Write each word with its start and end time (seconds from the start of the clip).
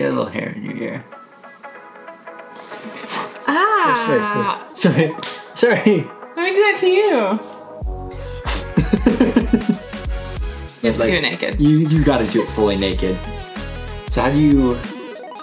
Get 0.00 0.12
a 0.12 0.14
little 0.16 0.32
hair 0.32 0.48
in 0.56 0.64
your 0.64 0.76
ear. 0.78 1.04
Ah, 3.46 4.72
Sorry, 4.74 5.12
sorry, 5.12 5.14
sorry. 5.54 6.08
let 6.36 6.42
me 6.42 6.52
do 6.52 6.62
that 6.64 6.76
to 6.80 6.86
you. 6.86 7.04
You 10.80 10.88
have 10.88 10.94
to 10.96 11.00
Like, 11.00 11.10
do 11.10 11.16
it 11.16 11.20
naked. 11.20 11.60
You 11.60 11.80
you 11.80 12.02
got 12.02 12.16
to 12.24 12.26
do 12.28 12.40
it 12.42 12.48
fully 12.48 12.76
naked. 12.76 13.14
So 14.08 14.22
how 14.22 14.30
do 14.30 14.38
you 14.38 14.74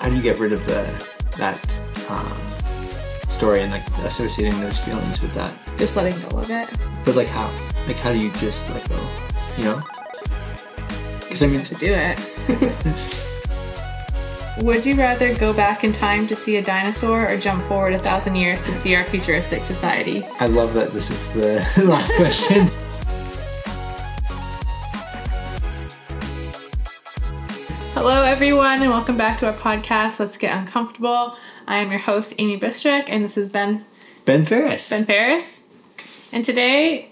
how 0.01 0.09
do 0.09 0.15
you 0.15 0.23
get 0.23 0.39
rid 0.39 0.53
of 0.53 0.65
the 0.65 0.89
that 1.37 1.59
um, 2.09 2.25
story 3.29 3.61
and 3.61 3.71
like 3.71 3.87
associating 4.09 4.59
those 4.59 4.79
feelings 4.79 5.21
with 5.21 5.35
that? 5.35 5.53
Just 5.77 5.95
letting 5.95 6.19
go 6.29 6.39
of 6.39 6.49
it. 6.49 6.67
But 7.05 7.15
like 7.15 7.27
how? 7.27 7.45
Like 7.85 7.97
how 7.97 8.11
do 8.11 8.17
you 8.17 8.31
just 8.41 8.67
let 8.73 8.89
go? 8.89 8.97
You 9.59 9.63
know? 9.65 9.81
Because 11.19 11.43
I 11.43 11.45
mean, 11.45 11.59
have 11.59 11.67
to 11.69 11.75
do 11.75 11.93
it. 11.93 13.23
Would 14.61 14.85
you 14.85 14.95
rather 14.95 15.35
go 15.35 15.53
back 15.53 15.83
in 15.83 15.91
time 15.93 16.25
to 16.27 16.35
see 16.35 16.55
a 16.57 16.61
dinosaur 16.63 17.29
or 17.29 17.37
jump 17.37 17.63
forward 17.63 17.93
a 17.93 17.99
thousand 17.99 18.35
years 18.35 18.63
to 18.65 18.73
see 18.73 18.95
our 18.95 19.03
futuristic 19.03 19.63
society? 19.63 20.23
I 20.39 20.47
love 20.47 20.73
that 20.73 20.91
this 20.93 21.09
is 21.11 21.29
the 21.33 21.83
last 21.85 22.15
question. 22.15 22.67
Hello, 27.93 28.21
everyone, 28.23 28.81
and 28.81 28.89
welcome 28.91 29.17
back 29.17 29.39
to 29.39 29.47
our 29.47 29.53
podcast, 29.57 30.19
Let's 30.19 30.37
Get 30.37 30.55
Uncomfortable. 30.55 31.35
I 31.67 31.77
am 31.77 31.89
your 31.89 31.99
host, 31.99 32.33
Amy 32.37 32.59
Bistric, 32.59 33.05
and 33.07 33.23
this 33.23 33.37
is 33.37 33.49
Ben 33.51 33.85
Ben 34.25 34.45
Ferris. 34.45 34.89
Ben 34.89 35.05
Ferris. 35.05 35.63
And 36.31 36.45
today 36.45 37.09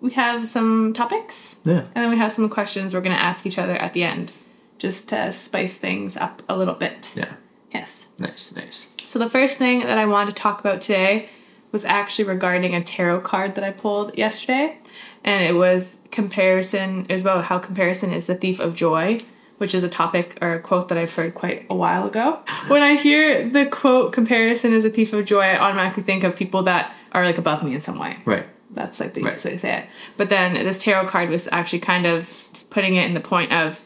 we 0.00 0.10
have 0.12 0.46
some 0.46 0.92
topics, 0.92 1.56
Yeah. 1.64 1.80
and 1.94 1.94
then 2.04 2.10
we 2.10 2.18
have 2.18 2.32
some 2.32 2.48
questions 2.48 2.94
we're 2.94 3.00
going 3.00 3.16
to 3.16 3.22
ask 3.22 3.46
each 3.46 3.58
other 3.58 3.74
at 3.76 3.92
the 3.92 4.02
end, 4.04 4.32
just 4.80 5.08
to 5.10 5.30
spice 5.30 5.76
things 5.78 6.16
up 6.16 6.42
a 6.48 6.56
little 6.56 6.74
bit. 6.74 7.12
Yeah. 7.14 7.34
Yes. 7.72 8.08
Nice. 8.18 8.52
Nice. 8.56 8.88
So 9.06 9.18
the 9.20 9.28
first 9.30 9.58
thing 9.58 9.80
that 9.80 9.98
I 9.98 10.06
wanted 10.06 10.30
to 10.30 10.36
talk 10.42 10.58
about 10.58 10.80
today 10.80 11.28
was 11.70 11.84
actually 11.84 12.24
regarding 12.24 12.74
a 12.74 12.82
tarot 12.82 13.20
card 13.20 13.54
that 13.54 13.62
I 13.62 13.70
pulled 13.70 14.16
yesterday, 14.18 14.78
and 15.22 15.44
it 15.44 15.54
was 15.54 15.98
comparison. 16.10 17.06
It 17.08 17.12
was 17.12 17.22
about 17.22 17.44
how 17.44 17.58
comparison 17.58 18.12
is 18.12 18.26
the 18.26 18.34
thief 18.34 18.58
of 18.58 18.74
joy, 18.74 19.20
which 19.58 19.74
is 19.74 19.84
a 19.84 19.88
topic 19.88 20.38
or 20.40 20.54
a 20.54 20.60
quote 20.60 20.88
that 20.88 20.98
I've 20.98 21.14
heard 21.14 21.34
quite 21.34 21.66
a 21.70 21.74
while 21.74 22.06
ago. 22.08 22.40
When 22.68 22.82
I 22.82 22.94
hear 22.96 23.48
the 23.48 23.66
quote 23.66 24.12
"comparison 24.12 24.72
is 24.72 24.84
a 24.84 24.90
thief 24.90 25.12
of 25.12 25.24
joy," 25.26 25.42
I 25.42 25.58
automatically 25.58 26.02
think 26.02 26.24
of 26.24 26.34
people 26.34 26.62
that 26.64 26.92
are 27.12 27.24
like 27.24 27.38
above 27.38 27.62
me 27.62 27.74
in 27.74 27.80
some 27.80 27.98
way. 27.98 28.16
Right. 28.24 28.46
That's 28.72 28.98
like 29.00 29.14
the 29.14 29.20
Right. 29.22 29.28
easiest 29.30 29.44
way 29.44 29.52
to 29.52 29.58
say 29.58 29.76
it. 29.80 29.84
But 30.16 30.28
then 30.28 30.54
this 30.54 30.78
tarot 30.82 31.06
card 31.08 31.28
was 31.28 31.48
actually 31.52 31.80
kind 31.80 32.06
of 32.06 32.28
putting 32.70 32.94
it 32.96 33.04
in 33.06 33.14
the 33.14 33.20
point 33.20 33.52
of 33.52 33.80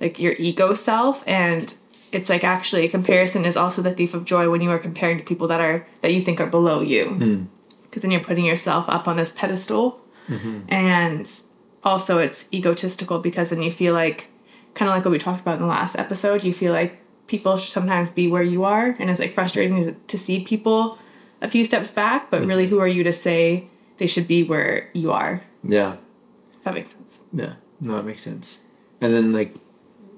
like 0.00 0.18
your 0.18 0.34
ego 0.38 0.74
self 0.74 1.24
and 1.26 1.74
it's 2.12 2.28
like 2.28 2.44
actually 2.44 2.88
comparison 2.88 3.44
is 3.44 3.56
also 3.56 3.82
the 3.82 3.92
thief 3.92 4.14
of 4.14 4.24
joy 4.24 4.50
when 4.50 4.60
you 4.60 4.70
are 4.70 4.78
comparing 4.78 5.18
to 5.18 5.24
people 5.24 5.46
that 5.48 5.60
are 5.60 5.86
that 6.00 6.12
you 6.12 6.20
think 6.20 6.40
are 6.40 6.46
below 6.46 6.80
you. 6.80 7.06
Hmm. 7.06 7.44
Because 7.82 8.02
then 8.02 8.10
you're 8.10 8.20
putting 8.20 8.44
yourself 8.44 8.88
up 8.88 9.08
on 9.08 9.16
this 9.16 9.32
pedestal. 9.32 10.00
Mm-hmm. 10.28 10.60
And 10.68 11.30
also 11.84 12.18
it's 12.18 12.52
egotistical 12.52 13.18
because 13.18 13.50
then 13.50 13.62
you 13.62 13.72
feel 13.72 13.94
like 13.94 14.28
kind 14.74 14.88
of 14.88 14.94
like 14.94 15.04
what 15.04 15.10
we 15.10 15.18
talked 15.18 15.40
about 15.40 15.56
in 15.56 15.62
the 15.62 15.66
last 15.66 15.96
episode 15.96 16.44
you 16.44 16.52
feel 16.52 16.72
like 16.72 17.00
people 17.26 17.56
should 17.56 17.70
sometimes 17.70 18.10
be 18.10 18.28
where 18.28 18.42
you 18.42 18.64
are 18.64 18.96
and 18.98 19.10
it's 19.10 19.20
like 19.20 19.32
frustrating 19.32 19.84
to, 19.84 19.92
to 19.92 20.18
see 20.18 20.44
people 20.44 20.98
a 21.40 21.48
few 21.48 21.64
steps 21.64 21.90
back 21.90 22.30
but 22.30 22.44
really 22.44 22.64
mm-hmm. 22.64 22.74
who 22.74 22.80
are 22.80 22.88
you 22.88 23.02
to 23.02 23.12
say 23.12 23.66
they 23.98 24.06
should 24.06 24.28
be 24.28 24.42
where 24.42 24.88
you 24.92 25.12
are? 25.12 25.42
Yeah. 25.62 25.96
if 26.56 26.64
that 26.64 26.74
makes 26.74 26.94
sense. 26.94 27.20
Yeah. 27.32 27.54
No, 27.80 27.96
that 27.96 28.04
makes 28.04 28.22
sense. 28.22 28.58
And 29.00 29.14
then 29.14 29.32
like 29.32 29.54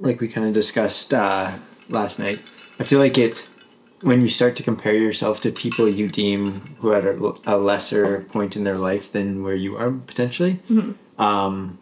like 0.00 0.20
we 0.20 0.28
kind 0.28 0.46
of 0.46 0.52
discussed 0.54 1.12
uh, 1.14 1.52
last 1.88 2.18
night, 2.18 2.40
I 2.78 2.84
feel 2.84 2.98
like 2.98 3.18
it 3.18 3.48
when 4.02 4.22
you 4.22 4.28
start 4.28 4.56
to 4.56 4.62
compare 4.62 4.94
yourself 4.94 5.42
to 5.42 5.52
people 5.52 5.86
you 5.86 6.08
deem 6.08 6.74
who 6.80 6.90
are 6.90 6.96
at 6.96 7.04
a, 7.04 7.34
a 7.44 7.56
lesser 7.58 8.20
point 8.30 8.56
in 8.56 8.64
their 8.64 8.78
life 8.78 9.12
than 9.12 9.42
where 9.42 9.54
you 9.54 9.76
are 9.76 9.90
potentially, 9.90 10.58
um, 11.18 11.78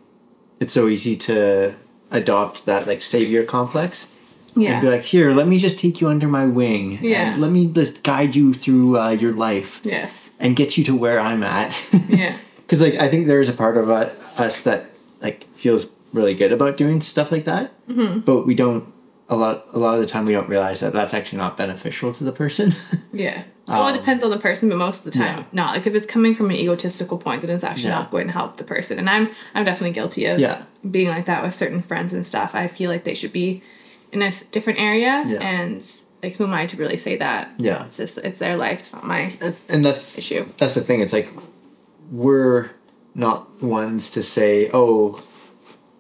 it's 0.59 0.72
so 0.72 0.88
easy 0.88 1.16
to 1.16 1.75
adopt 2.10 2.66
that 2.66 2.87
like 2.88 3.03
savior 3.03 3.44
complex 3.44 4.09
yeah 4.56 4.72
and 4.72 4.81
be 4.81 4.91
like, 4.91 5.03
here, 5.03 5.31
let 5.32 5.47
me 5.47 5.59
just 5.59 5.78
take 5.78 6.00
you 6.00 6.09
under 6.09 6.26
my 6.26 6.44
wing. 6.47 6.98
Yeah. 7.00 7.32
And 7.32 7.41
let 7.41 7.53
me 7.53 7.71
just 7.72 8.03
guide 8.03 8.34
you 8.34 8.53
through 8.53 8.98
uh, 8.98 9.10
your 9.10 9.32
life 9.34 9.81
yes 9.84 10.31
and 10.41 10.56
get 10.56 10.76
you 10.76 10.82
to 10.84 10.97
where 10.97 11.21
I'm 11.21 11.42
at. 11.44 11.81
yeah 12.09 12.37
Because 12.56 12.82
like 12.82 12.94
I 12.94 13.09
think 13.09 13.28
there 13.28 13.41
is 13.41 13.48
a 13.48 13.53
part 13.54 13.76
of 13.76 13.88
uh, 13.91 14.10
us 14.37 14.62
that 14.62 14.87
like 15.22 15.44
feels 15.54 15.94
really 16.12 16.34
good 16.34 16.52
about 16.52 16.76
doing 16.76 17.00
stuff 17.00 17.30
like 17.32 17.44
that, 17.44 17.72
mm-hmm. 17.88 18.20
but 18.20 18.46
we 18.46 18.54
don't. 18.54 18.92
A 19.30 19.36
lot, 19.36 19.66
a 19.74 19.78
lot 19.78 19.92
of 19.94 20.00
the 20.00 20.06
time, 20.06 20.24
we 20.24 20.32
don't 20.32 20.48
realize 20.48 20.80
that 20.80 20.94
that's 20.94 21.12
actually 21.12 21.36
not 21.36 21.58
beneficial 21.58 22.14
to 22.14 22.24
the 22.24 22.32
person. 22.32 22.72
Yeah. 23.12 23.42
well, 23.66 23.88
it 23.88 23.92
depends 23.92 24.24
on 24.24 24.30
the 24.30 24.38
person, 24.38 24.70
but 24.70 24.78
most 24.78 25.04
of 25.04 25.12
the 25.12 25.18
time, 25.18 25.28
Um, 25.28 25.41
yeah. 25.41 25.44
not. 25.52 25.74
Like 25.76 25.86
if 25.86 25.94
it's 25.94 26.06
coming 26.06 26.34
from 26.34 26.48
an 26.48 26.56
egotistical 26.56 27.18
point, 27.18 27.42
then 27.42 27.50
it's 27.50 27.62
actually 27.64 27.91
Yeah. 27.91 27.98
not 27.98 28.10
going 28.10 28.26
to 28.28 28.32
help 28.32 28.56
the 28.56 28.64
person. 28.64 28.98
And 28.98 29.10
I'm, 29.10 29.28
I'm 29.54 29.64
definitely 29.64 29.92
guilty 29.92 30.24
of 30.24 30.38
Yeah. 30.41 30.62
being 30.91 31.08
like 31.08 31.26
that 31.26 31.42
with 31.42 31.54
certain 31.54 31.82
friends 31.82 32.14
and 32.14 32.24
stuff. 32.24 32.54
I 32.54 32.68
feel 32.68 32.91
like 32.91 33.04
they 33.04 33.12
should 33.12 33.32
be 33.34 33.60
in 34.12 34.22
a 34.22 34.30
different 34.50 34.78
area, 34.80 35.24
Yeah. 35.26 35.41
and 35.42 35.84
like 36.22 36.36
who 36.36 36.44
am 36.44 36.54
I 36.54 36.64
to 36.64 36.76
really 36.78 36.97
say 36.97 37.16
that? 37.18 37.50
Yeah. 37.58 37.82
It's 37.84 37.98
just 37.98 38.16
it's 38.18 38.38
their 38.38 38.56
life. 38.56 38.78
It's 38.80 38.94
not 38.94 39.04
my 39.04 39.34
and, 39.42 39.56
and 39.68 39.84
that's 39.84 40.16
issue. 40.16 40.47
that's 40.56 40.72
the 40.72 40.80
thing. 40.80 41.00
It's 41.02 41.12
like 41.12 41.28
we're 42.10 42.70
not 43.14 43.62
ones 43.62 44.08
to 44.10 44.22
say, 44.22 44.70
"Oh, 44.72 45.20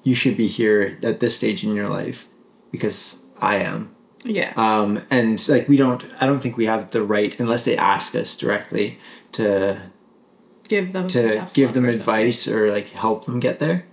you 0.08 0.14
should 0.14 0.36
be 0.36 0.48
here 0.48 0.98
at 1.02 1.20
this 1.20 1.34
stage 1.36 1.60
in 1.64 1.74
your 1.74 1.88
life," 1.88 2.26
because 2.72 3.18
I 3.40 3.56
am. 3.56 3.94
Yeah. 4.24 4.52
Um, 4.56 5.02
and 5.10 5.48
like 5.48 5.68
we 5.68 5.76
don't, 5.76 6.04
I 6.20 6.26
don't 6.26 6.40
think 6.40 6.56
we 6.56 6.66
have 6.66 6.90
the 6.90 7.02
right 7.02 7.38
unless 7.38 7.62
they 7.64 7.76
ask 7.76 8.14
us 8.14 8.36
directly 8.36 8.98
to 9.32 9.80
give 10.68 10.92
them 10.92 11.08
to 11.08 11.46
give 11.54 11.72
them 11.72 11.84
or 11.84 11.92
something. 11.92 12.00
advice 12.00 12.48
or 12.48 12.70
like 12.70 12.88
help 12.90 13.24
them 13.24 13.40
get 13.40 13.58
there 13.58 13.86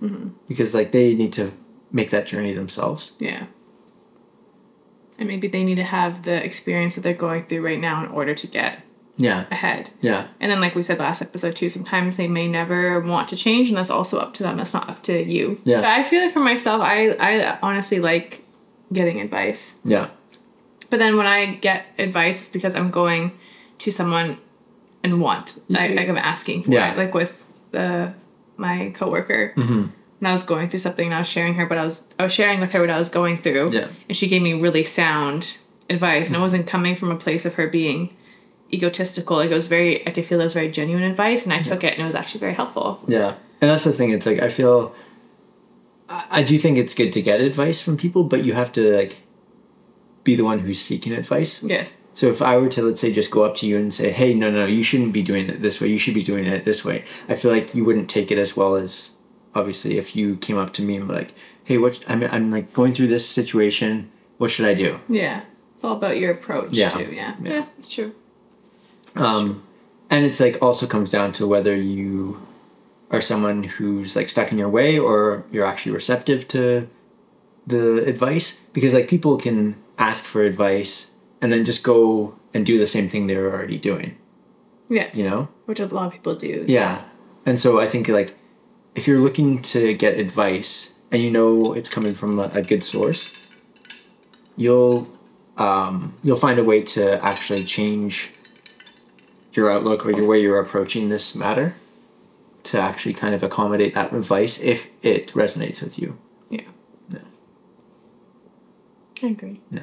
because 0.48 0.74
like 0.74 0.92
they 0.92 1.14
need 1.14 1.32
to 1.32 1.52
make 1.90 2.10
that 2.10 2.26
journey 2.26 2.52
themselves 2.52 3.16
Yeah. 3.18 3.46
And 5.18 5.28
maybe 5.28 5.48
they 5.48 5.64
need 5.64 5.76
to 5.76 5.84
have 5.84 6.24
the 6.24 6.44
experience 6.44 6.94
that 6.96 7.00
they're 7.00 7.14
going 7.14 7.44
through 7.46 7.64
right 7.64 7.80
now 7.80 8.04
in 8.04 8.10
order 8.10 8.34
to 8.34 8.46
get 8.46 8.80
yeah 9.18 9.46
ahead. 9.50 9.90
yeah 10.00 10.26
And 10.40 10.50
then, 10.50 10.60
like 10.60 10.74
we 10.74 10.82
said 10.82 10.98
last 10.98 11.22
episode 11.22 11.54
too, 11.56 11.68
sometimes 11.68 12.16
they 12.16 12.28
may 12.28 12.46
never 12.48 13.00
want 13.00 13.28
to 13.28 13.36
change, 13.36 13.68
and 13.68 13.76
that's 13.78 13.90
also 13.90 14.18
up 14.18 14.34
to 14.34 14.42
them. 14.42 14.56
That's 14.58 14.74
not 14.74 14.88
up 14.88 15.02
to 15.04 15.22
you. 15.24 15.58
Yeah. 15.64 15.80
But 15.80 15.86
I 15.90 16.02
feel 16.02 16.22
like 16.22 16.32
for 16.32 16.40
myself, 16.40 16.80
I 16.82 17.10
I 17.20 17.58
honestly 17.62 17.98
like 18.00 18.44
getting 18.92 19.20
advice. 19.20 19.74
yeah 19.84 20.08
But 20.90 20.98
then 20.98 21.16
when 21.16 21.26
I 21.26 21.54
get 21.56 21.86
advice, 21.98 22.40
it's 22.42 22.50
because 22.50 22.74
I'm 22.74 22.90
going 22.90 23.32
to 23.78 23.90
someone 23.90 24.38
and 25.02 25.20
want. 25.20 25.60
I, 25.74 25.88
like 25.88 26.08
I'm 26.08 26.18
asking 26.18 26.62
for 26.64 26.72
Yeah. 26.72 26.92
it. 26.92 26.98
Like 26.98 27.14
with 27.14 27.32
the 27.72 28.12
my 28.56 28.90
coworker. 28.94 29.52
Mm-hmm. 29.56 29.86
And 30.20 30.28
I 30.28 30.32
was 30.32 30.44
going 30.44 30.68
through 30.70 30.78
something, 30.80 31.06
and 31.06 31.14
I 31.14 31.18
was 31.18 31.28
sharing 31.28 31.54
her, 31.54 31.66
but 31.66 31.76
I 31.78 31.84
was 31.84 32.06
I 32.18 32.22
was 32.22 32.32
sharing 32.32 32.60
with 32.60 32.72
her 32.72 32.80
what 32.80 32.90
I 32.90 32.98
was 32.98 33.08
going 33.10 33.36
through. 33.38 33.72
Yeah. 33.72 33.88
And 34.08 34.16
she 34.16 34.28
gave 34.28 34.40
me 34.42 34.54
really 34.54 34.84
sound 34.84 35.56
advice, 35.90 36.28
and 36.28 36.36
it 36.36 36.40
wasn't 36.40 36.66
coming 36.66 36.96
from 36.96 37.10
a 37.10 37.16
place 37.16 37.44
of 37.44 37.54
her 37.54 37.66
being 37.68 38.14
egotistical. 38.72 39.36
Like 39.36 39.50
it 39.50 39.54
was 39.54 39.68
very, 39.68 40.06
I 40.06 40.10
could 40.10 40.24
feel 40.24 40.40
it 40.40 40.44
was 40.44 40.54
very 40.54 40.70
genuine 40.70 41.04
advice, 41.04 41.44
and 41.44 41.52
I 41.52 41.60
took 41.62 41.84
it, 41.84 41.92
and 41.94 42.02
it 42.02 42.04
was 42.04 42.14
actually 42.14 42.40
very 42.40 42.54
helpful. 42.54 43.00
yeah 43.06 43.34
and 43.60 43.70
that's 43.70 43.84
the 43.84 43.92
thing 43.92 44.10
it's 44.10 44.26
like 44.26 44.38
i 44.40 44.50
feel 44.50 44.94
I, 46.10 46.26
I 46.30 46.42
do 46.42 46.58
think 46.58 46.76
it's 46.76 46.94
good 46.94 47.10
to 47.14 47.22
get 47.22 47.40
advice 47.40 47.80
from 47.80 47.96
people 47.96 48.22
but 48.24 48.44
you 48.44 48.52
have 48.52 48.70
to 48.72 48.94
like 48.94 49.22
be 50.24 50.34
the 50.34 50.44
one 50.44 50.58
who's 50.58 50.78
seeking 50.80 51.14
advice 51.14 51.62
Yes. 51.62 51.96
so 52.12 52.26
if 52.28 52.42
i 52.42 52.58
were 52.58 52.68
to 52.68 52.82
let's 52.82 53.00
say 53.00 53.10
just 53.14 53.30
go 53.30 53.44
up 53.44 53.54
to 53.56 53.66
you 53.66 53.78
and 53.78 53.94
say 53.94 54.10
hey 54.10 54.34
no 54.34 54.50
no 54.50 54.66
you 54.66 54.82
shouldn't 54.82 55.14
be 55.14 55.22
doing 55.22 55.48
it 55.48 55.62
this 55.62 55.80
way 55.80 55.88
you 55.88 55.96
should 55.98 56.12
be 56.12 56.22
doing 56.22 56.44
it 56.46 56.66
this 56.66 56.84
way 56.84 57.04
i 57.30 57.34
feel 57.34 57.50
like 57.50 57.74
you 57.74 57.82
wouldn't 57.82 58.10
take 58.10 58.30
it 58.30 58.36
as 58.36 58.54
well 58.56 58.74
as 58.76 59.12
obviously 59.54 59.96
if 59.96 60.14
you 60.14 60.36
came 60.36 60.58
up 60.58 60.74
to 60.74 60.82
me 60.82 60.96
and 60.96 61.08
were 61.08 61.14
like 61.14 61.32
hey 61.64 61.78
what 61.78 62.04
i'm, 62.08 62.22
I'm 62.24 62.50
like 62.50 62.74
going 62.74 62.92
through 62.92 63.08
this 63.08 63.26
situation 63.26 64.10
what 64.36 64.50
should 64.50 64.66
i 64.66 64.74
do 64.74 65.00
Yeah. 65.08 65.40
It's 65.72 65.82
all 65.84 65.96
about 65.96 66.18
your 66.18 66.32
approach 66.32 66.72
Yeah. 66.72 66.90
too. 66.90 67.10
Yeah. 67.14 67.34
Yeah. 67.42 67.52
Yeah, 67.52 67.64
it's 67.78 67.88
true. 67.88 68.14
Um, 69.16 69.62
and 70.10 70.24
it's 70.24 70.40
like 70.40 70.58
also 70.62 70.86
comes 70.86 71.10
down 71.10 71.32
to 71.32 71.46
whether 71.46 71.74
you 71.74 72.40
are 73.10 73.20
someone 73.20 73.64
who's 73.64 74.16
like 74.16 74.28
stuck 74.28 74.52
in 74.52 74.58
your 74.58 74.68
way 74.68 74.98
or 74.98 75.44
you're 75.50 75.66
actually 75.66 75.92
receptive 75.92 76.48
to 76.48 76.88
the 77.66 78.04
advice. 78.04 78.60
Because 78.72 78.94
like 78.94 79.08
people 79.08 79.36
can 79.36 79.76
ask 79.98 80.24
for 80.24 80.42
advice 80.42 81.10
and 81.40 81.52
then 81.52 81.64
just 81.64 81.82
go 81.82 82.34
and 82.52 82.64
do 82.64 82.78
the 82.78 82.86
same 82.86 83.08
thing 83.08 83.26
they're 83.26 83.50
already 83.52 83.78
doing. 83.78 84.16
Yes. 84.88 85.16
you 85.16 85.28
know? 85.28 85.48
Which 85.66 85.80
a 85.80 85.86
lot 85.86 86.06
of 86.06 86.12
people 86.12 86.34
do. 86.34 86.64
yeah. 86.66 87.04
And 87.44 87.60
so 87.60 87.78
i 87.78 87.86
think 87.86 88.08
like 88.08 88.34
if 88.96 89.06
you're 89.06 89.20
looking 89.20 89.62
to 89.62 89.94
get 89.94 90.18
advice 90.18 90.94
and 91.12 91.22
you 91.22 91.30
know 91.30 91.74
it's 91.74 91.88
coming 91.88 92.12
from 92.12 92.40
a, 92.40 92.50
a 92.54 92.62
good 92.62 92.82
source 92.82 93.32
you'll 94.56 95.08
um, 95.58 96.14
you'll 96.22 96.36
find 96.36 96.58
a 96.58 96.64
way 96.64 96.82
to 96.82 97.24
actually 97.24 97.64
change 97.64 98.32
your 99.56 99.70
outlook 99.70 100.04
or 100.04 100.10
your 100.10 100.26
way 100.26 100.40
you're 100.40 100.60
approaching 100.60 101.08
this 101.08 101.34
matter 101.34 101.74
to 102.64 102.80
actually 102.80 103.14
kind 103.14 103.34
of 103.34 103.42
accommodate 103.42 103.94
that 103.94 104.12
advice 104.12 104.60
if 104.60 104.88
it 105.02 105.28
resonates 105.28 105.82
with 105.82 105.98
you 105.98 106.18
Yeah. 106.50 106.62
Yeah. 107.10 107.18
I 109.22 109.26
agree. 109.28 109.60
Yeah. 109.70 109.82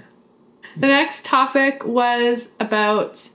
The 0.75 0.87
next 0.87 1.23
topic 1.25 1.85
was 1.85 2.49
about 2.59 3.29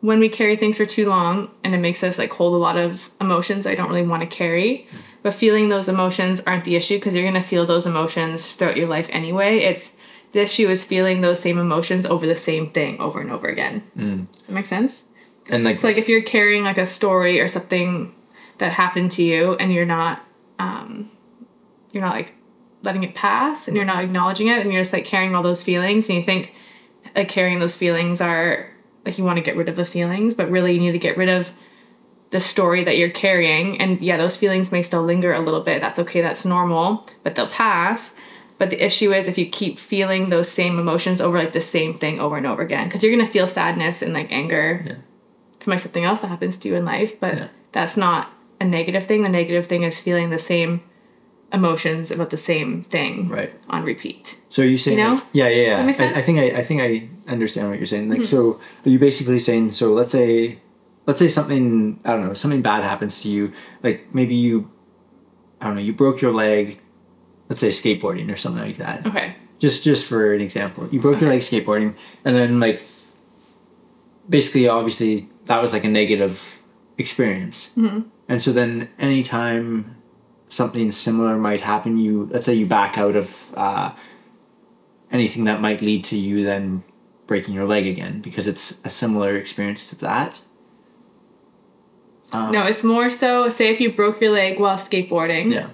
when 0.00 0.18
we 0.18 0.28
carry 0.28 0.56
things 0.56 0.78
for 0.78 0.86
too 0.86 1.08
long 1.08 1.50
and 1.62 1.74
it 1.74 1.78
makes 1.78 2.02
us 2.02 2.18
like 2.18 2.32
hold 2.32 2.54
a 2.54 2.58
lot 2.58 2.76
of 2.76 3.10
emotions 3.20 3.66
I 3.66 3.74
don't 3.74 3.88
really 3.88 4.06
want 4.06 4.22
to 4.22 4.26
carry. 4.26 4.86
Mm-hmm. 4.88 4.96
But 5.22 5.34
feeling 5.34 5.68
those 5.68 5.88
emotions 5.88 6.40
aren't 6.46 6.64
the 6.64 6.76
issue 6.76 6.96
because 6.96 7.14
you're 7.14 7.24
going 7.24 7.34
to 7.34 7.46
feel 7.46 7.66
those 7.66 7.86
emotions 7.86 8.52
throughout 8.54 8.78
your 8.78 8.88
life 8.88 9.08
anyway. 9.10 9.58
It's 9.58 9.94
the 10.32 10.40
issue 10.40 10.68
is 10.68 10.84
feeling 10.84 11.20
those 11.20 11.40
same 11.40 11.58
emotions 11.58 12.06
over 12.06 12.26
the 12.26 12.36
same 12.36 12.68
thing 12.70 12.98
over 13.00 13.20
and 13.20 13.30
over 13.30 13.46
again. 13.46 13.82
Mm. 13.96 14.30
Does 14.32 14.46
that 14.46 14.52
make 14.52 14.66
sense? 14.66 15.04
And 15.50 15.64
like, 15.64 15.78
So 15.78 15.88
like 15.88 15.98
if 15.98 16.08
you're 16.08 16.22
carrying 16.22 16.64
like 16.64 16.78
a 16.78 16.86
story 16.86 17.40
or 17.40 17.48
something 17.48 18.14
that 18.58 18.72
happened 18.72 19.10
to 19.12 19.22
you 19.22 19.54
and 19.54 19.72
you're 19.72 19.86
not 19.86 20.24
um 20.58 21.10
you're 21.92 22.02
not 22.02 22.14
like 22.14 22.34
letting 22.82 23.02
it 23.02 23.14
pass 23.14 23.66
and 23.66 23.76
you're 23.76 23.86
not 23.86 24.02
acknowledging 24.04 24.48
it 24.48 24.58
and 24.58 24.72
you're 24.72 24.82
just 24.82 24.92
like 24.92 25.04
carrying 25.04 25.34
all 25.34 25.42
those 25.42 25.62
feelings 25.62 26.08
and 26.08 26.16
you 26.16 26.22
think 26.22 26.54
like 27.16 27.28
carrying 27.28 27.58
those 27.58 27.76
feelings 27.76 28.20
are 28.20 28.70
like 29.04 29.18
you 29.18 29.24
want 29.24 29.36
to 29.36 29.42
get 29.42 29.56
rid 29.56 29.68
of 29.68 29.76
the 29.76 29.84
feelings 29.84 30.34
but 30.34 30.50
really 30.50 30.72
you 30.72 30.80
need 30.80 30.92
to 30.92 30.98
get 30.98 31.16
rid 31.16 31.28
of 31.28 31.50
the 32.30 32.40
story 32.40 32.84
that 32.84 32.96
you're 32.96 33.10
carrying 33.10 33.80
and 33.80 34.00
yeah 34.00 34.16
those 34.16 34.36
feelings 34.36 34.70
may 34.70 34.82
still 34.82 35.02
linger 35.02 35.32
a 35.32 35.40
little 35.40 35.62
bit. 35.62 35.80
That's 35.80 35.98
okay. 35.98 36.20
That's 36.20 36.44
normal 36.44 37.06
but 37.22 37.34
they'll 37.34 37.46
pass. 37.46 38.14
But 38.58 38.68
the 38.68 38.84
issue 38.84 39.10
is 39.12 39.26
if 39.26 39.38
you 39.38 39.46
keep 39.46 39.78
feeling 39.78 40.28
those 40.28 40.50
same 40.50 40.78
emotions 40.78 41.22
over 41.22 41.38
like 41.38 41.54
the 41.54 41.62
same 41.62 41.94
thing 41.94 42.20
over 42.20 42.36
and 42.36 42.46
over 42.46 42.60
again 42.60 42.86
because 42.88 43.02
you're 43.02 43.14
going 43.14 43.26
to 43.26 43.32
feel 43.32 43.46
sadness 43.46 44.02
and 44.02 44.12
like 44.12 44.30
anger 44.30 44.84
Yeah. 44.86 44.94
From 45.60 45.70
like 45.72 45.80
something 45.80 46.04
else 46.04 46.20
that 46.20 46.28
happens 46.28 46.56
to 46.58 46.68
you 46.68 46.74
in 46.76 46.84
life 46.84 47.18
but 47.20 47.34
Yeah. 47.36 47.48
that's 47.72 47.96
not 47.96 48.32
a 48.60 48.64
negative 48.64 49.06
thing 49.06 49.22
the 49.22 49.28
negative 49.28 49.66
thing 49.66 49.82
is 49.84 50.00
feeling 50.00 50.30
the 50.30 50.38
same 50.38 50.82
emotions 51.52 52.10
about 52.10 52.30
the 52.30 52.36
same 52.36 52.82
thing 52.82 53.28
right. 53.28 53.52
on 53.68 53.82
repeat 53.82 54.38
So 54.50 54.62
are 54.62 54.66
you 54.66 54.78
saying? 54.78 54.98
You 54.98 55.04
know? 55.04 55.14
like- 55.14 55.24
yeah, 55.32 55.48
yeah, 55.48 55.84
yeah. 55.84 56.06
I, 56.14 56.18
I 56.18 56.22
think 56.22 56.38
I, 56.38 56.58
I 56.58 56.62
think 56.62 56.80
I 56.80 57.08
understand 57.30 57.68
what 57.68 57.78
you're 57.78 57.86
saying. 57.86 58.08
Like, 58.08 58.20
mm-hmm. 58.20 58.36
so 58.36 58.60
are 58.84 58.90
you 58.90 58.98
basically 58.98 59.40
saying? 59.40 59.70
So 59.72 59.92
let's 59.92 60.12
say, 60.12 60.58
let's 61.06 61.18
say 61.18 61.28
something 61.28 61.98
I 62.04 62.12
don't 62.12 62.26
know, 62.26 62.34
something 62.34 62.62
bad 62.62 62.84
happens 62.84 63.22
to 63.22 63.28
you. 63.28 63.52
Like 63.82 64.14
maybe 64.14 64.34
you, 64.36 64.70
I 65.60 65.66
don't 65.66 65.74
know, 65.74 65.82
you 65.82 65.92
broke 65.92 66.20
your 66.20 66.32
leg. 66.32 66.78
Let's 67.48 67.60
say 67.60 67.70
skateboarding 67.70 68.30
or 68.32 68.36
something 68.36 68.62
like 68.62 68.76
that. 68.78 69.04
okay 69.06 69.34
Just 69.58 69.82
just 69.82 70.06
for 70.06 70.32
an 70.34 70.40
example, 70.40 70.88
you 70.92 71.00
broke 71.00 71.20
your 71.20 71.30
leg 71.30 71.40
skateboarding, 71.40 71.96
and 72.24 72.36
then 72.36 72.60
like, 72.60 72.80
basically, 74.28 74.68
obviously, 74.68 75.28
that 75.50 75.60
was 75.60 75.72
like 75.72 75.82
a 75.82 75.88
negative 75.88 76.58
experience. 76.96 77.70
Mm-hmm. 77.76 78.02
And 78.28 78.40
so 78.40 78.52
then, 78.52 78.88
anytime 79.00 79.96
something 80.46 80.92
similar 80.92 81.36
might 81.36 81.60
happen, 81.60 81.98
you 81.98 82.28
let's 82.30 82.46
say 82.46 82.54
you 82.54 82.66
back 82.66 82.96
out 82.96 83.16
of 83.16 83.52
uh, 83.56 83.90
anything 85.10 85.44
that 85.44 85.60
might 85.60 85.82
lead 85.82 86.04
to 86.04 86.16
you 86.16 86.44
then 86.44 86.84
breaking 87.26 87.52
your 87.54 87.66
leg 87.66 87.84
again 87.86 88.20
because 88.20 88.46
it's 88.46 88.80
a 88.84 88.90
similar 88.90 89.36
experience 89.36 89.88
to 89.90 89.96
that. 89.96 90.40
no 92.32 92.64
it's 92.66 92.84
more 92.84 93.10
so 93.10 93.48
say 93.48 93.70
if 93.70 93.80
you 93.80 93.90
broke 93.92 94.20
your 94.20 94.30
leg 94.30 94.58
while 94.60 94.76
skateboarding 94.76 95.52
Yeah. 95.52 95.70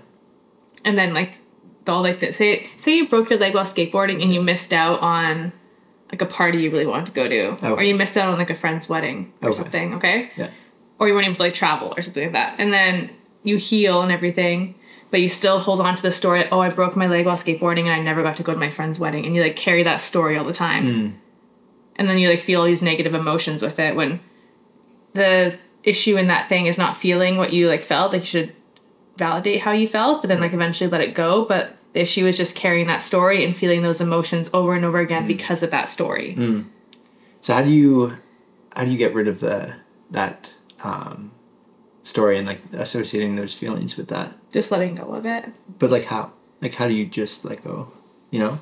and 0.87 0.97
then 0.97 1.13
like 1.13 1.39
all 1.87 2.03
like 2.03 2.19
the, 2.21 2.33
say 2.33 2.69
say 2.77 2.97
you 2.97 3.09
broke 3.09 3.29
your 3.31 3.39
leg 3.39 3.55
while 3.55 3.65
skateboarding 3.65 4.23
and 4.23 4.33
you 4.35 4.43
missed 4.43 4.73
out 4.73 5.01
on 5.01 5.53
like 6.11 6.23
a 6.23 6.27
party 6.27 6.59
you 6.59 6.71
really 6.71 6.87
wanted 6.87 7.07
to 7.07 7.13
go 7.13 7.29
to. 7.29 7.59
Oh. 7.63 7.75
Or 7.75 7.83
you 7.83 7.95
missed 7.95 8.17
out 8.17 8.29
on 8.33 8.39
like 8.39 8.51
a 8.51 8.55
friend's 8.55 8.89
wedding 8.89 9.33
or 9.43 9.49
Okay. 9.51 9.59
something 9.59 9.95
okay? 9.95 10.31
Yeah. 10.37 10.51
or 10.99 11.09
you 11.09 11.15
weren't 11.15 11.27
able 11.27 11.37
to 11.37 11.43
like 11.43 11.55
travel 11.55 11.93
or 11.97 12.03
something 12.03 12.23
like 12.25 12.33
that. 12.33 12.57
And 12.59 12.73
then 12.73 13.11
you 13.43 13.57
heal 13.57 14.03
and 14.03 14.11
everything 14.13 14.75
but 15.11 15.21
you 15.21 15.29
still 15.29 15.61
hold 15.61 15.81
on 15.81 15.95
to 15.95 16.03
the 16.03 16.11
story 16.11 16.45
oh 16.51 16.59
i 16.59 16.69
broke 16.69 16.97
my 16.97 17.07
leg 17.07 17.25
while 17.27 17.37
skateboarding 17.37 17.83
and 17.83 17.91
i 17.91 18.01
never 18.01 18.25
got 18.25 18.37
to 18.37 18.43
go 18.43 18.53
to 18.53 18.59
my 18.59 18.71
friend's 18.71 18.99
wedding. 18.99 19.25
And 19.25 19.37
you 19.37 19.43
like 19.43 19.55
carry 19.57 19.83
that 19.85 20.01
story 20.01 20.37
all 20.37 20.45
the 20.45 20.53
time. 20.53 20.85
Hmm. 20.85 21.11
And 21.97 22.09
then 22.11 22.19
you 22.19 22.29
like 22.29 22.41
feel 22.41 22.61
all 22.61 22.67
these 22.67 22.83
negative 22.83 23.15
emotions 23.15 23.63
with 23.63 23.79
it 23.79 23.95
when 23.95 24.21
the 25.15 25.57
issue 25.85 26.17
in 26.17 26.27
that 26.27 26.49
thing 26.49 26.67
is 26.67 26.77
not 26.79 26.97
feeling 26.97 27.37
what 27.37 27.53
you 27.53 27.69
like 27.69 27.83
felt. 27.83 28.13
Like 28.13 28.23
you 28.23 28.27
should 28.27 28.53
validate 29.17 29.61
how 29.63 29.73
you 29.73 29.87
felt 29.89 30.23
but 30.23 30.29
then 30.29 30.41
like 30.41 30.53
eventually 30.53 30.91
let 30.91 31.01
it 31.01 31.15
go. 31.15 31.45
But 31.45 31.76
the 31.97 32.05
she 32.05 32.23
was 32.23 32.37
just 32.37 32.55
carrying 32.55 32.87
that 32.87 33.03
story 33.03 33.45
and 33.45 33.57
feeling 33.57 33.83
those 33.83 34.01
emotions 34.01 34.49
over 34.53 34.75
and 34.75 34.85
over 34.85 34.99
again 34.99 35.27
because 35.27 35.63
of 35.63 35.71
that 35.71 35.89
story 35.89 36.35
So 37.41 37.55
how 37.55 37.63
do 37.63 37.71
you 37.71 38.13
how 38.75 38.85
do 38.85 38.91
you 38.91 38.99
get 38.99 39.15
rid 39.15 39.29
of 39.29 39.41
the 39.41 39.75
that 40.11 40.53
um, 40.85 41.33
story 42.03 42.39
and 42.39 42.47
like 42.47 42.61
associating 42.73 43.37
those 43.37 43.55
feelings 43.55 43.97
with 43.97 44.09
that? 44.09 44.33
just 44.51 44.71
letting 44.71 44.95
go 44.95 45.15
of 45.15 45.27
it 45.27 45.45
But 45.79 45.91
like 45.91 46.05
how 46.05 46.33
like 46.61 46.75
how 46.75 46.87
do 46.89 46.95
you 46.95 47.07
just 47.07 47.45
let 47.45 47.65
go? 47.65 47.93
You 48.31 48.41
know? 48.41 48.59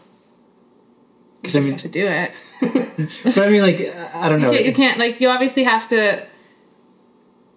Because 1.43 1.57
I 1.57 1.61
mean, 1.61 1.73
have 1.73 1.83
to 1.83 1.89
do 1.89 2.07
it 2.07 2.31
but 3.25 3.39
I 3.39 3.51
mean, 3.51 3.63
like 3.63 3.81
I 4.15 4.29
don't 4.29 4.41
know. 4.41 4.51
you, 4.51 4.59
can't, 4.59 4.67
you 4.67 4.73
can't 4.73 4.99
like 4.99 5.21
you 5.21 5.29
obviously 5.29 5.65
have 5.65 5.89
to 5.89 6.27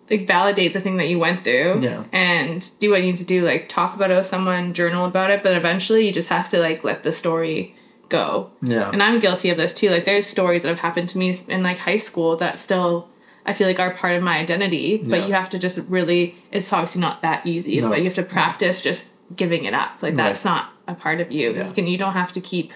like 0.09 0.25
validate 0.27 0.73
the 0.73 0.79
thing 0.79 0.97
that 0.97 1.09
you 1.09 1.19
went 1.19 1.43
through 1.43 1.79
Yeah. 1.81 2.03
and 2.13 2.69
do 2.79 2.89
what 2.91 3.01
you 3.01 3.07
need 3.11 3.17
to 3.17 3.23
do 3.23 3.45
like 3.45 3.67
talk 3.69 3.95
about 3.95 4.09
it 4.11 4.15
with 4.15 4.25
someone 4.27 4.73
journal 4.73 5.05
about 5.05 5.29
it 5.31 5.43
but 5.43 5.55
eventually 5.55 6.05
you 6.05 6.11
just 6.13 6.29
have 6.29 6.47
to 6.49 6.59
like 6.59 6.83
let 6.83 7.03
the 7.03 7.11
story 7.11 7.75
go 8.09 8.49
Yeah. 8.61 8.89
and 8.93 9.03
i'm 9.03 9.19
guilty 9.19 9.49
of 9.49 9.57
this 9.57 9.73
too 9.73 9.89
like 9.89 10.05
there's 10.05 10.25
stories 10.25 10.61
that 10.63 10.69
have 10.69 10.79
happened 10.79 11.09
to 11.09 11.17
me 11.17 11.35
in 11.49 11.61
like 11.63 11.77
high 11.77 11.97
school 11.97 12.37
that 12.37 12.57
still 12.59 13.09
i 13.45 13.51
feel 13.51 13.67
like 13.67 13.79
are 13.79 13.91
part 13.91 14.15
of 14.15 14.23
my 14.23 14.37
identity 14.37 14.97
but 14.97 15.19
Yeah. 15.19 15.25
you 15.27 15.33
have 15.33 15.49
to 15.49 15.59
just 15.59 15.79
really 15.89 16.35
it's 16.51 16.71
obviously 16.71 17.01
not 17.01 17.21
that 17.23 17.45
easy 17.45 17.81
No. 17.81 17.89
but 17.89 17.97
you 17.99 18.05
have 18.05 18.15
to 18.15 18.23
practice 18.23 18.81
just 18.81 19.07
giving 19.35 19.65
it 19.65 19.73
up 19.73 20.01
like 20.01 20.15
that's 20.15 20.45
not 20.45 20.69
a 20.87 20.95
part 20.95 21.19
of 21.19 21.31
you 21.33 21.51
Yeah. 21.51 21.67
you 21.67 21.73
can 21.73 21.85
you 21.85 21.97
don't 21.97 22.13
have 22.13 22.31
to 22.31 22.39
keep 22.41 22.71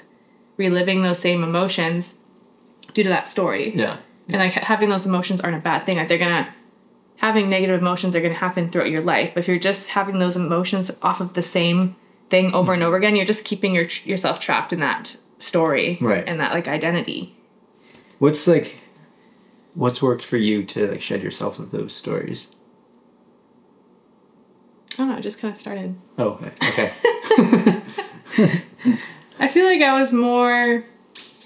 reliving 0.58 1.02
those 1.02 1.18
same 1.20 1.44
emotions 1.44 2.16
due 2.94 3.04
to 3.04 3.10
that 3.10 3.28
story 3.30 3.72
yeah. 3.74 3.98
and 4.28 4.38
like 4.40 4.52
having 4.52 4.90
those 4.90 5.06
emotions 5.06 5.40
aren't 5.40 5.56
a 5.58 5.62
bad 5.62 5.84
thing 5.84 5.96
like 5.98 6.10
they're 6.10 6.18
gonna 6.18 6.54
having 7.22 7.50
negative 7.50 7.80
emotions 7.80 8.16
are 8.16 8.22
gonna 8.22 8.34
happen 8.34 8.68
throughout 8.70 8.90
your 8.90 9.02
life 9.02 9.32
but 9.34 9.40
if 9.42 9.48
you're 9.48 9.60
just 9.60 9.90
having 9.90 10.20
those 10.20 10.36
emotions 10.36 10.90
off 11.02 11.22
of 11.22 11.34
the 11.34 11.42
same 11.42 11.96
thing 12.30 12.54
over 12.54 12.74
and 12.74 12.82
over 12.84 12.98
again 12.98 13.16
you're 13.16 13.26
just 13.26 13.46
keeping 13.46 13.74
your 13.76 13.86
yourself 14.06 14.40
trapped 14.40 14.74
in 14.74 14.80
that 14.80 15.18
story 15.40 15.98
Right. 16.02 16.24
and 16.28 16.40
that 16.40 16.54
like 16.54 16.68
identity 16.68 17.36
What's 18.20 18.48
like 18.48 18.78
what's 19.74 20.02
worked 20.02 20.24
for 20.24 20.38
you 20.38 20.64
to 20.66 20.88
like 20.92 21.02
shed 21.02 21.24
yourself 21.24 21.58
of 21.60 21.72
those 21.72 21.94
stories? 21.94 22.48
i 24.94 24.98
don't 24.98 25.10
know 25.10 25.18
it 25.18 25.22
just 25.22 25.40
kind 25.40 25.54
of 25.54 25.60
started 25.60 25.96
Oh, 26.18 26.40
okay. 26.42 26.52
okay. 26.70 26.92
i 29.40 29.48
feel 29.48 29.66
like 29.66 29.82
i 29.82 29.94
was 30.00 30.12
more 30.14 30.84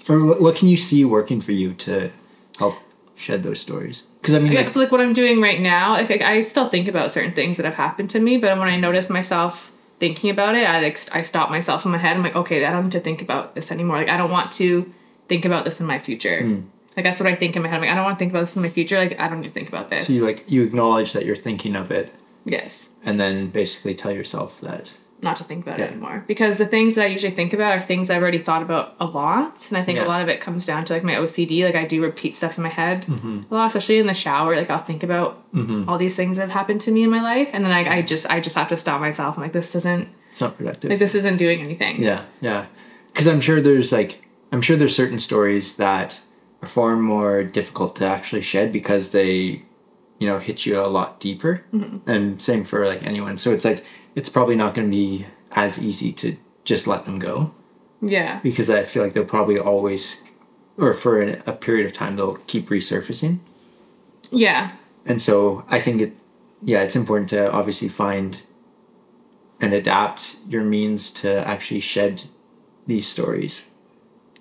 or 0.08 0.34
what 0.40 0.56
can 0.56 0.68
you 0.68 0.76
see 0.76 1.04
working 1.04 1.40
for 1.40 1.52
you 1.52 1.74
to 1.74 2.10
help 2.58 2.76
shed 3.16 3.42
those 3.42 3.60
stories? 3.60 4.04
Because 4.26 4.42
I 4.42 4.44
mean, 4.44 4.54
like, 4.54 4.74
like 4.74 4.90
what 4.90 5.00
I'm 5.00 5.12
doing 5.12 5.40
right 5.40 5.60
now, 5.60 5.92
like, 5.92 6.10
like 6.10 6.20
I 6.20 6.40
still 6.40 6.68
think 6.68 6.88
about 6.88 7.12
certain 7.12 7.32
things 7.32 7.58
that 7.58 7.64
have 7.64 7.74
happened 7.74 8.10
to 8.10 8.18
me, 8.18 8.38
but 8.38 8.58
when 8.58 8.66
I 8.66 8.76
notice 8.76 9.08
myself 9.08 9.70
thinking 10.00 10.30
about 10.30 10.56
it, 10.56 10.68
I 10.68 10.80
like 10.80 10.98
I 11.14 11.22
stop 11.22 11.48
myself 11.48 11.84
in 11.84 11.92
my 11.92 11.98
head. 11.98 12.16
I'm 12.16 12.24
like, 12.24 12.34
okay, 12.34 12.64
I 12.64 12.72
don't 12.72 12.86
need 12.86 12.92
to 12.92 13.00
think 13.00 13.22
about 13.22 13.54
this 13.54 13.70
anymore. 13.70 13.98
Like 13.98 14.08
I 14.08 14.16
don't 14.16 14.32
want 14.32 14.50
to 14.52 14.92
think 15.28 15.44
about 15.44 15.64
this 15.64 15.80
in 15.80 15.86
my 15.86 16.00
future. 16.00 16.42
Hmm. 16.42 16.60
Like 16.96 17.04
that's 17.04 17.20
what 17.20 17.28
I 17.28 17.36
think 17.36 17.54
in 17.54 17.62
my 17.62 17.68
head. 17.68 17.76
I'm 17.76 17.82
like, 17.82 17.90
I 17.90 17.94
don't 17.94 18.04
want 18.04 18.18
to 18.18 18.22
think 18.22 18.32
about 18.32 18.40
this 18.40 18.56
in 18.56 18.62
my 18.62 18.68
future. 18.68 18.98
Like 18.98 19.16
I 19.20 19.28
don't 19.28 19.40
need 19.42 19.48
to 19.48 19.54
think 19.54 19.68
about 19.68 19.90
this. 19.90 20.08
so 20.08 20.12
you 20.12 20.26
like 20.26 20.44
you 20.50 20.64
acknowledge 20.64 21.12
that 21.12 21.24
you're 21.24 21.36
thinking 21.36 21.76
of 21.76 21.92
it, 21.92 22.12
yes, 22.44 22.88
and 23.04 23.20
then 23.20 23.50
basically 23.50 23.94
tell 23.94 24.10
yourself 24.10 24.60
that 24.62 24.92
not 25.26 25.36
to 25.36 25.44
think 25.44 25.66
about 25.66 25.78
Yeah. 25.78 25.86
it 25.86 25.90
anymore 25.92 26.24
because 26.26 26.56
the 26.58 26.66
things 26.66 26.94
that 26.94 27.04
I 27.04 27.08
usually 27.08 27.32
think 27.32 27.52
about 27.52 27.76
are 27.76 27.80
things 27.80 28.08
I've 28.08 28.22
already 28.22 28.38
thought 28.38 28.62
about 28.62 28.94
a 29.00 29.06
lot, 29.06 29.66
and 29.68 29.76
I 29.76 29.82
think 29.82 29.98
Yeah. 29.98 30.06
a 30.06 30.08
lot 30.08 30.22
of 30.22 30.28
it 30.28 30.40
comes 30.40 30.64
down 30.64 30.84
to 30.86 30.92
like 30.94 31.04
my 31.04 31.16
OCD. 31.16 31.64
Like 31.64 31.74
I 31.74 31.84
do 31.84 32.02
repeat 32.02 32.36
stuff 32.36 32.56
in 32.56 32.62
my 32.62 32.70
head 32.70 33.04
Mm-hmm. 33.06 33.42
a 33.50 33.54
lot, 33.54 33.66
especially 33.66 33.98
in 33.98 34.06
the 34.06 34.14
shower. 34.14 34.56
Like 34.56 34.70
I'll 34.70 34.78
think 34.78 35.02
about 35.02 35.42
all 35.88 35.98
these 35.98 36.16
things 36.16 36.36
that 36.36 36.42
have 36.44 36.52
happened 36.52 36.80
to 36.82 36.90
me 36.90 37.02
in 37.02 37.10
my 37.10 37.22
life, 37.22 37.50
and 37.52 37.64
then 37.64 37.72
I, 37.72 37.98
I 37.98 38.02
just 38.02 38.24
I 38.30 38.40
just 38.40 38.56
have 38.56 38.68
to 38.68 38.76
stop 38.76 39.00
myself. 39.00 39.36
I'm 39.36 39.42
like, 39.42 39.52
this 39.52 39.72
doesn't 39.72 40.08
it's 40.30 40.40
not 40.40 40.56
productive. 40.56 40.90
like 40.90 40.98
this 40.98 41.14
isn't 41.14 41.36
doing 41.38 41.60
anything. 41.60 42.02
Yeah, 42.02 42.22
yeah. 42.40 42.66
Because 43.08 43.26
I'm 43.26 43.40
sure 43.40 43.60
there's 43.60 43.90
like 43.92 44.22
I'm 44.52 44.62
sure 44.62 44.76
there's 44.76 44.94
certain 44.94 45.18
stories 45.18 45.76
that 45.76 46.20
are 46.62 46.68
far 46.68 46.96
more 46.96 47.42
difficult 47.42 47.96
to 47.96 48.06
actually 48.06 48.42
shed 48.42 48.70
because 48.72 49.10
they, 49.10 49.62
you 50.18 50.26
know, 50.28 50.38
hit 50.38 50.64
you 50.66 50.78
a 50.80 50.86
lot 50.86 51.20
deeper. 51.20 51.64
And 52.06 52.40
same 52.40 52.64
for 52.64 52.86
like 52.86 53.02
anyone. 53.02 53.38
So 53.38 53.52
it's 53.52 53.64
like 53.64 53.84
it's 54.16 54.28
probably 54.28 54.56
not 54.56 54.74
going 54.74 54.88
to 54.88 54.90
be 54.90 55.26
as 55.52 55.78
easy 55.78 56.10
to 56.12 56.36
just 56.64 56.88
let 56.88 57.04
them 57.04 57.20
go 57.20 57.52
Yeah. 58.02 58.40
because 58.42 58.68
I 58.68 58.82
feel 58.82 59.04
like 59.04 59.12
they'll 59.12 59.24
probably 59.24 59.58
always, 59.58 60.20
or 60.76 60.92
for 60.92 61.22
a, 61.22 61.40
a 61.46 61.52
period 61.52 61.86
of 61.86 61.92
time, 61.92 62.16
they'll 62.16 62.38
keep 62.48 62.68
resurfacing. 62.68 63.38
Yeah. 64.32 64.72
And 65.04 65.22
so 65.22 65.64
I 65.68 65.80
think 65.80 66.00
it, 66.00 66.12
yeah, 66.62 66.82
it's 66.82 66.96
important 66.96 67.28
to 67.30 67.52
obviously 67.52 67.88
find 67.88 68.40
and 69.60 69.72
adapt 69.72 70.36
your 70.48 70.64
means 70.64 71.10
to 71.10 71.46
actually 71.46 71.80
shed 71.80 72.24
these 72.86 73.06
stories. 73.06 73.66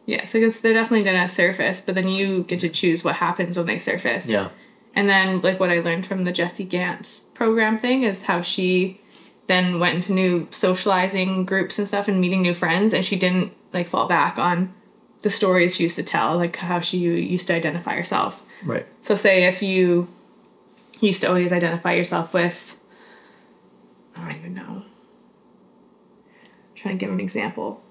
Yeah. 0.07 0.25
So 0.25 0.39
I 0.39 0.41
guess 0.41 0.59
they're 0.61 0.73
definitely 0.73 1.03
gonna 1.05 1.29
surface, 1.29 1.81
but 1.81 1.95
then 1.95 2.07
you 2.07 2.43
get 2.43 2.59
to 2.61 2.69
choose 2.69 3.03
what 3.03 3.15
happens 3.15 3.57
when 3.57 3.67
they 3.67 3.77
surface. 3.79 4.27
Yeah. 4.29 4.49
And 4.95 5.07
then 5.09 5.41
like 5.41 5.59
what 5.59 5.69
I 5.69 5.79
learned 5.81 6.05
from 6.05 6.23
the 6.23 6.31
Jessie 6.31 6.65
Gantz 6.65 7.31
program 7.33 7.77
thing 7.77 8.03
is 8.03 8.23
how 8.23 8.41
she 8.41 9.01
then 9.47 9.79
went 9.79 9.95
into 9.95 10.13
new 10.13 10.47
socializing 10.51 11.45
groups 11.45 11.77
and 11.77 11.87
stuff 11.87 12.07
and 12.07 12.19
meeting 12.19 12.41
new 12.41 12.53
friends 12.53 12.93
and 12.93 13.05
she 13.05 13.15
didn't 13.15 13.53
like 13.73 13.87
fall 13.87 14.07
back 14.07 14.37
on 14.37 14.73
the 15.21 15.29
stories 15.29 15.75
she 15.75 15.83
used 15.83 15.95
to 15.95 16.03
tell, 16.03 16.37
like 16.37 16.55
how 16.55 16.79
she 16.79 16.97
used 16.97 17.47
to 17.47 17.53
identify 17.53 17.95
herself. 17.95 18.45
Right. 18.63 18.85
So 19.01 19.15
say 19.15 19.45
if 19.45 19.61
you 19.61 20.07
used 21.01 21.21
to 21.21 21.27
always 21.27 21.51
identify 21.51 21.93
yourself 21.93 22.33
with 22.33 22.79
I 24.15 24.21
don't 24.21 24.39
even 24.39 24.53
know. 24.53 24.61
I'm 24.63 24.83
trying 26.75 26.97
to 26.97 27.05
give 27.05 27.13
an 27.13 27.19
example. 27.19 27.83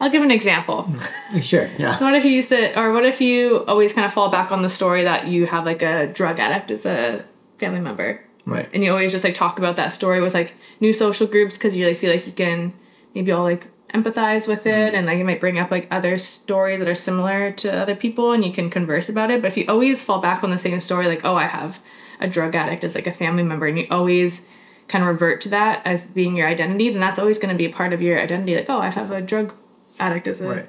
I'll 0.00 0.10
give 0.10 0.22
an 0.22 0.30
example. 0.30 0.88
Sure. 1.42 1.70
Yeah. 1.78 1.96
So 1.96 2.04
what 2.06 2.14
if 2.14 2.24
you 2.24 2.32
used 2.32 2.48
to, 2.48 2.76
or 2.78 2.92
what 2.92 3.06
if 3.06 3.20
you 3.20 3.64
always 3.66 3.92
kind 3.92 4.04
of 4.04 4.12
fall 4.12 4.30
back 4.30 4.50
on 4.50 4.62
the 4.62 4.68
story 4.68 5.04
that 5.04 5.28
you 5.28 5.46
have 5.46 5.64
like 5.64 5.80
a 5.80 6.08
drug 6.08 6.40
addict 6.40 6.72
as 6.72 6.84
a 6.84 7.24
family 7.58 7.78
member, 7.78 8.20
Right. 8.46 8.68
and 8.72 8.82
you 8.82 8.90
always 8.90 9.12
just 9.12 9.22
like 9.22 9.34
talk 9.34 9.58
about 9.58 9.76
that 9.76 9.92
story 9.94 10.20
with 10.20 10.34
like 10.34 10.54
new 10.80 10.92
social 10.92 11.26
groups 11.26 11.56
because 11.56 11.76
you 11.76 11.86
like 11.86 11.98
feel 11.98 12.10
like 12.10 12.26
you 12.26 12.32
can 12.32 12.72
maybe 13.14 13.30
all 13.32 13.44
like 13.44 13.68
empathize 13.94 14.48
with 14.48 14.66
it, 14.66 14.70
mm-hmm. 14.70 14.96
and 14.96 15.06
like 15.06 15.18
you 15.18 15.24
might 15.24 15.40
bring 15.40 15.58
up 15.58 15.70
like 15.70 15.86
other 15.90 16.16
stories 16.16 16.78
that 16.78 16.88
are 16.88 16.94
similar 16.94 17.50
to 17.50 17.72
other 17.72 17.94
people, 17.94 18.32
and 18.32 18.44
you 18.44 18.52
can 18.52 18.70
converse 18.70 19.08
about 19.08 19.30
it. 19.30 19.42
But 19.42 19.48
if 19.48 19.56
you 19.56 19.66
always 19.68 20.02
fall 20.02 20.20
back 20.20 20.42
on 20.42 20.50
the 20.50 20.58
same 20.58 20.80
story, 20.80 21.06
like 21.06 21.24
oh 21.24 21.34
I 21.34 21.46
have 21.46 21.80
a 22.20 22.28
drug 22.28 22.54
addict 22.54 22.84
as 22.84 22.94
like 22.94 23.06
a 23.06 23.12
family 23.12 23.42
member, 23.42 23.66
and 23.66 23.78
you 23.78 23.86
always 23.90 24.46
kind 24.88 25.04
of 25.04 25.08
revert 25.08 25.40
to 25.42 25.48
that 25.50 25.82
as 25.84 26.06
being 26.08 26.36
your 26.36 26.48
identity, 26.48 26.90
then 26.90 27.00
that's 27.00 27.18
always 27.18 27.38
going 27.38 27.54
to 27.54 27.58
be 27.58 27.66
a 27.66 27.72
part 27.72 27.92
of 27.92 28.02
your 28.02 28.20
identity. 28.20 28.56
Like 28.56 28.70
oh 28.70 28.78
I 28.78 28.90
have 28.90 29.10
a 29.10 29.20
drug 29.20 29.54
addict 29.98 30.26
as 30.26 30.40
a 30.40 30.48
Right. 30.48 30.68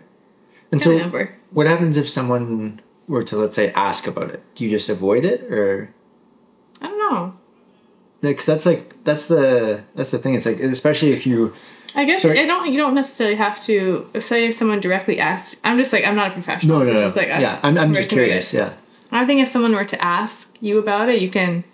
And 0.72 0.82
family 0.82 1.00
so, 1.00 1.04
member. 1.04 1.36
what 1.51 1.68
happens 1.68 1.98
if 1.98 2.08
someone 2.08 2.80
were 3.08 3.24
to 3.24 3.38
let's 3.38 3.56
say 3.56 3.72
ask 3.74 4.08
about 4.08 4.32
it? 4.32 4.44
Do 4.56 4.63
you 4.63 4.70
just 4.70 4.90
avoid 4.90 5.25
it, 5.25 5.44
or 5.44 5.94
I 6.82 6.88
don't 6.88 6.98
know. 6.98 7.34
Because 8.22 8.46
that's 8.46 8.66
like 8.66 9.04
that's 9.04 9.28
the 9.28 9.84
that's 9.96 10.12
the 10.12 10.20
thing. 10.20 10.36
It's 10.36 10.46
like 10.46 10.60
especially 10.60 11.12
if 11.12 11.25
you 11.25 11.54
I 11.96 12.06
guess 12.06 12.22
Sorry. 12.22 12.40
I 12.40 12.46
don't. 12.46 12.72
You 12.72 12.78
don't 12.78 12.96
necessarily 12.96 13.36
have 13.36 13.62
to. 13.63 14.10
If 14.13 14.24
say 14.24 14.48
if 14.48 14.56
someone 14.56 14.80
directly 14.80 15.20
asks, 15.20 15.58
I'm 15.63 15.78
just 15.78 15.92
like 15.92 16.06
I'm 16.06 16.16
not 16.16 16.30
a 16.32 16.34
professional. 16.34 16.80
no 16.80 16.84
no 16.86 16.90
so 16.90 16.94
no 16.94 17.01
Just 17.04 17.18
like 17.18 17.28
yeah 17.28 17.60
I'm 17.63 17.78
I'm 17.78 17.94
just 17.94 18.10
curious 18.12 18.54
yeah 18.54 18.74
I 19.12 19.25
think 19.25 19.42
if 19.42 19.50
someone 19.50 19.74
were 19.75 19.84
to 19.86 20.01
ask 20.01 20.56
you 20.62 20.80
about 20.80 21.10
it, 21.10 21.22
you 21.22 21.30
can, 21.30 21.66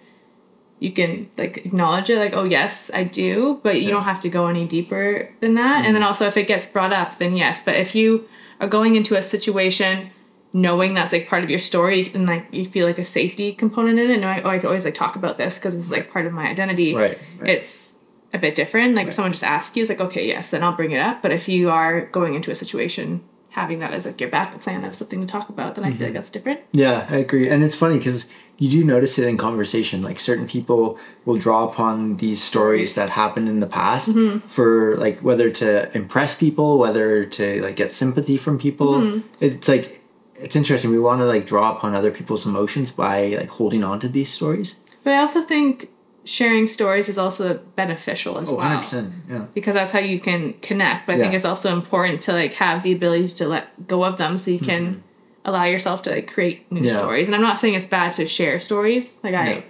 you 0.80 0.92
can 0.92 1.30
like 1.38 1.58
acknowledge 1.58 2.10
it, 2.10 2.18
like 2.18 2.34
oh 2.34 2.46
yes 2.46 2.90
I 2.92 3.04
do, 3.04 3.60
but 3.62 3.80
you 3.80 3.90
don't 3.92 4.06
have 4.06 4.22
to 4.22 4.30
go 4.30 4.48
any 4.48 4.66
deeper 4.66 5.30
than 5.40 5.54
that. 5.54 5.86
And 5.86 5.94
then 5.94 6.02
Mm-hmm. 6.02 6.08
also 6.08 6.26
if 6.26 6.36
it 6.36 6.48
gets 6.48 6.66
brought 6.66 6.94
up, 6.94 7.20
then 7.20 7.38
yes. 7.38 7.64
But 7.64 7.76
if 7.76 7.94
you 7.94 8.28
are 8.60 8.68
going 8.68 8.96
into 8.96 9.16
a 9.16 9.22
situation 9.22 10.10
knowing 10.54 10.94
that's 10.94 11.12
like 11.12 11.28
part 11.28 11.44
of 11.44 11.50
your 11.50 11.60
story 11.60 12.12
and 12.14 12.26
like 12.26 12.48
you 12.54 12.66
feel 12.66 12.88
like 12.88 12.98
a 13.00 13.04
safety 13.04 13.54
component 13.54 14.00
in 14.00 14.10
it, 14.10 14.20
knowing 14.20 14.42
oh 14.44 14.50
I 14.50 14.58
could 14.60 14.68
always 14.68 14.86
like 14.86 14.96
talk 14.96 15.16
about 15.16 15.38
this 15.38 15.58
because 15.58 15.76
it's 15.76 15.92
like 15.92 16.12
part 16.12 16.26
of 16.26 16.34
my 16.34 16.48
identity. 16.48 16.96
Right, 16.96 17.18
right. 17.40 17.50
It's 17.50 17.96
a 18.34 18.38
bit 18.40 18.56
different. 18.56 18.96
Like 18.96 19.08
if 19.08 19.14
someone 19.14 19.32
just 19.32 19.44
asks 19.44 19.76
you, 19.76 19.82
it's 19.82 19.90
like 19.90 20.02
okay 20.02 20.28
yes, 20.28 20.52
then 20.52 20.64
I'll 20.64 20.76
bring 20.76 20.92
it 20.92 21.00
up. 21.00 21.22
But 21.22 21.32
if 21.32 21.48
you 21.50 21.70
are 21.70 22.06
going 22.08 22.34
into 22.36 22.52
a 22.52 22.56
situation 22.56 23.24
having 23.50 23.80
that 23.80 23.92
as 23.92 24.06
like 24.06 24.22
your 24.22 24.30
backup 24.30 24.60
plan 24.62 24.84
of 24.86 24.96
something 24.96 25.20
to 25.20 25.26
talk 25.26 25.50
about, 25.50 25.76
then 25.76 25.84
I 25.84 25.90
Mm-hmm. 25.90 25.98
feel 25.98 26.08
like 26.08 26.14
that's 26.14 26.30
different. 26.30 26.60
Yeah, 26.74 27.08
I 27.10 27.16
agree. 27.18 27.50
And 27.50 27.64
it's 27.64 27.76
funny 27.76 27.98
because 27.98 28.28
you 28.60 28.70
do 28.70 28.84
notice 28.84 29.18
it 29.18 29.28
in 29.28 29.36
conversation. 29.38 30.02
Like 30.04 30.20
certain 30.20 30.48
people 30.48 31.00
will 31.26 31.38
draw 31.38 31.68
upon 31.68 32.18
these 32.18 32.44
stories 32.44 32.94
that 32.96 33.10
happened 33.10 33.50
in 33.50 33.60
the 33.60 33.68
past 33.68 34.10
Mm-hmm. 34.10 34.40
for 34.40 34.96
like 34.98 35.20
whether 35.20 35.50
to 35.52 35.96
impress 35.98 36.36
people, 36.36 36.78
whether 36.78 37.26
to 37.26 37.62
like 37.64 37.76
get 37.76 37.94
sympathy 37.94 38.38
from 38.38 38.60
people. 38.60 38.94
Mm-hmm. 38.96 39.28
It's 39.40 39.68
like 39.68 40.02
it's 40.40 40.56
interesting. 40.56 40.92
We 40.92 41.00
want 41.00 41.22
to 41.22 41.26
like 41.26 41.46
draw 41.46 41.76
upon 41.76 41.96
other 41.96 42.12
people's 42.12 42.46
emotions 42.46 42.92
by 42.92 43.28
like 43.30 43.50
holding 43.50 43.84
on 43.84 44.00
to 44.02 44.08
these 44.08 44.30
stories. 44.30 44.76
But 45.04 45.14
I 45.14 45.18
also 45.20 45.42
think 45.42 45.90
sharing 46.26 46.68
stories 46.68 47.08
is 47.10 47.18
also 47.18 47.58
beneficial 47.76 48.38
as 48.38 48.52
Oh, 48.52 48.58
well. 48.58 48.82
100%. 48.82 49.12
Yeah. 49.30 49.46
Because 49.54 49.76
that's 49.76 49.92
how 49.92 50.00
you 50.00 50.20
can 50.20 50.54
connect. 50.62 51.08
But 51.08 51.16
I 51.16 51.20
think 51.20 51.34
it's 51.34 51.46
also 51.46 51.74
important 51.74 52.22
to 52.24 52.34
like 52.34 52.54
have 52.54 52.84
the 52.84 52.92
ability 52.92 53.30
to 53.30 53.48
let 53.48 53.88
go 53.88 54.04
of 54.04 54.18
them 54.18 54.38
so 54.38 54.52
you 54.52 54.60
can 54.60 55.04
allow 55.46 55.64
yourself 55.64 56.02
to 56.04 56.10
like 56.12 56.32
create 56.32 56.70
new 56.72 56.80
Mm-hmm. 56.82 56.88
Yeah. 56.88 56.94
stories. 56.98 57.28
And 57.30 57.36
I'm 57.36 57.42
not 57.42 57.58
saying 57.58 57.76
it's 57.76 57.86
bad 57.88 58.12
to 58.14 58.26
share 58.26 58.60
stories. 58.60 59.18
Like 59.24 59.34
I 59.36 59.50
Yeah. 59.50 59.62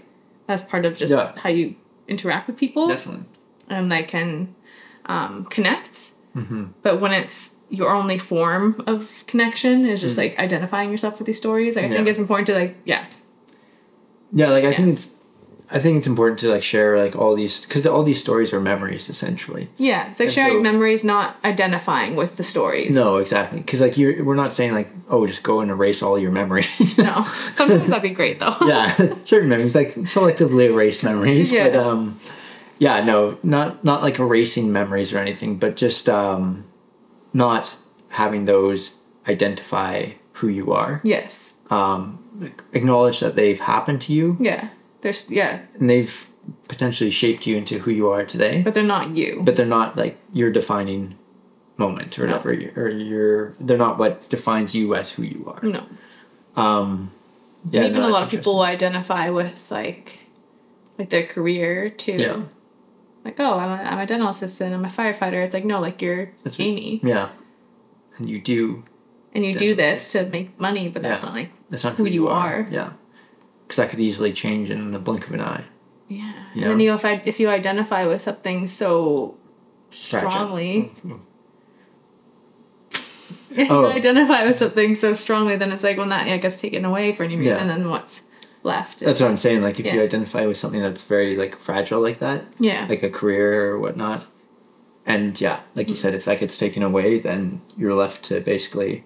that's 0.48 0.64
part 0.64 0.86
of 0.86 0.98
just 0.98 1.12
Yeah. 1.14 1.34
how 1.38 1.50
you 1.50 1.76
interact 2.08 2.48
with 2.48 2.58
people 2.58 2.88
Definitely. 2.88 3.26
and 3.70 3.92
they 3.92 4.02
can 4.04 4.56
um, 5.06 5.46
connect. 5.46 5.94
Mm-hmm. 6.36 6.66
But 6.82 7.00
when 7.00 7.12
it's 7.14 7.52
your 7.70 7.90
only 7.90 8.18
form 8.18 8.82
of 8.88 9.24
connection 9.28 9.86
is 9.86 10.02
just 10.02 10.18
like 10.18 10.38
identifying 10.40 10.90
yourself 10.92 11.20
with 11.20 11.26
these 11.26 11.38
stories, 11.38 11.76
like 11.76 11.86
I 11.86 11.90
think 11.90 12.06
Mm. 12.06 12.10
It's 12.10 12.20
important 12.20 12.48
to 12.48 12.56
like 12.56 12.76
yeah 12.86 13.06
Yeah, 14.34 14.50
like 14.50 14.64
I 14.64 14.70
Yeah. 14.70 14.78
think 14.78 14.90
it's 14.94 15.10
I 15.70 15.80
think 15.80 15.98
it's 15.98 16.08
important 16.08 16.40
to 16.40 16.48
like 16.50 16.64
share 16.64 16.98
like 16.98 17.18
all 17.18 17.36
these 17.36 17.60
because 17.66 17.86
all 17.86 18.04
these 18.04 18.22
stories 18.22 18.54
are 18.54 18.62
memories 18.62 19.10
essentially. 19.10 19.68
yeah 19.78 20.08
it's 20.10 20.18
like 20.20 20.28
And 20.28 20.34
sharing 20.34 20.58
so- 20.60 20.64
memories, 20.64 21.04
not 21.04 21.36
identifying 21.44 22.16
with 22.16 22.38
the 22.38 22.44
stories. 22.44 22.96
No, 22.96 23.18
exactly. 23.18 23.60
Because 23.60 23.82
like 23.82 23.98
you're, 23.98 24.24
we're 24.24 24.36
not 24.36 24.54
saying 24.54 24.72
like, 24.74 24.90
oh, 25.10 25.28
just 25.28 25.44
go 25.44 25.60
and 25.60 25.70
erase 25.70 26.02
all 26.02 26.18
your 26.18 26.32
memories. 26.32 26.98
No, 27.10 27.22
sometimes 27.54 27.88
that'd 27.90 28.02
be 28.02 28.12
great 28.16 28.40
though. 28.40 28.56
yeah, 28.66 28.96
certain 29.26 29.50
memories, 29.50 29.76
like 29.76 29.94
selectively 29.96 30.70
erase 30.70 31.04
memories. 31.04 31.52
Yeah. 31.52 31.68
But 31.68 31.76
um, 31.86 32.18
yeah, 32.80 33.04
no, 33.04 33.38
not 33.44 33.84
not 33.84 34.02
like 34.02 34.20
erasing 34.20 34.72
memories 34.72 35.12
or 35.14 35.18
anything, 35.18 35.58
but 35.58 35.76
just 35.76 36.08
um, 36.08 36.64
not 37.38 37.76
having 38.10 38.46
those 38.46 38.96
identify 39.28 39.94
who 40.34 40.48
you 40.48 40.72
are. 40.74 41.02
Yes. 41.04 41.54
Um, 41.70 42.00
acknowledge 42.74 43.20
that 43.20 43.36
they've 43.36 43.60
happened 43.60 44.02
to 44.06 44.14
you 44.14 44.38
Yeah. 44.40 44.70
There's 45.02 45.30
yeah, 45.30 45.62
and 45.80 45.90
they've 45.90 46.16
potentially 46.68 47.12
shaped 47.12 47.46
you 47.48 47.56
into 47.58 47.78
who 47.80 47.92
you 47.92 48.10
are 48.10 48.26
today. 48.26 48.62
but 48.64 48.74
they're 48.74 48.84
not 48.98 49.16
you. 49.16 49.42
but 49.46 49.56
they're 49.56 49.66
not 49.80 49.96
like 49.98 50.18
your 50.34 50.50
defining 50.50 51.16
moment 51.78 52.18
or 52.18 52.26
No. 52.26 52.38
whatever 52.38 52.52
or 52.82 52.90
your 52.90 53.54
they're 53.60 53.78
not 53.88 54.00
what 54.00 54.28
defines 54.30 54.74
you 54.74 54.96
as 54.96 55.12
who 55.12 55.22
you 55.24 55.42
are 55.54 55.62
no. 55.62 55.84
um 56.56 57.12
yeah 57.70 57.84
Even 57.84 58.02
no, 58.02 58.08
a 58.08 58.16
lot 58.18 58.24
of 58.24 58.30
people 58.32 58.62
identify 58.62 59.30
with 59.30 59.70
like 59.70 60.18
like 60.98 61.10
their 61.12 61.28
career 61.28 61.90
too. 61.92 62.14
Yeah. 62.14 62.42
Like, 63.26 63.40
oh, 63.40 63.60
I'm 63.60 63.72
a, 63.72 63.84
I'm 63.84 64.00
a 64.00 64.06
dental 64.06 64.30
assistant, 64.30 64.74
I'm 64.74 64.86
a 64.86 64.90
firefighter. 64.90 65.44
It's 65.44 65.54
like, 65.54 65.66
no, 65.66 65.80
like 65.82 66.02
you're 66.02 66.32
That's 66.44 66.60
Amy. 66.60 66.94
interesting. 66.96 67.10
yeah 67.10 67.30
and 68.18 68.30
you 68.30 68.40
do 68.42 68.84
And 69.36 69.46
you 69.46 69.54
do 69.54 69.76
this 69.76 70.12
to 70.14 70.26
make 70.26 70.60
money, 70.60 70.90
but 70.90 71.04
that's 71.04 71.22
Yeah. 71.24 71.30
not 71.30 71.36
like 71.36 71.52
that's 71.70 71.84
not 71.84 71.96
Who 71.96 72.06
you 72.06 72.28
are. 72.30 72.66
yeah 72.72 72.94
because 73.64 73.78
that 73.78 73.90
could 73.90 74.00
easily 74.00 74.32
change 74.34 74.70
in 74.70 74.92
the 74.92 75.00
blink 75.00 75.28
of 75.28 75.34
an 75.34 75.42
eye 75.42 75.66
yeah. 76.08 76.32
You 76.56 76.62
And 76.62 76.72
then 76.72 76.78
know? 76.78 76.84
you 76.86 76.94
if 76.94 77.04
I 77.06 77.22
if 77.26 77.40
you 77.40 77.50
identify 77.50 78.06
with 78.08 78.22
something 78.22 78.66
so 78.68 79.36
strongly 79.92 80.92
mm, 81.06 81.12
mm. 81.12 81.20
Oh. 83.60 83.62
if 83.62 83.72
Oh. 83.72 83.82
you 83.82 83.88
identify 83.94 84.44
with 84.44 84.58
something 84.58 84.96
so 84.96 85.14
strongly, 85.14 85.56
then 85.58 85.72
it's 85.72 85.84
like 85.84 85.98
when 85.98 86.10
that 86.10 86.28
yeah, 86.28 86.38
gets 86.38 86.62
taken 86.62 86.86
away 86.86 87.12
for 87.12 87.24
any 87.24 87.36
reason, 87.36 87.68
Yeah. 87.68 87.76
then 87.78 87.90
what's 87.90 88.22
left? 88.68 89.00
that's 89.00 89.20
what 89.22 89.30
i'm 89.30 89.38
saying 89.38 89.62
like 89.62 89.80
if 89.80 89.86
you 89.94 90.02
identify 90.02 90.46
with 90.46 90.58
something 90.58 90.82
that's 90.82 91.04
very 91.04 91.36
like 91.38 91.56
fragile 91.58 92.02
like 92.02 92.20
that 92.20 92.44
yeah. 92.60 92.86
like 92.90 93.02
a 93.04 93.10
career 93.10 93.72
or 93.72 93.80
whatnot 93.80 94.26
and 95.06 95.40
yeah 95.42 95.60
like 95.76 95.88
you 95.88 95.94
Mm-hmm. 95.96 96.02
said 96.02 96.14
if 96.14 96.26
that 96.26 96.40
gets 96.40 96.58
taken 96.58 96.84
away 96.84 97.18
then 97.20 97.62
you're 97.78 97.94
left 98.04 98.24
to 98.30 98.40
basically 98.42 99.04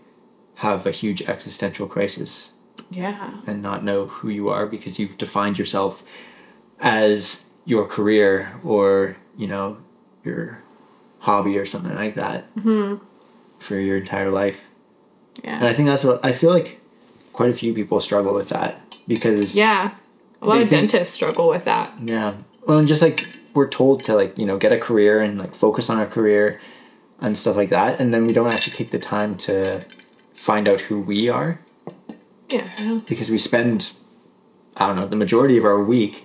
have 0.55 0.85
a 0.85 0.91
huge 0.91 1.21
existential 1.23 1.87
crisis 1.87 2.51
yeah. 2.89 3.39
and 3.47 3.61
not 3.61 3.83
know 3.83 4.05
who 4.07 4.29
you 4.29 4.49
are 4.49 4.65
because 4.65 4.99
you've 4.99 5.17
defined 5.17 5.57
yourself 5.57 6.03
as 6.79 7.45
your 7.65 7.85
career 7.85 8.51
or 8.63 9.15
you 9.37 9.47
know 9.47 9.77
your 10.23 10.61
hobby 11.19 11.57
or 11.57 11.65
something 11.65 11.95
like 11.95 12.15
that 12.15 12.45
for 13.59 13.77
your 13.79 13.97
entire 13.97 14.31
life 14.31 14.59
Yeah. 15.43 15.57
and 15.57 15.67
i 15.67 15.73
think 15.73 15.87
that's 15.87 16.03
what 16.03 16.19
i 16.25 16.31
feel 16.31 16.49
like 16.51 16.79
quite 17.33 17.49
a 17.51 17.53
few 17.53 17.73
people 17.73 18.01
struggle 18.01 18.33
with 18.33 18.49
that 18.49 18.81
because 19.15 19.55
Yeah. 19.55 19.91
A 20.41 20.47
lot 20.47 20.61
of 20.61 20.69
think- 20.69 20.89
dentists 20.91 21.13
struggle 21.13 21.47
with 21.49 21.65
that. 21.65 21.87
yeah 22.03 22.33
well 22.67 22.77
and 22.79 22.87
just 22.87 23.01
like 23.01 23.19
we're 23.53 23.67
told 23.69 24.03
to 24.05 24.15
like 24.15 24.37
you 24.39 24.45
know 24.45 24.57
get 24.57 24.71
a 24.71 24.77
career 24.87 25.21
and 25.21 25.37
like 25.43 25.53
focus 25.53 25.89
on 25.89 25.97
our 25.97 26.05
career 26.17 26.59
and 27.19 27.37
stuff 27.37 27.55
like 27.55 27.69
that 27.69 27.99
and 27.99 28.13
then 28.13 28.25
we 28.27 28.33
don't 28.33 28.51
actually 28.53 28.75
take 28.79 28.91
the 28.91 28.99
time 29.15 29.35
to 29.35 29.83
find 30.33 30.67
out 30.67 30.81
who 30.87 30.99
we 31.11 31.29
are 31.29 31.59
Yeah. 32.49 32.67
Because 33.07 33.29
we 33.29 33.37
spend 33.37 33.77
I 34.79 34.87
don't 34.87 34.95
know 34.95 35.07
the 35.07 35.15
majority 35.25 35.57
of 35.57 35.65
our 35.65 35.81
week 35.83 36.23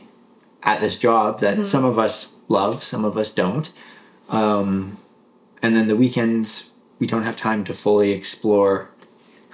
at 0.63 0.81
this 0.81 0.97
job 0.97 1.41
that 1.41 1.67
some 1.67 1.85
of 1.85 1.99
us 1.99 2.33
love, 2.49 2.83
some 2.83 3.05
of 3.05 3.17
us 3.17 3.31
don't, 3.33 3.71
um, 4.29 4.99
and 5.63 5.75
then 5.77 5.87
the 5.89 5.97
weekends 5.97 6.71
we 7.01 7.07
don't 7.07 7.25
have 7.25 7.37
time 7.37 7.65
to 7.65 7.75
fully 7.75 8.11
explore 8.13 8.89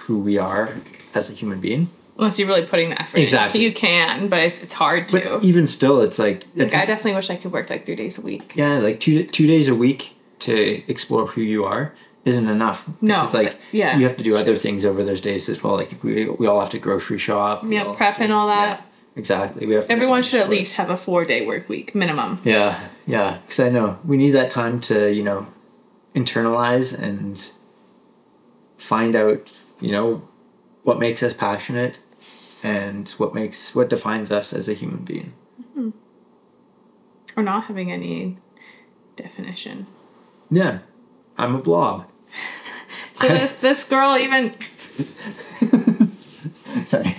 who 0.03 0.15
we 0.19 0.37
are 0.37 0.65
as 1.13 1.29
a 1.29 1.33
human 1.33 1.59
being. 1.59 1.87
Unless 2.17 2.37
you're 2.37 2.47
really 2.47 2.65
putting 2.65 2.91
the 2.91 3.01
effort. 3.01 3.17
in. 3.17 3.23
Exactly. 3.23 3.63
You 3.63 3.73
can, 3.73 4.29
but 4.29 4.39
it's 4.39 4.61
it's 4.61 4.73
hard 4.73 5.07
to. 5.09 5.19
But 5.19 5.43
even 5.43 5.65
still, 5.67 6.01
it's 6.01 6.19
like 6.19 6.45
it's, 6.55 6.73
like 6.73 6.83
I 6.83 6.85
definitely 6.85 7.15
wish 7.15 7.29
I 7.29 7.35
could 7.35 7.51
work 7.51 7.69
like 7.69 7.85
three 7.85 7.95
days 7.95 8.17
a 8.17 8.21
week. 8.21 8.53
yeah, 8.55 8.77
like 8.77 8.99
two 8.99 9.25
two 9.25 9.47
days 9.47 9.67
a 9.67 9.75
week 9.75 10.15
to 10.39 10.83
explore 10.87 11.27
who 11.27 11.41
you 11.41 11.65
are 11.65 11.93
isn't 12.25 12.47
enough. 12.47 12.87
No, 13.01 13.15
because 13.15 13.33
like 13.33 13.57
yeah, 13.71 13.97
you 13.97 14.03
have 14.03 14.17
to 14.17 14.23
do 14.23 14.35
it's 14.35 14.41
other 14.41 14.55
things 14.55 14.85
over 14.85 15.03
those 15.03 15.21
days 15.21 15.49
as 15.49 15.63
well. 15.63 15.75
Like 15.75 16.03
we 16.03 16.29
we 16.29 16.45
all 16.45 16.59
have 16.59 16.69
to 16.71 16.79
grocery 16.79 17.17
shop. 17.17 17.63
Meal 17.63 17.95
prep 17.95 18.19
and 18.19 18.31
all 18.31 18.47
that. 18.47 18.79
yeah, 18.79 18.85
exactly. 19.15 19.65
We 19.65 19.73
have 19.73 19.89
Everyone 19.89 20.21
should 20.21 20.39
at 20.39 20.49
least 20.49 20.75
have 20.75 20.91
a 20.91 20.97
four 20.97 21.25
day 21.25 21.45
work 21.45 21.67
week 21.67 21.95
minimum. 21.95 22.39
Yeah, 22.43 22.79
yeah. 23.07 23.39
Because 23.41 23.59
I 23.59 23.69
know 23.69 23.97
we 24.05 24.17
need 24.17 24.31
that 24.31 24.51
time 24.51 24.79
to, 24.81 25.11
you 25.11 25.23
know, 25.23 25.47
internalize 26.15 26.97
and 26.97 27.49
find 28.77 29.15
out 29.15 29.51
you 29.83 29.91
know, 29.91 30.27
what 30.83 30.97
makes 30.97 31.21
us 31.21 31.33
passionate 31.33 31.99
and 32.63 33.09
what 33.11 33.35
makes 33.35 33.75
what 33.75 33.89
defines 33.89 34.31
us 34.31 34.53
as 34.53 34.69
a 34.69 34.73
human 34.73 35.03
being. 35.03 35.33
Hmm. 35.73 35.89
Or 37.35 37.43
not 37.43 37.65
having 37.65 37.91
any 37.91 38.37
definition. 39.15 39.87
Yeah. 40.49 40.79
I'm 41.37 41.55
a 41.55 41.59
blob. 41.59 42.07
So 43.15 43.27
this 43.27 43.51
this 43.57 43.83
girl 43.87 44.17
even 44.17 44.55
Sorry. 46.85 47.15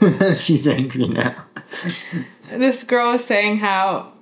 She's 0.38 0.66
angry 0.66 1.08
now. 1.08 1.44
this 2.50 2.82
girl 2.84 3.12
was 3.12 3.24
saying 3.24 3.58
how 3.58 4.12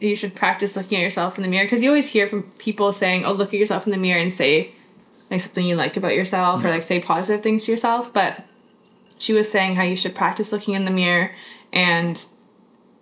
you 0.00 0.16
should 0.16 0.34
practice 0.34 0.76
looking 0.76 0.98
at 0.98 1.02
yourself 1.02 1.38
in 1.38 1.42
the 1.42 1.48
mirror 1.48 1.64
because 1.64 1.82
you 1.82 1.88
always 1.90 2.08
hear 2.08 2.26
from 2.26 2.42
people 2.58 2.92
saying, 2.92 3.24
"Oh, 3.24 3.32
look 3.32 3.54
at 3.54 3.60
yourself 3.60 3.86
in 3.86 3.92
the 3.92 3.98
mirror 3.98 4.20
and 4.20 4.34
say 4.34 4.72
like 5.30 5.40
something 5.40 5.64
you 5.64 5.76
like 5.76 5.96
about 5.96 6.14
yourself 6.14 6.64
or 6.64 6.70
like 6.70 6.82
say 6.82 7.00
positive 7.00 7.42
things 7.42 7.64
to 7.64 7.72
yourself." 7.72 8.12
But 8.12 8.44
she 9.18 9.32
was 9.32 9.50
saying 9.50 9.76
how 9.76 9.82
you 9.82 9.96
should 9.96 10.14
practice 10.14 10.52
looking 10.52 10.74
in 10.74 10.84
the 10.84 10.90
mirror 10.90 11.32
and 11.72 12.24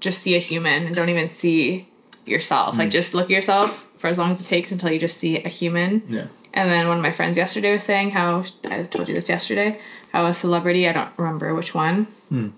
just 0.01 0.21
see 0.21 0.35
a 0.35 0.39
human 0.39 0.87
and 0.87 0.95
don't 0.95 1.09
even 1.09 1.31
see 1.31 1.89
yourself. 2.25 2.77
Like 2.77 2.89
mm. 2.89 2.93
just 2.93 3.15
look 3.15 3.25
at 3.25 3.31
yourself 3.31 3.87
for 3.97 4.09
as 4.09 4.19
long 4.19 4.31
as 4.31 4.41
it 4.41 4.47
takes 4.47 4.73
until 4.73 4.91
you 4.91 4.99
just 4.99 5.17
see 5.19 5.43
a 5.43 5.49
human. 5.49 6.03
Yeah. 6.09 6.27
And 6.55 6.71
then 6.71 6.89
one 6.89 6.97
of 6.97 7.03
my 7.03 7.13
friends 7.13 7.37
yesterday 7.37 7.73
was 7.73 7.83
saying 7.83 8.11
how 8.11 8.45
I 8.65 8.83
told 8.83 9.09
you 9.09 9.15
this 9.15 9.29
yesterday 9.29 9.79
how 10.13 10.27
a 10.27 10.35
celebrity 10.35 10.89
I 10.89 10.93
don't 10.93 11.11
remember 11.19 11.55
which 11.55 11.75
one 11.75 12.05
hmm. 12.29 12.49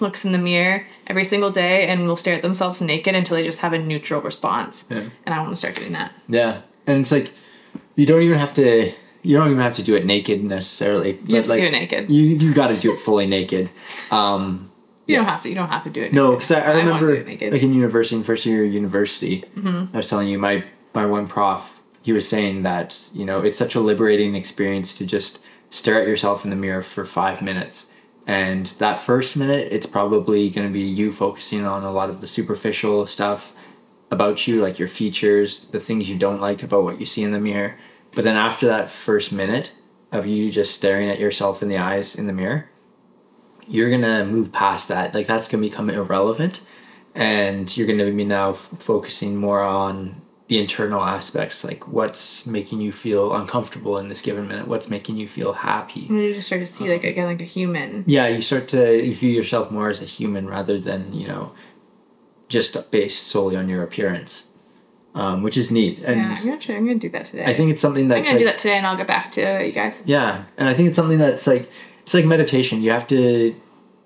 looks 0.00 0.24
in 0.24 0.32
the 0.32 0.38
mirror 0.38 0.86
every 1.06 1.24
single 1.24 1.50
day 1.50 1.86
and 1.86 2.06
will 2.06 2.16
stare 2.16 2.34
at 2.34 2.42
themselves 2.42 2.82
naked 2.82 3.14
until 3.14 3.36
they 3.36 3.44
just 3.44 3.60
have 3.60 3.72
a 3.72 3.78
neutral 3.78 4.20
response. 4.20 4.84
Yeah. 4.90 5.04
And 5.24 5.34
I 5.34 5.38
want 5.38 5.50
to 5.50 5.56
start 5.56 5.76
doing 5.76 5.92
that. 5.92 6.12
Yeah. 6.28 6.62
And 6.86 7.00
it's 7.00 7.12
like 7.12 7.32
you 7.94 8.06
don't 8.06 8.22
even 8.22 8.38
have 8.38 8.54
to 8.54 8.92
you 9.24 9.36
don't 9.36 9.50
even 9.50 9.62
have 9.62 9.72
to 9.74 9.82
do 9.82 9.96
it 9.96 10.04
naked 10.06 10.44
necessarily. 10.44 11.18
You 11.26 11.36
have 11.36 11.46
to 11.46 11.56
do 11.56 11.62
it 11.64 11.72
naked. 11.72 12.10
You 12.10 12.22
you 12.22 12.54
got 12.54 12.68
to 12.68 12.76
do 12.76 12.92
it 12.92 13.00
fully 13.00 13.26
naked. 13.26 13.70
Um 14.10 14.70
You 15.06 15.16
don't 15.16 15.26
have 15.26 15.42
to. 15.42 15.48
You 15.48 15.54
don't 15.56 15.68
have 15.68 15.84
to 15.84 15.90
do 15.90 16.02
it. 16.02 16.12
No, 16.12 16.32
because 16.36 16.50
I, 16.50 16.60
I 16.60 16.70
remember 16.76 17.22
naked. 17.24 17.52
like 17.52 17.62
in 17.62 17.74
university, 17.74 18.16
in 18.16 18.22
first 18.22 18.46
year 18.46 18.64
of 18.64 18.72
university, 18.72 19.44
Mm-hmm. 19.56 19.94
I 19.94 19.96
was 19.96 20.06
telling 20.06 20.28
you 20.28 20.38
my 20.38 20.62
my 20.94 21.06
one 21.06 21.26
prof, 21.26 21.80
he 22.02 22.12
was 22.12 22.28
saying 22.28 22.62
that 22.62 22.88
you 23.12 23.24
know 23.24 23.40
it's 23.46 23.58
such 23.58 23.74
a 23.74 23.80
liberating 23.80 24.34
experience 24.34 24.96
to 24.98 25.04
just 25.06 25.40
stare 25.70 26.00
at 26.00 26.06
yourself 26.06 26.44
in 26.44 26.50
the 26.50 26.56
mirror 26.56 26.82
for 26.82 27.04
five 27.04 27.42
minutes, 27.42 27.86
and 28.26 28.66
that 28.78 28.98
first 29.00 29.36
minute, 29.36 29.68
it's 29.72 29.86
probably 29.86 30.48
going 30.50 30.66
to 30.68 30.72
be 30.72 30.86
you 31.00 31.10
focusing 31.12 31.64
on 31.64 31.82
a 31.82 31.90
lot 31.90 32.08
of 32.10 32.20
the 32.20 32.26
superficial 32.28 33.06
stuff 33.06 33.52
about 34.10 34.46
you, 34.46 34.62
like 34.62 34.78
your 34.78 34.88
features, 34.88 35.64
the 35.74 35.80
things 35.80 36.08
you 36.08 36.16
don't 36.16 36.40
like 36.40 36.62
about 36.62 36.84
what 36.84 37.00
you 37.00 37.06
see 37.06 37.22
in 37.24 37.32
the 37.32 37.40
mirror. 37.40 37.74
But 38.14 38.24
then 38.24 38.36
after 38.36 38.66
that 38.66 38.90
first 38.90 39.32
minute 39.32 39.74
of 40.12 40.26
you 40.26 40.50
just 40.50 40.74
staring 40.74 41.08
at 41.08 41.18
yourself 41.18 41.62
in 41.62 41.68
the 41.68 41.78
eyes 41.78 42.14
in 42.14 42.26
the 42.26 42.32
mirror, 42.32 42.68
you're 43.66 43.90
gonna 43.90 44.24
move 44.24 44.52
past 44.52 44.88
that. 44.88 45.14
Like 45.14 45.26
that's 45.26 45.48
gonna 45.48 45.62
become 45.62 45.90
irrelevant, 45.90 46.62
and 47.14 47.74
you're 47.76 47.86
gonna 47.86 48.10
be 48.10 48.24
now 48.24 48.50
f- 48.50 48.68
focusing 48.78 49.36
more 49.36 49.62
on 49.62 50.20
the 50.48 50.58
internal 50.60 51.02
aspects, 51.02 51.64
like 51.64 51.88
what's 51.88 52.44
making 52.46 52.80
you 52.80 52.92
feel 52.92 53.34
uncomfortable 53.34 53.96
in 53.96 54.08
this 54.08 54.20
given 54.20 54.46
minute, 54.46 54.68
what's 54.68 54.90
making 54.90 55.16
you 55.16 55.26
feel 55.26 55.54
happy. 55.54 56.06
And 56.06 56.22
you 56.22 56.34
just 56.34 56.46
start 56.48 56.60
to 56.60 56.66
see 56.66 56.90
like 56.90 57.02
again 57.02 57.26
like 57.26 57.40
a 57.40 57.44
human. 57.44 58.04
Yeah, 58.06 58.28
you 58.28 58.42
start 58.42 58.68
to 58.68 59.02
you 59.02 59.14
view 59.14 59.30
yourself 59.30 59.70
more 59.70 59.88
as 59.88 60.02
a 60.02 60.04
human 60.04 60.46
rather 60.46 60.78
than 60.78 61.14
you 61.14 61.26
know, 61.26 61.52
just 62.48 62.90
based 62.90 63.26
solely 63.26 63.56
on 63.56 63.68
your 63.70 63.82
appearance, 63.82 64.44
um, 65.14 65.42
which 65.42 65.56
is 65.56 65.70
neat. 65.70 66.00
And 66.00 66.20
yeah, 66.20 66.34
I'm 66.36 66.58
gonna. 66.58 66.78
I'm 66.78 66.86
gonna 66.86 66.98
do 66.98 67.08
that 67.10 67.24
today. 67.24 67.44
I 67.44 67.54
think 67.54 67.70
it's 67.70 67.80
something 67.80 68.08
that's 68.08 68.18
I'm 68.18 68.24
gonna 68.24 68.34
like, 68.34 68.38
do 68.40 68.44
that 68.46 68.58
today, 68.58 68.76
and 68.76 68.86
I'll 68.86 68.96
get 68.96 69.06
back 69.06 69.30
to 69.32 69.64
you 69.64 69.72
guys. 69.72 70.02
Yeah, 70.04 70.44
and 70.56 70.68
I 70.68 70.74
think 70.74 70.88
it's 70.88 70.96
something 70.96 71.18
that's 71.18 71.46
like 71.46 71.70
it's 72.02 72.14
like 72.14 72.24
meditation. 72.24 72.82
You 72.82 72.90
have 72.90 73.06
to 73.08 73.54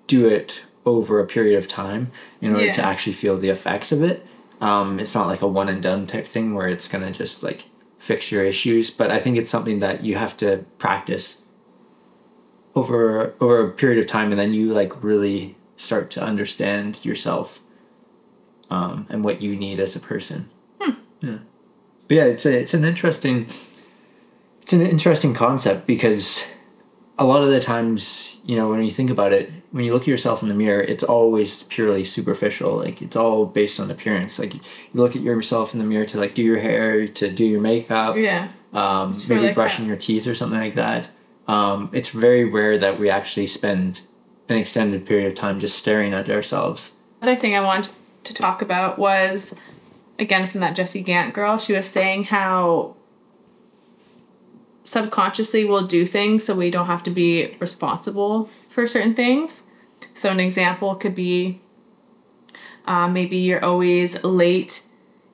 do 0.07 0.27
it 0.27 0.61
over 0.85 1.19
a 1.19 1.25
period 1.25 1.57
of 1.57 1.67
time 1.67 2.11
in 2.41 2.53
order 2.53 2.71
to 2.71 2.83
actually 2.83 3.13
feel 3.13 3.37
the 3.37 3.49
effects 3.49 3.91
of 3.91 4.03
it. 4.03 4.25
Um, 4.61 4.99
it's 4.99 5.15
not 5.15 5.27
like 5.27 5.41
a 5.41 5.47
one 5.47 5.69
and 5.69 5.81
done 5.81 6.05
type 6.07 6.27
thing 6.27 6.53
where 6.53 6.67
it's 6.67 6.87
gonna 6.87 7.11
just 7.11 7.43
like 7.43 7.65
fix 7.97 8.31
your 8.31 8.43
issues. 8.43 8.91
But 8.91 9.09
I 9.09 9.19
think 9.19 9.37
it's 9.37 9.49
something 9.49 9.79
that 9.79 10.03
you 10.03 10.15
have 10.15 10.37
to 10.37 10.65
practice 10.77 11.41
over 12.75 13.33
over 13.41 13.67
a 13.67 13.71
period 13.71 13.97
of 13.97 14.05
time, 14.05 14.31
and 14.31 14.39
then 14.39 14.53
you 14.53 14.71
like 14.71 15.03
really 15.03 15.55
start 15.75 16.11
to 16.11 16.21
understand 16.21 17.03
yourself 17.03 17.61
um, 18.69 19.07
and 19.09 19.23
what 19.23 19.41
you 19.41 19.55
need 19.55 19.79
as 19.79 19.95
a 19.95 19.99
person. 19.99 20.49
Yeah, 21.21 21.37
but 22.07 22.15
yeah, 22.15 22.23
it's 22.25 22.45
a 22.45 22.59
it's 22.59 22.73
an 22.73 22.85
interesting 22.85 23.47
it's 24.61 24.73
an 24.73 24.81
interesting 24.81 25.33
concept 25.33 25.87
because 25.87 26.45
a 27.17 27.25
lot 27.25 27.43
of 27.43 27.49
the 27.49 27.59
times, 27.59 28.39
you 28.45 28.55
know, 28.55 28.69
when 28.69 28.81
you 28.83 28.91
think 28.91 29.09
about 29.09 29.33
it, 29.33 29.51
when 29.71 29.83
you 29.83 29.91
look 29.91 30.03
at 30.03 30.07
yourself 30.07 30.41
in 30.41 30.47
the 30.47 30.55
mirror, 30.55 30.81
it's 30.81 31.03
always 31.03 31.63
purely 31.63 32.03
superficial. 32.05 32.77
Like 32.77 33.01
it's 33.01 33.15
all 33.17 33.45
based 33.45 33.79
on 33.79 33.91
appearance. 33.91 34.39
Like 34.39 34.53
you 34.53 34.61
look 34.93 35.15
at 35.15 35.21
yourself 35.21 35.73
in 35.73 35.79
the 35.79 35.85
mirror 35.85 36.05
to 36.05 36.17
like 36.17 36.33
do 36.33 36.41
your 36.41 36.59
hair, 36.59 37.07
to 37.07 37.29
do 37.31 37.43
your 37.43 37.59
makeup, 37.59 38.15
Yeah. 38.15 38.47
um, 38.73 39.11
maybe 39.27 39.47
like, 39.47 39.55
brushing 39.55 39.85
your 39.85 39.97
teeth 39.97 40.27
or 40.27 40.35
something 40.35 40.59
like 40.59 40.75
that. 40.75 41.09
Um, 41.47 41.89
it's 41.91 42.09
very 42.09 42.45
rare 42.45 42.77
that 42.77 42.99
we 42.99 43.09
actually 43.09 43.47
spend 43.47 44.03
an 44.47 44.55
extended 44.55 45.05
period 45.05 45.27
of 45.27 45.35
time 45.35 45.59
just 45.59 45.77
staring 45.77 46.13
at 46.13 46.29
ourselves. 46.29 46.93
Another 47.21 47.39
thing 47.39 47.55
I 47.55 47.61
wanted 47.61 47.91
to 48.23 48.33
talk 48.33 48.61
about 48.61 48.97
was 48.97 49.53
again 50.19 50.47
from 50.47 50.59
that 50.61 50.75
Jessie 50.75 51.01
Gant 51.01 51.33
girl. 51.33 51.57
She 51.57 51.73
was 51.73 51.87
saying 51.87 52.25
how 52.25 52.95
subconsciously 54.83 55.65
we'll 55.65 55.87
do 55.87 56.05
things 56.05 56.43
so 56.43 56.55
we 56.55 56.71
don't 56.71 56.87
have 56.87 57.03
to 57.03 57.11
be 57.11 57.55
responsible 57.59 58.49
for 58.69 58.87
certain 58.87 59.13
things. 59.13 59.63
So 60.13 60.29
an 60.29 60.39
example 60.39 60.95
could 60.95 61.15
be 61.15 61.61
uh, 62.85 63.07
maybe 63.07 63.37
you're 63.37 63.63
always 63.63 64.23
late 64.23 64.81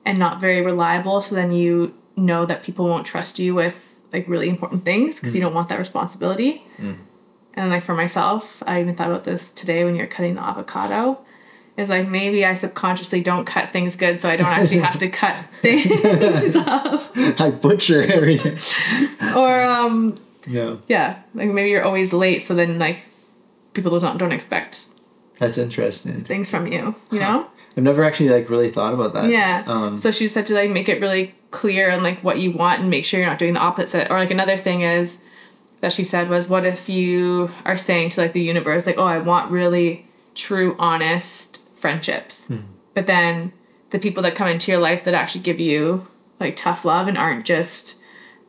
and 0.04 0.18
not 0.18 0.40
very 0.40 0.60
reliable, 0.60 1.22
so 1.22 1.34
then 1.34 1.50
you 1.50 1.94
know 2.16 2.46
that 2.46 2.62
people 2.62 2.86
won't 2.86 3.06
trust 3.06 3.38
you 3.38 3.54
with 3.54 3.98
like 4.12 4.28
really 4.28 4.48
important 4.48 4.84
things 4.84 5.18
because 5.18 5.34
you 5.34 5.40
don't 5.40 5.54
want 5.54 5.68
that 5.70 5.78
responsibility. 5.78 6.64
And 7.54 7.70
like 7.70 7.82
for 7.82 7.94
myself, 7.94 8.62
I 8.66 8.80
even 8.80 8.94
thought 8.94 9.08
about 9.08 9.24
this 9.24 9.50
today 9.50 9.84
when 9.84 9.96
you're 9.96 10.06
cutting 10.06 10.34
the 10.34 10.42
avocado. 10.42 11.24
Is 11.76 11.90
like 11.90 12.08
maybe 12.08 12.44
I 12.44 12.54
subconsciously 12.54 13.22
don't 13.22 13.44
cut 13.44 13.72
things 13.72 13.96
good, 13.96 14.18
so 14.18 14.28
I 14.28 14.36
don't 14.36 14.46
actually 14.46 14.78
have 14.78 14.98
to 14.98 15.10
cut 15.10 15.36
things 15.56 16.56
up. 16.56 17.10
I 17.38 17.50
butcher 17.50 18.02
everything. 18.02 18.56
Or 19.36 19.62
um, 19.62 20.16
No, 20.46 20.80
yeah, 20.88 21.20
like 21.34 21.50
maybe 21.50 21.70
you're 21.70 21.84
always 21.84 22.12
late, 22.12 22.40
so 22.40 22.54
then 22.54 22.78
like 22.78 23.00
people 23.74 23.98
don't 23.98 24.16
don't 24.16 24.32
expect 24.32 24.88
that's 25.38 25.58
interesting. 25.58 26.20
things 26.22 26.50
from 26.50 26.66
you. 26.66 26.94
You 27.10 27.20
know? 27.20 27.46
I've 27.76 27.82
never 27.82 28.04
actually 28.04 28.30
like 28.30 28.48
really 28.48 28.70
thought 28.70 28.94
about 28.94 29.12
that. 29.12 29.28
Yeah. 29.28 29.64
Um, 29.66 29.98
so 29.98 30.10
she 30.10 30.28
said 30.28 30.46
to 30.46 30.54
like 30.54 30.70
make 30.70 30.88
it 30.88 31.00
really 31.00 31.34
clear 31.50 31.90
on 31.90 32.02
like 32.02 32.24
what 32.24 32.38
you 32.38 32.52
want 32.52 32.80
and 32.80 32.90
make 32.90 33.04
sure 33.04 33.20
you're 33.20 33.28
not 33.28 33.38
doing 33.38 33.52
the 33.54 33.60
opposite. 33.60 34.10
Or 34.10 34.18
like 34.18 34.30
another 34.30 34.56
thing 34.56 34.80
is 34.80 35.18
that 35.80 35.92
she 35.92 36.04
said 36.04 36.30
was 36.30 36.48
what 36.48 36.64
if 36.64 36.88
you 36.88 37.50
are 37.64 37.76
saying 37.76 38.10
to 38.10 38.20
like 38.22 38.32
the 38.32 38.42
universe 38.42 38.86
like 38.86 38.96
oh 38.98 39.04
I 39.04 39.18
want 39.18 39.50
really 39.50 40.06
true 40.34 40.74
honest 40.78 41.55
friendships. 41.76 42.48
Hmm. 42.48 42.58
But 42.94 43.06
then 43.06 43.52
the 43.90 43.98
people 43.98 44.22
that 44.24 44.34
come 44.34 44.48
into 44.48 44.72
your 44.72 44.80
life 44.80 45.04
that 45.04 45.14
actually 45.14 45.42
give 45.42 45.60
you 45.60 46.06
like 46.40 46.56
tough 46.56 46.84
love 46.84 47.06
and 47.06 47.16
aren't 47.16 47.44
just 47.44 48.00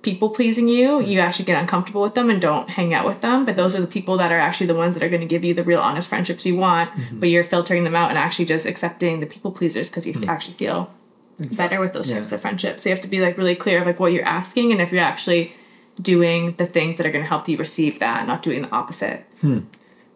people 0.02 0.30
pleasing 0.30 0.68
you, 0.68 1.00
hmm. 1.00 1.06
you 1.06 1.20
actually 1.20 1.46
get 1.46 1.62
uncomfortable 1.62 2.02
with 2.02 2.16
them 2.16 2.30
and 2.30 2.42
don't 2.42 2.70
hang 2.70 2.94
out 2.94 3.06
with 3.06 3.22
them. 3.22 3.46
But 3.46 3.56
those 3.56 3.76
are 3.76 3.82
the 3.82 3.88
people 3.88 4.18
that 4.18 4.32
are 4.32 4.40
actually 4.40 4.68
the 4.68 4.76
ones 4.76 4.96
that 4.96 5.04
are 5.04 5.10
going 5.10 5.22
to 5.22 5.28
give 5.28 5.46
you 5.46 5.54
the 5.54 5.64
real 5.64 5.80
honest 5.80 6.10
friendships 6.10 6.46
you 6.46 6.56
want. 6.56 6.90
Mm-hmm. 6.92 7.20
But 7.20 7.30
you're 7.30 7.44
filtering 7.44 7.84
them 7.84 7.96
out 7.96 8.10
and 8.10 8.18
actually 8.18 8.46
just 8.46 8.66
accepting 8.66 9.20
the 9.20 9.28
people 9.28 9.52
pleasers 9.52 9.90
because 9.90 10.08
you 10.08 10.14
hmm. 10.14 10.30
actually 10.30 10.56
feel 10.56 10.92
better 11.40 11.80
with 11.80 11.94
those 11.94 12.10
types 12.10 12.32
of 12.32 12.42
friendships. 12.42 12.84
So 12.84 12.90
you 12.90 12.96
have 12.96 13.04
to 13.04 13.08
be 13.08 13.22
like 13.22 13.38
really 13.38 13.56
clear 13.56 13.82
of 13.82 13.88
like 13.88 14.00
what 14.00 14.12
you're 14.12 14.26
asking 14.26 14.72
and 14.72 14.82
if 14.82 14.92
you're 14.92 15.02
actually 15.02 15.54
doing 16.02 16.56
the 16.56 16.66
things 16.66 16.98
that 16.98 17.06
are 17.06 17.12
going 17.12 17.24
to 17.24 17.30
help 17.30 17.48
you 17.48 17.58
receive 17.58 18.00
that, 18.00 18.28
not 18.28 18.42
doing 18.42 18.64
the 18.64 18.72
opposite. 18.72 19.26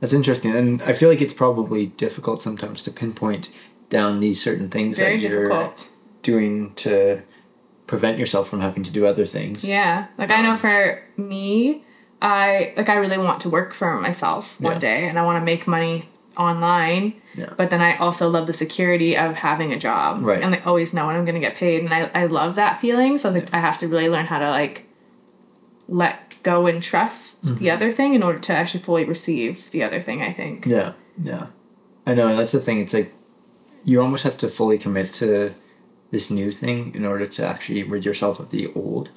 That's 0.01 0.13
interesting, 0.13 0.53
and 0.55 0.81
I 0.81 0.91
feel 0.93 1.07
like 1.09 1.21
it's 1.21 1.33
probably 1.33 1.85
difficult 1.85 2.41
sometimes 2.41 2.83
to 2.83 2.91
pinpoint 2.91 3.49
down 3.89 4.19
these 4.19 4.41
certain 4.43 4.69
things 4.69 4.97
Very 4.97 5.17
that 5.21 5.29
you're 5.29 5.43
difficult. 5.49 5.89
doing 6.23 6.73
to 6.75 7.21
prevent 7.87 8.17
yourself 8.17 8.49
from 8.49 8.61
having 8.61 8.83
to 8.83 8.91
do 8.91 9.05
other 9.05 9.25
things. 9.25 9.63
Yeah. 9.63 10.07
Like 10.17 10.31
I 10.31 10.41
know 10.41 10.51
um, 10.51 10.57
for 10.57 11.03
me, 11.17 11.83
I 12.21 12.73
like 12.77 12.89
I 12.89 12.95
really 12.95 13.17
want 13.17 13.41
to 13.41 13.49
work 13.49 13.73
for 13.73 13.95
myself 13.99 14.59
one 14.61 14.73
Yeah. 14.73 14.79
day 14.79 15.07
and 15.09 15.19
I 15.19 15.25
want 15.25 15.41
to 15.41 15.45
make 15.45 15.67
money 15.67 16.05
online. 16.37 17.21
Yeah. 17.35 17.53
But 17.57 17.69
then 17.69 17.81
I 17.81 17.97
also 17.97 18.29
love 18.29 18.47
the 18.47 18.53
security 18.53 19.17
of 19.17 19.35
having 19.35 19.73
a 19.73 19.77
job. 19.77 20.21
Right. 20.25 20.41
And 20.41 20.51
like 20.51 20.65
always 20.65 20.93
know 20.93 21.07
when 21.07 21.15
I'm 21.17 21.25
gonna 21.25 21.39
get 21.41 21.55
paid. 21.55 21.83
And 21.83 21.93
I, 21.93 22.09
I 22.15 22.25
love 22.27 22.55
that 22.55 22.77
feeling. 22.77 23.17
So 23.17 23.29
I 23.29 23.33
was 23.33 23.43
like 23.43 23.53
I 23.53 23.59
have 23.59 23.77
to 23.79 23.87
really 23.89 24.07
learn 24.09 24.25
how 24.25 24.39
to 24.39 24.49
like 24.49 24.87
let 25.89 26.30
go 26.43 26.67
and 26.67 26.81
trust 26.81 27.43
Mm-hmm. 27.43 27.55
the 27.63 27.69
other 27.71 27.91
thing 27.91 28.13
in 28.13 28.23
order 28.23 28.39
to 28.39 28.53
actually 28.53 28.81
fully 28.83 29.05
receive 29.05 29.71
the 29.71 29.83
other 29.83 29.99
thing, 30.01 30.21
I 30.21 30.31
think. 30.33 30.65
Yeah, 30.65 30.93
yeah. 31.21 31.47
I 32.05 32.13
know 32.13 32.35
that's 32.35 32.51
the 32.51 32.59
thing. 32.59 32.79
It's 32.81 32.93
like 32.93 33.13
you 33.83 34.01
almost 34.01 34.23
have 34.23 34.37
to 34.37 34.47
fully 34.47 34.77
commit 34.77 35.11
to 35.13 35.53
this 36.11 36.29
new 36.29 36.51
thing 36.51 36.93
in 36.95 37.05
order 37.05 37.25
to 37.25 37.45
actually 37.45 37.83
rid 37.83 38.05
yourself 38.05 38.39
of 38.39 38.49
the 38.49 38.67
old. 38.75 39.09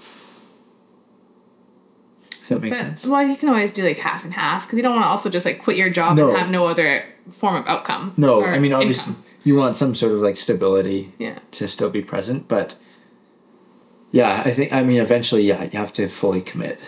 If 2.30 2.48
that 2.50 2.60
makes 2.60 2.78
But, 2.78 2.84
sense. 2.84 3.06
well, 3.06 3.26
you 3.26 3.36
can 3.36 3.48
always 3.48 3.72
do 3.72 3.82
like 3.84 3.98
half 3.98 4.24
and 4.24 4.32
half 4.34 4.66
because 4.66 4.76
you 4.76 4.82
don't 4.82 4.92
want 4.92 5.04
to 5.04 5.08
also 5.08 5.30
just 5.30 5.46
like 5.46 5.62
quit 5.62 5.76
your 5.76 5.88
job 5.90 6.16
No. 6.16 6.28
and 6.28 6.38
have 6.38 6.50
no 6.50 6.66
other 6.66 7.04
form 7.30 7.56
of 7.56 7.66
outcome. 7.66 8.12
No, 8.16 8.44
I 8.44 8.58
mean 8.58 8.72
obviously 8.74 9.12
income. 9.12 9.24
you 9.44 9.56
want 9.56 9.76
some 9.76 9.94
sort 9.94 10.12
of 10.12 10.20
like 10.20 10.36
stability 10.36 11.12
Yeah. 11.18 11.38
to 11.52 11.68
still 11.68 11.88
be 11.90 12.02
present, 12.02 12.48
but 12.48 12.76
yeah, 14.10 14.42
I 14.44 14.50
think 14.50 14.72
I 14.72 14.82
mean 14.82 15.00
eventually, 15.00 15.42
yeah, 15.42 15.62
you 15.64 15.78
have 15.78 15.92
to 15.94 16.06
fully 16.06 16.42
commit. 16.42 16.78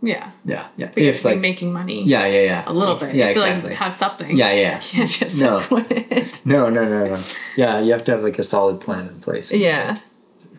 Yeah. 0.00 0.30
Yeah, 0.44 0.68
yeah. 0.76 0.90
But 0.94 1.02
if 1.02 1.24
like 1.24 1.38
making 1.40 1.72
money. 1.72 2.04
yeah, 2.04 2.26
yeah, 2.26 2.42
yeah, 2.42 2.64
A 2.66 2.72
little 2.72 2.94
bit. 2.96 3.14
Yeah, 3.14 3.30
you 3.30 3.34
have 3.34 3.34
to 3.34 3.40
exactly. 3.40 3.70
like 3.70 3.78
have 3.78 3.94
something. 3.94 4.36
yeah, 4.36 4.52
yeah. 4.52 4.74
You 4.92 4.98
can't 4.98 5.10
just 5.10 5.40
No. 5.40 5.60
quit. 5.60 6.42
No, 6.46 6.70
no, 6.70 6.84
no, 6.88 7.06
no. 7.14 7.18
Yeah, 7.56 7.80
you 7.80 7.92
have 7.92 8.04
to 8.04 8.12
have 8.12 8.22
like 8.22 8.38
a 8.38 8.42
solid 8.44 8.80
plan 8.80 9.08
in 9.08 9.20
place. 9.20 9.50
yeah. 9.52 9.98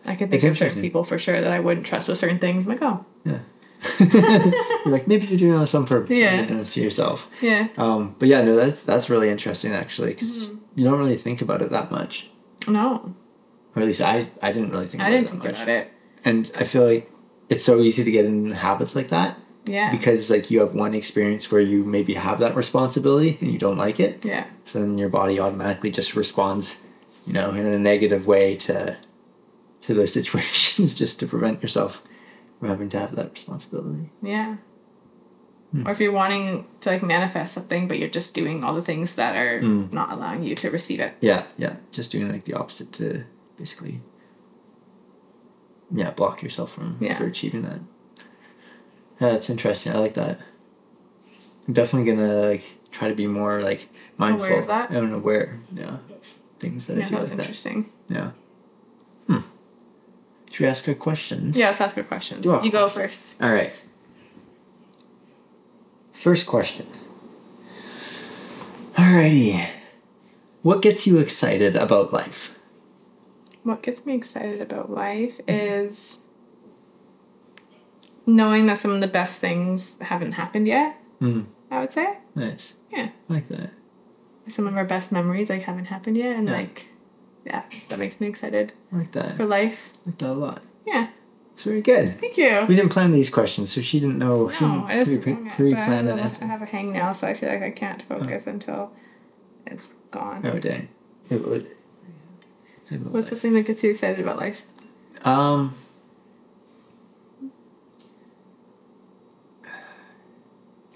I 0.04 0.14
could 0.16 0.30
think 0.30 0.42
It's 0.42 0.44
of 0.44 0.56
certain 0.58 0.80
people 0.82 1.04
for 1.04 1.18
sure 1.18 1.40
that 1.40 1.52
I 1.52 1.60
wouldn't 1.60 1.86
trust 1.86 2.08
with 2.08 2.18
certain 2.18 2.38
things. 2.38 2.64
I'm 2.66 2.72
like, 2.72 2.82
oh, 2.82 3.04
Yeah. 3.24 3.38
You're 3.98 4.92
like 4.92 5.06
maybe 5.08 5.26
you're 5.26 5.38
doing 5.38 5.58
this 5.60 5.74
on 5.74 5.86
purpose. 5.86 6.18
Yeah. 6.18 6.36
You're 6.36 6.46
doing 6.46 6.64
to 6.64 6.80
yourself. 6.80 7.30
yeah. 7.40 7.68
Um, 7.78 8.14
but 8.18 8.28
yeah, 8.28 8.42
no, 8.42 8.56
that's 8.56 8.82
that's 8.84 9.08
really 9.10 9.28
interesting 9.30 9.72
actually 9.72 10.10
because 10.12 10.48
Mm-hmm. 10.48 10.78
you 10.78 10.84
don't 10.84 10.98
really 10.98 11.16
think 11.16 11.40
about 11.42 11.62
it 11.62 11.70
that 11.70 11.90
much, 11.90 12.28
No, 12.68 13.14
or 13.74 13.82
at 13.82 13.86
least 13.88 14.00
I 14.02 14.28
I 14.42 14.52
didn't 14.52 14.70
really 14.70 14.86
think. 14.86 15.02
I 15.02 15.08
about 15.08 15.16
didn't 15.16 15.30
think 15.30 15.44
much. 15.44 15.56
about 15.56 15.68
it. 15.68 15.90
And 16.24 16.50
I 16.58 16.64
feel 16.64 16.84
like 16.86 17.10
it's 17.50 17.64
so 17.64 17.80
easy 17.80 18.02
to 18.04 18.10
get 18.10 18.24
in 18.24 18.52
habits 18.52 18.94
like 18.96 19.08
that 19.08 19.36
Yeah. 19.66 19.90
because 19.90 20.30
like 20.30 20.50
you 20.50 20.60
have 20.60 20.72
one 20.74 20.94
experience 20.94 21.50
where 21.52 21.60
you 21.60 21.84
maybe 21.84 22.14
have 22.14 22.38
that 22.40 22.54
responsibility 22.56 23.36
and 23.40 23.50
you 23.52 23.58
don't 23.58 23.76
like 23.76 24.00
it, 24.00 24.24
yeah. 24.24 24.44
so 24.64 24.80
then 24.80 24.96
your 24.96 25.08
body 25.10 25.38
automatically 25.40 25.90
just 25.90 26.14
responds, 26.16 26.80
you 27.26 27.32
know, 27.34 27.50
in 27.50 27.66
a 27.66 27.78
negative 27.78 28.26
way 28.26 28.56
to 28.66 28.96
to 29.82 29.94
those 29.94 30.12
situations 30.18 30.94
just 30.94 31.18
to 31.20 31.26
prevent 31.26 31.62
yourself 31.62 32.02
from 32.58 32.68
having 32.68 32.88
to 32.90 32.98
have 32.98 33.14
that 33.16 33.30
responsibility. 33.32 34.10
Yeah. 34.22 34.56
Hmm. 35.72 35.86
Or 35.86 35.92
if 35.92 36.00
you're 36.00 36.12
wanting 36.12 36.66
to 36.80 36.90
like 36.90 37.02
manifest 37.02 37.54
something, 37.54 37.88
but 37.88 37.98
you're 37.98 38.08
just 38.08 38.34
doing 38.34 38.64
all 38.64 38.74
the 38.74 38.82
things 38.82 39.14
that 39.14 39.36
are 39.36 39.60
Hmm. 39.60 39.86
not 39.92 40.10
allowing 40.12 40.42
you 40.42 40.54
to 40.56 40.70
receive 40.70 41.00
it. 41.00 41.14
Yeah, 41.20 41.44
yeah, 41.56 41.76
just 41.92 42.10
doing 42.12 42.28
like 42.30 42.44
the 42.44 42.54
opposite 42.54 42.92
to 42.94 43.24
basically, 43.56 44.00
yeah, 45.92 46.10
block 46.12 46.42
yourself 46.42 46.72
from 46.72 46.96
Yeah. 47.00 47.16
for 47.16 47.24
achieving 47.26 47.62
that. 47.62 47.80
Yeah, 49.20 49.32
that's 49.32 49.50
interesting. 49.50 49.92
I 49.92 49.98
like 49.98 50.14
that. 50.14 50.40
I'm 51.68 51.74
definitely 51.74 52.10
gonna 52.12 52.34
like 52.48 52.64
try 52.90 53.08
to 53.08 53.14
be 53.14 53.26
more 53.26 53.60
like 53.62 53.88
mindful 54.16 54.46
Aware 54.46 54.60
of 54.60 54.66
that? 54.68 54.90
and 54.90 55.14
aware. 55.14 55.60
Yeah, 55.74 55.98
things 56.58 56.86
that 56.86 56.96
Yeah, 56.96 57.04
I 57.04 57.08
do 57.08 57.14
that 57.14 57.20
was 57.20 57.28
like 57.30 57.36
that. 57.36 57.42
interesting. 57.44 57.90
Yeah. 58.08 58.30
Hmm. 59.26 59.38
Should 60.50 60.60
we 60.64 60.66
ask 60.66 60.84
her 60.86 60.94
questions? 60.94 61.56
Yeah, 61.56 61.66
let's 61.66 61.80
ask 61.80 61.94
her 61.96 62.02
questions. 62.02 62.44
You 62.44 62.70
go 62.72 62.88
first. 62.88 63.34
All 63.40 63.52
right. 63.52 63.80
First 66.12 66.46
question. 66.46 66.86
Alrighty. 68.94 69.68
What 70.62 70.82
gets 70.82 71.06
you 71.06 71.18
excited 71.18 71.76
about 71.76 72.12
life? 72.12 72.58
What 73.62 73.82
gets 73.82 74.06
me 74.06 74.14
excited 74.14 74.60
about 74.60 74.90
life 74.90 75.40
is 75.46 76.20
knowing 78.26 78.66
that 78.66 78.78
some 78.78 78.90
of 78.92 79.00
the 79.00 79.06
best 79.06 79.40
things 79.40 79.96
haven't 80.00 80.32
happened 80.32 80.66
yet. 80.66 80.96
Hmm. 81.18 81.42
I 81.70 81.80
would 81.80 81.92
say 81.92 82.18
Nice. 82.34 82.74
Yeah. 82.90 83.10
I 83.28 83.32
like 83.32 83.48
that. 83.48 83.70
some 84.48 84.66
of 84.66 84.76
our 84.76 84.84
best 84.84 85.12
memories 85.12 85.48
like 85.50 85.62
haven't 85.62 85.86
happened 85.86 86.16
yet, 86.16 86.34
and 86.36 86.48
Yeah. 86.48 86.54
like, 86.54 86.86
yeah, 87.44 87.62
that 87.88 87.98
makes 87.98 88.20
me 88.20 88.26
excited 88.26 88.72
I 88.92 88.96
like 88.96 89.12
that. 89.12 89.36
for 89.36 89.44
life. 89.44 89.92
I 90.04 90.08
like 90.08 90.18
that 90.18 90.30
a 90.30 90.32
lot. 90.32 90.62
Yeah, 90.86 91.08
It's 91.52 91.62
very 91.62 91.82
good. 91.82 92.18
thank 92.20 92.36
you. 92.36 92.64
We 92.66 92.74
didn't 92.74 92.90
plan 92.90 93.12
these 93.12 93.30
questions, 93.30 93.70
so 93.70 93.80
she 93.80 94.00
didn't 94.00 94.18
know. 94.18 94.50
She 94.50 94.64
No, 94.64 94.72
didn't 94.72 94.84
I 94.90 95.04
just 95.04 95.22
pre- 95.22 95.34
pre- 95.34 95.70
but 95.74 95.78
I, 95.80 95.82
have 95.84 96.06
an 96.06 96.18
a- 96.18 96.22
answer. 96.22 96.44
I 96.44 96.48
have 96.48 96.62
a 96.62 96.66
hang 96.66 96.92
now, 96.92 97.12
so 97.12 97.28
I 97.28 97.34
feel 97.34 97.48
like 97.48 97.62
I 97.62 97.70
can't 97.70 98.02
focus 98.02 98.46
until 98.48 98.90
it's 99.66 99.94
gone. 100.10 100.44
Oh 100.44 100.58
dang! 100.58 100.88
It 101.28 101.46
would. 101.46 101.68
What's 102.90 103.30
the 103.30 103.36
thing 103.36 103.54
that 103.54 103.62
gets 103.62 103.82
you 103.84 103.90
excited 103.90 104.20
about 104.20 104.36
life? 104.36 104.62
Um. 105.22 105.74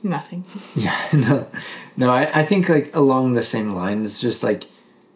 Nothing. 0.02 0.44
Yeah, 0.76 1.00
no, 1.14 1.46
no. 1.96 2.10
I, 2.10 2.40
I 2.40 2.44
think 2.44 2.68
like 2.68 2.94
along 2.94 3.32
the 3.32 3.42
same 3.42 3.70
line, 3.70 4.04
it's 4.04 4.20
just 4.20 4.42
like 4.42 4.64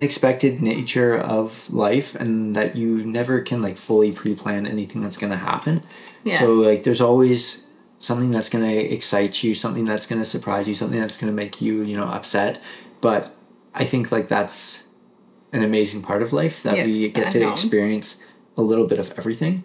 expected 0.01 0.63
nature 0.63 1.15
of 1.15 1.69
life, 1.71 2.15
and 2.15 2.57
that 2.57 2.75
you 2.77 3.05
never 3.05 3.43
can 3.43 3.61
like 3.61 3.77
fully 3.77 4.13
pre-plan 4.13 4.67
anything 4.67 5.03
that's 5.03 5.19
gonna 5.19 5.37
happen. 5.37 5.83
Yeah. 6.25 6.39
So 6.39 6.55
like, 6.55 6.85
there's 6.85 7.03
always 7.03 7.67
something 8.01 8.31
that's 8.31 8.49
gonna 8.49 8.73
excite 8.73 9.43
you, 9.43 9.55
something 9.55 9.85
that's 9.85 10.07
gonna 10.07 10.25
surprise 10.25 10.67
you, 10.67 10.75
something 10.75 11.01
that's 11.01 11.19
gonna 11.19 11.33
make 11.33 11.61
you 11.61 11.83
you 11.83 11.97
know 11.97 12.07
upset. 12.07 12.59
But 13.03 13.35
I 13.75 13.85
think 13.85 14.11
like 14.11 14.29
that's 14.29 14.85
an 15.53 15.63
amazing 15.63 16.03
part 16.03 16.23
of 16.23 16.33
life 16.33 16.63
that 16.63 16.75
we 16.75 16.81
Yes, 16.81 16.95
the 16.95 17.09
get 17.09 17.33
to 17.33 17.53
experience 17.53 18.19
a 18.57 18.63
little 18.63 18.87
bit 18.87 18.99
of 18.99 19.13
everything, 19.19 19.65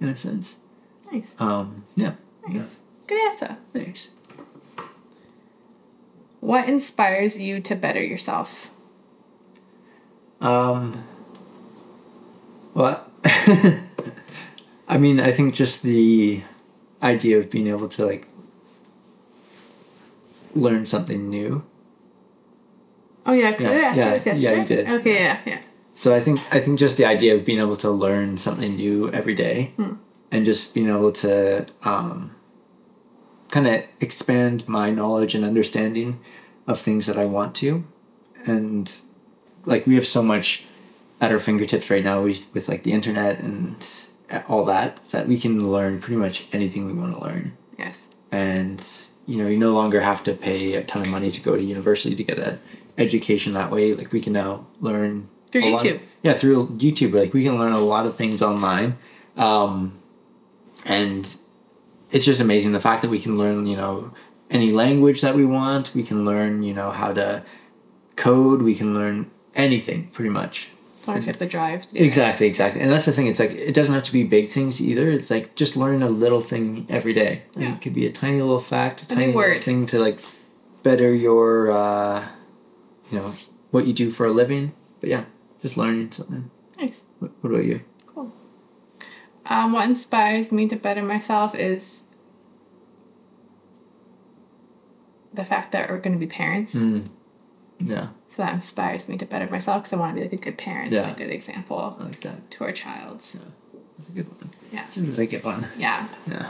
in 0.00 0.08
a 0.08 0.16
sense. 0.16 0.56
Nice. 1.12 1.34
Um. 1.38 1.84
Yeah. 1.96 2.14
Nice. 2.48 2.82
Good 3.06 3.18
answer. 3.26 3.56
Thanks. 3.72 4.10
What 6.40 6.68
inspires 6.68 7.38
you 7.38 7.60
to 7.60 7.74
better 7.74 8.02
yourself? 8.02 8.70
Um. 10.40 11.04
What? 12.72 13.10
I 14.88 14.96
mean, 14.98 15.20
I 15.20 15.32
think 15.32 15.54
just 15.54 15.82
the 15.82 16.42
idea 17.02 17.38
of 17.38 17.50
being 17.50 17.66
able 17.66 17.88
to 17.88 18.06
like 18.06 18.26
learn 20.54 20.86
something 20.86 21.28
new. 21.28 21.64
Oh 23.28 23.32
yeah, 23.32 23.52
'cause 23.52 23.60
Yeah, 23.66 23.92
you 23.94 24.00
yeah, 24.00 24.18
this 24.18 24.42
yeah, 24.42 24.54
you 24.54 24.64
did. 24.64 24.88
Okay, 24.88 25.14
yeah, 25.14 25.38
yeah. 25.46 25.60
So 25.94 26.14
I 26.14 26.20
think 26.20 26.40
I 26.50 26.60
think 26.60 26.78
just 26.78 26.96
the 26.96 27.04
idea 27.04 27.34
of 27.36 27.44
being 27.44 27.58
able 27.60 27.76
to 27.76 27.90
learn 27.90 28.38
something 28.38 28.76
new 28.76 29.10
every 29.10 29.34
day, 29.34 29.72
and 30.32 30.46
just 30.46 30.74
being 30.74 30.88
able 30.88 31.12
to 31.24 31.66
um, 31.82 32.30
kind 33.50 33.66
of 33.66 33.82
expand 34.00 34.66
my 34.68 34.90
knowledge 34.90 35.34
and 35.34 35.44
understanding 35.44 36.20
of 36.66 36.78
things 36.80 37.06
that 37.06 37.16
I 37.18 37.26
want 37.26 37.54
to, 37.56 37.84
and 38.46 38.86
like 39.66 39.86
we 39.86 39.94
have 39.96 40.06
so 40.06 40.22
much 40.22 40.64
at 41.20 41.32
our 41.32 41.38
fingertips 41.40 41.90
right 41.90 42.04
now 42.04 42.22
with, 42.22 42.46
with 42.54 42.68
like 42.68 42.82
the 42.84 42.92
internet 42.92 43.40
and 43.40 43.74
all 44.48 44.64
that 44.66 45.04
that 45.10 45.26
we 45.26 45.36
can 45.38 45.70
learn 45.70 46.00
pretty 46.00 46.16
much 46.20 46.46
anything 46.52 46.86
we 46.86 46.92
want 46.92 47.12
to 47.16 47.20
learn 47.20 47.52
Yes. 47.78 48.06
and 48.30 48.80
you 49.26 49.36
know 49.38 49.48
you 49.48 49.58
no 49.58 49.72
longer 49.72 50.00
have 50.00 50.22
to 50.24 50.32
pay 50.32 50.74
a 50.74 50.84
ton 50.84 51.02
of 51.02 51.08
money 51.08 51.30
to 51.30 51.40
go 51.40 51.56
to 51.56 51.62
university 51.62 52.14
to 52.14 52.22
get 52.22 52.38
a 52.38 52.58
education 52.98 53.52
that 53.54 53.70
way 53.70 53.94
like 53.94 54.12
we 54.12 54.20
can 54.20 54.32
now 54.32 54.66
learn 54.80 55.28
Through 55.50 55.70
lot 55.70 55.86
of- 55.86 55.92
YouTube. 55.92 56.00
yeah 56.22 56.34
through 56.34 56.66
youtube 56.78 57.14
like 57.14 57.32
we 57.32 57.42
can 57.44 57.56
learn 57.58 57.72
a 57.72 57.80
lot 57.80 58.04
of 58.06 58.16
things 58.16 58.42
online 58.42 58.98
um, 59.36 59.92
and 60.84 61.36
it's 62.10 62.24
just 62.24 62.40
amazing 62.40 62.72
the 62.72 62.80
fact 62.80 63.02
that 63.02 63.10
we 63.10 63.20
can 63.20 63.38
learn 63.38 63.66
you 63.66 63.76
know 63.76 64.10
any 64.50 64.72
language 64.72 65.20
that 65.20 65.34
we 65.34 65.44
want 65.44 65.94
we 65.94 66.02
can 66.02 66.24
learn 66.24 66.62
you 66.62 66.74
know 66.74 66.90
how 66.90 67.12
to 67.12 67.42
code 68.16 68.62
we 68.62 68.74
can 68.74 68.94
learn 68.94 69.30
anything 69.54 70.08
pretty 70.08 70.30
much 70.30 70.68
As 71.00 71.06
long 71.08 71.16
as 71.18 71.26
you 71.26 71.32
have 71.32 71.38
the 71.38 71.46
drive 71.46 71.88
do 71.90 71.96
it. 71.98 72.02
Exactly, 72.04 72.46
exactly. 72.46 72.80
And 72.82 72.90
that's 72.92 73.06
the 73.06 73.12
thing. 73.12 73.26
It's 73.28 73.38
like 73.38 73.50
it 73.52 73.74
doesn't 73.74 73.94
have 73.94 74.04
to 74.04 74.12
be 74.12 74.24
big 74.24 74.48
things 74.48 74.80
either. 74.80 75.08
It's 75.10 75.30
like 75.30 75.54
just 75.54 75.76
learn 75.76 76.02
a 76.02 76.08
little 76.08 76.40
thing 76.40 76.86
every 76.90 77.12
day. 77.12 77.42
Like, 77.54 77.64
Yeah. 77.64 77.74
It 77.74 77.80
could 77.80 77.94
be 77.94 78.06
a 78.06 78.12
tiny 78.12 78.40
little 78.42 78.60
fact, 78.60 79.02
a 79.02 79.06
tiny 79.08 79.32
word. 79.32 79.60
thing 79.60 79.86
to 79.86 79.98
like 79.98 80.18
better 80.82 81.12
your, 81.14 81.70
uh, 81.70 82.26
you 83.10 83.18
know, 83.18 83.34
what 83.70 83.86
you 83.86 83.92
do 83.92 84.10
for 84.10 84.26
a 84.26 84.30
living. 84.30 84.72
But 85.00 85.10
yeah, 85.10 85.24
just 85.62 85.76
learning 85.76 86.12
something. 86.12 86.50
Nice. 86.78 87.04
What, 87.18 87.32
what 87.40 87.50
about 87.50 87.64
you? 87.64 87.82
Um, 89.46 89.72
what 89.72 89.86
inspires 89.88 90.52
me 90.52 90.68
to 90.68 90.76
better 90.76 91.02
myself 91.02 91.54
is 91.54 92.04
the 95.32 95.44
fact 95.44 95.72
that 95.72 95.88
we're 95.88 95.98
going 95.98 96.12
to 96.12 96.18
be 96.18 96.26
parents. 96.26 96.74
Mm. 96.74 97.08
Yeah, 97.80 98.08
So 98.28 98.42
that 98.42 98.54
inspires 98.54 99.08
me 99.08 99.16
to 99.18 99.24
better 99.24 99.46
myself 99.48 99.82
because 99.84 99.92
I 99.92 99.96
want 99.96 100.16
to 100.16 100.20
be 100.20 100.28
like 100.28 100.32
a 100.32 100.44
good 100.44 100.58
parent 100.58 100.92
Yeah. 100.92 101.02
and 101.08 101.16
a 101.16 101.18
good 101.18 101.30
example 101.30 101.96
I 101.98 102.04
like 102.04 102.20
that. 102.22 102.50
to 102.52 102.64
our 102.64 102.72
child. 102.72 103.24
Yeah. 103.32 103.40
That's 103.96 104.08
a 104.08 104.12
good 104.12 104.28
one. 104.28 104.50
Yeah. 104.72 104.78
That's 104.80 104.96
a 104.96 105.00
really 105.02 105.26
good 105.28 105.44
one. 105.44 105.66
Yeah. 105.78 106.08
Yeah. 106.28 106.46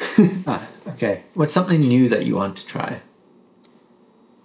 ah, 0.46 0.66
okay. 0.88 1.22
What's 1.34 1.52
something 1.52 1.80
new 1.80 2.08
that 2.08 2.24
you 2.24 2.34
want 2.34 2.56
to 2.56 2.66
try? 2.66 3.00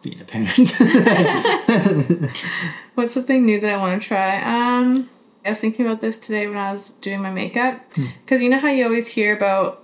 Being 0.05 0.21
a 0.21 0.23
parent. 0.23 0.69
What's 2.93 3.15
something 3.15 3.43
new 3.43 3.59
that 3.59 3.73
I 3.73 3.77
want 3.77 3.99
to 3.99 4.07
try? 4.07 4.37
Um, 4.39 5.09
I 5.43 5.49
was 5.49 5.59
thinking 5.59 5.83
about 5.83 5.99
this 5.99 6.19
today 6.19 6.45
when 6.47 6.57
I 6.57 6.71
was 6.71 6.91
doing 7.01 7.23
my 7.23 7.31
makeup. 7.31 7.81
Because 8.23 8.39
you 8.43 8.49
know 8.49 8.59
how 8.59 8.67
you 8.67 8.83
always 8.85 9.07
hear 9.07 9.35
about, 9.35 9.83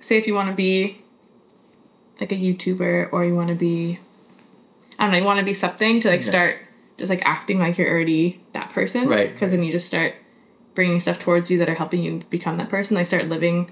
say, 0.00 0.18
if 0.18 0.26
you 0.26 0.34
want 0.34 0.50
to 0.50 0.54
be 0.54 1.00
like 2.20 2.30
a 2.30 2.36
YouTuber 2.36 3.10
or 3.10 3.24
you 3.24 3.34
want 3.34 3.48
to 3.48 3.54
be, 3.54 3.98
I 4.98 5.04
don't 5.04 5.12
know, 5.12 5.18
you 5.18 5.24
want 5.24 5.38
to 5.38 5.46
be 5.46 5.54
something 5.54 5.98
to 6.00 6.10
like 6.10 6.20
Yeah. 6.20 6.26
start 6.26 6.56
just 6.98 7.08
like 7.08 7.22
acting 7.24 7.58
like 7.58 7.78
you're 7.78 7.88
already 7.90 8.40
that 8.52 8.68
person. 8.68 9.08
Right, 9.08 9.32
Because 9.32 9.52
then 9.52 9.62
you 9.62 9.72
just 9.72 9.86
start 9.86 10.14
bringing 10.74 11.00
stuff 11.00 11.18
towards 11.18 11.50
you 11.50 11.56
that 11.58 11.70
are 11.70 11.74
helping 11.74 12.02
you 12.02 12.20
become 12.28 12.58
that 12.58 12.68
person. 12.68 12.98
Like 12.98 13.06
start 13.06 13.30
living 13.30 13.70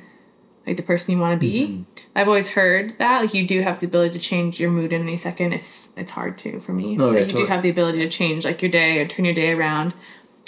like 0.67 0.79
the 0.79 0.83
person 0.83 1.13
you 1.13 1.19
want 1.21 1.39
to 1.39 1.47
be. 1.47 1.67
Mm-hmm. 1.67 1.83
I've 2.17 2.29
always 2.29 2.49
heard 2.51 2.97
that 2.99 3.21
like 3.21 3.35
you 3.35 3.47
do 3.47 3.61
have 3.61 3.81
the 3.81 3.87
ability 3.87 4.15
to 4.15 4.21
change 4.25 4.59
your 4.59 4.71
mood 4.71 4.95
in 4.95 5.03
any 5.03 5.19
second 5.19 5.53
if 5.53 5.82
it's 5.97 6.11
hard 6.11 6.39
to 6.39 6.59
for 6.61 6.73
me. 6.73 6.97
Oh, 6.99 7.09
Like, 7.09 7.15
yeah, 7.15 7.25
you 7.27 7.33
do 7.33 7.47
have 7.47 7.63
the 7.63 7.69
ability 7.71 7.99
to 7.99 8.09
change 8.09 8.45
like 8.45 8.63
your 8.63 8.71
day 8.71 8.99
or 8.99 9.07
turn 9.07 9.25
your 9.25 9.35
day 9.35 9.53
around, 9.53 9.95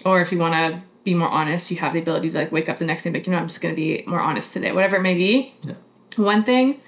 or 0.04 0.20
if 0.20 0.32
you 0.32 0.38
want 0.38 0.54
to 0.54 0.82
be 1.04 1.12
more 1.14 1.28
honest, 1.28 1.70
you 1.70 1.76
have 1.78 1.92
the 1.92 1.98
ability 2.00 2.30
to 2.30 2.36
like 2.38 2.50
wake 2.52 2.68
up 2.68 2.78
the 2.78 2.84
next 2.84 3.04
day 3.04 3.08
and 3.08 3.14
be 3.14 3.20
like, 3.20 3.26
you 3.26 3.32
know, 3.32 3.38
I'm 3.38 3.46
just 3.46 3.60
gonna 3.60 3.74
be 3.74 4.04
more 4.06 4.20
honest 4.20 4.52
today, 4.54 4.72
whatever 4.72 4.96
it 4.96 5.02
may 5.02 5.14
be. 5.14 5.54
Yeah. 5.62 5.74
One 6.16 6.44
thing 6.44 6.80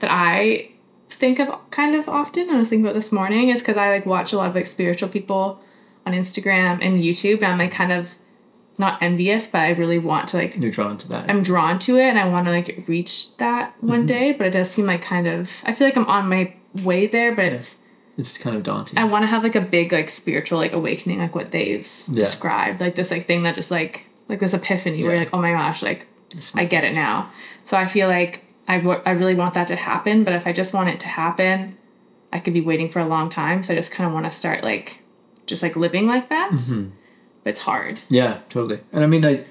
that 0.00 0.10
I 0.10 0.70
think 1.08 1.38
of 1.38 1.48
kind 1.70 1.94
of 1.94 2.08
often, 2.08 2.50
I 2.50 2.56
was 2.58 2.68
thinking 2.68 2.84
about 2.84 2.94
this 2.94 3.12
morning, 3.12 3.48
is 3.48 3.60
because 3.60 3.76
I 3.76 3.88
like 3.90 4.04
watch 4.06 4.32
a 4.32 4.36
lot 4.36 4.48
of 4.48 4.54
like 4.54 4.66
spiritual 4.66 5.08
people 5.08 5.62
on 6.04 6.12
Instagram 6.12 6.80
and 6.84 6.96
YouTube, 6.96 7.36
and 7.42 7.46
I'm 7.46 7.58
like 7.58 7.70
kind 7.72 7.92
of 7.92 8.14
not 8.78 9.02
envious, 9.02 9.46
but 9.46 9.60
I 9.60 9.70
really 9.70 9.98
want 9.98 10.28
to 10.30 10.36
like 10.38 10.56
You're 10.56 10.70
drawn 10.70 10.96
to 10.98 11.08
that. 11.10 11.30
I'm 11.30 11.42
drawn 11.42 11.78
to 11.80 11.96
it 11.98 12.04
and 12.04 12.18
I 12.18 12.26
want 12.28 12.46
to 12.46 12.50
like 12.52 12.84
reach 12.88 13.36
that 13.36 13.74
one 13.82 14.00
Mm-hmm. 14.00 14.06
day, 14.06 14.32
but 14.32 14.46
it 14.46 14.50
does 14.50 14.70
seem 14.70 14.86
like 14.86 15.02
kind 15.02 15.26
of 15.26 15.50
I 15.64 15.72
feel 15.74 15.86
like 15.86 15.96
I'm 15.96 16.06
on 16.06 16.28
my 16.28 16.54
way 16.82 17.06
there, 17.06 17.34
but 17.34 17.44
it's 17.46 17.78
it's 18.28 18.38
kind 18.38 18.56
of 18.56 18.62
daunting. 18.62 18.98
I 18.98 19.04
want 19.04 19.22
to 19.24 19.26
have 19.26 19.42
like 19.42 19.54
a 19.54 19.60
big 19.60 19.92
like 19.92 20.08
spiritual 20.08 20.58
like 20.58 20.72
awakening 20.72 21.18
like 21.18 21.34
what 21.34 21.50
they've 21.50 21.90
Yeah. 22.08 22.20
described, 22.20 22.80
like 22.80 22.94
this 22.94 23.10
like 23.10 23.26
thing 23.26 23.42
that 23.44 23.54
just 23.54 23.70
like 23.70 24.06
like 24.28 24.38
this 24.38 24.54
epiphany 24.54 25.02
where 25.02 25.12
Yeah. 25.12 25.16
you're 25.16 25.24
like 25.26 25.34
oh 25.34 25.40
my 25.42 25.52
gosh, 25.52 25.82
like 25.82 26.06
I 26.54 26.64
get 26.64 26.84
it 26.84 26.94
now. 26.94 27.30
So 27.64 27.76
I 27.76 27.86
feel 27.86 28.08
like 28.08 28.44
I 28.68 28.76
I 29.06 29.10
really 29.10 29.34
want 29.34 29.54
that 29.54 29.68
to 29.68 29.76
happen, 29.76 30.24
but 30.24 30.32
if 30.32 30.46
I 30.46 30.52
just 30.52 30.72
want 30.72 30.88
it 30.88 31.00
to 31.00 31.08
happen, 31.08 31.76
I 32.32 32.38
could 32.38 32.54
be 32.54 32.60
waiting 32.62 32.88
for 32.88 33.00
a 33.00 33.06
long 33.06 33.28
time. 33.28 33.62
So 33.62 33.72
I 33.74 33.76
just 33.76 33.90
kind 33.90 34.06
of 34.06 34.14
want 34.14 34.24
to 34.26 34.30
start 34.30 34.64
like 34.64 35.00
just 35.46 35.62
like 35.62 35.76
living 35.76 36.06
like 36.06 36.28
that. 36.30 36.50
Mm-hmm. 36.52 36.90
But 37.44 37.50
it's 37.50 37.60
hard. 37.60 37.98
yeah, 38.08 38.38
totally. 38.48 38.78
And 38.92 39.02
I 39.02 39.06
mean, 39.08 39.24
I 39.24 39.44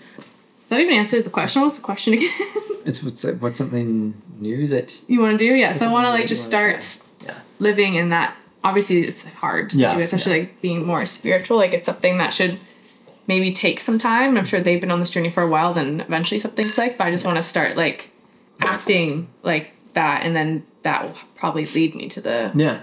That 0.70 0.80
even 0.80 0.94
answered 0.96 1.26
the 1.26 1.30
question. 1.30 1.62
What's 1.62 1.76
the 1.76 1.82
question 1.84 2.14
again? 2.14 2.32
it's 2.86 3.04
what's 3.04 3.24
what's 3.42 3.58
something 3.58 4.14
new 4.40 4.68
that 4.70 5.02
you 5.10 5.20
want 5.22 5.38
to 5.38 5.46
do? 5.46 5.54
Yeah. 5.54 5.74
So 5.74 5.86
I 5.88 5.92
want 5.92 6.06
to 6.06 6.12
like 6.12 6.26
just 6.28 6.46
start 6.46 6.98
yeah 7.26 7.36
living 7.60 7.96
in 7.96 8.10
that. 8.10 8.34
Obviously, 8.63 9.02
it's 9.02 9.24
hard 9.26 9.71
to 9.71 9.78
Yeah, 9.78 9.95
do, 9.95 10.02
especially 10.02 10.41
like 10.41 10.62
being 10.62 10.86
more 10.86 11.06
spiritual. 11.06 11.58
Like 11.58 11.74
it's 11.74 11.86
something 11.88 12.17
that 12.19 12.34
should 12.34 12.60
maybe 13.28 13.52
take 13.52 13.80
some 13.80 13.97
time. 13.97 14.38
I'm 14.38 14.45
sure 14.45 14.60
they've 14.62 14.80
been 14.82 14.91
on 14.91 15.00
this 15.00 15.10
journey 15.10 15.30
for 15.30 15.41
a 15.43 15.47
while. 15.50 15.74
Then 15.74 16.02
eventually 16.02 16.39
something 16.39 16.65
click. 16.65 16.97
But 16.97 17.08
I 17.08 17.12
just 17.12 17.26
want 17.26 17.38
to 17.38 17.43
start 17.43 17.76
like 17.78 18.10
acting 18.60 19.28
like 19.43 19.71
that, 19.93 20.24
and 20.24 20.36
then 20.36 20.65
that 20.84 21.04
will 21.06 21.17
probably 21.36 21.65
lead 21.65 21.95
me 21.95 22.08
to 22.10 22.21
the 22.21 22.52
yeah 22.56 22.82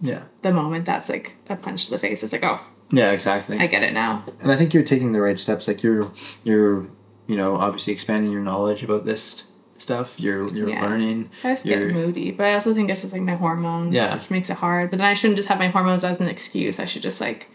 yeah 0.00 0.22
the 0.42 0.52
moment 0.52 0.84
that's 0.86 1.08
like 1.08 1.34
a 1.48 1.56
punch 1.56 1.86
to 1.86 1.90
the 1.90 1.98
face. 1.98 2.22
It's 2.22 2.32
like, 2.32 2.44
oh, 2.44 2.60
yeah 2.90 3.10
exactly. 3.10 3.58
I 3.58 3.66
get 3.66 3.82
it 3.82 3.92
now. 3.92 4.24
and 4.40 4.50
I 4.50 4.56
think 4.56 4.72
you're 4.72 4.82
taking 4.82 5.12
the 5.12 5.20
right 5.20 5.38
steps. 5.38 5.68
Like 5.68 5.82
you're 5.82 6.10
you're 6.44 6.86
you 7.26 7.36
know 7.36 7.56
obviously 7.56 7.92
expanding 7.92 8.32
your 8.32 8.40
knowledge 8.42 8.82
about 8.82 9.04
this 9.04 9.44
stuff. 9.78 10.18
You're 10.20 10.48
you're 10.54 10.68
Yeah. 10.70 10.84
learning. 10.84 11.30
I 11.44 11.52
just 11.52 11.64
get 11.66 11.92
moody, 11.92 12.30
but 12.30 12.46
I 12.46 12.54
also 12.54 12.74
think 12.74 12.90
it's 12.90 13.00
just 13.02 13.12
like 13.12 13.22
my 13.22 13.34
hormones, 13.36 13.94
Yeah. 13.94 14.14
which 14.14 14.30
makes 14.30 14.50
it 14.50 14.56
hard. 14.56 14.90
But 14.90 14.98
then 14.98 15.06
I 15.06 15.14
shouldn't 15.14 15.36
just 15.36 15.48
have 15.48 15.58
my 15.58 15.68
hormones 15.68 16.04
as 16.04 16.20
an 16.20 16.28
excuse. 16.28 16.78
I 16.80 16.84
should 16.84 17.02
just 17.02 17.20
like. 17.20 17.48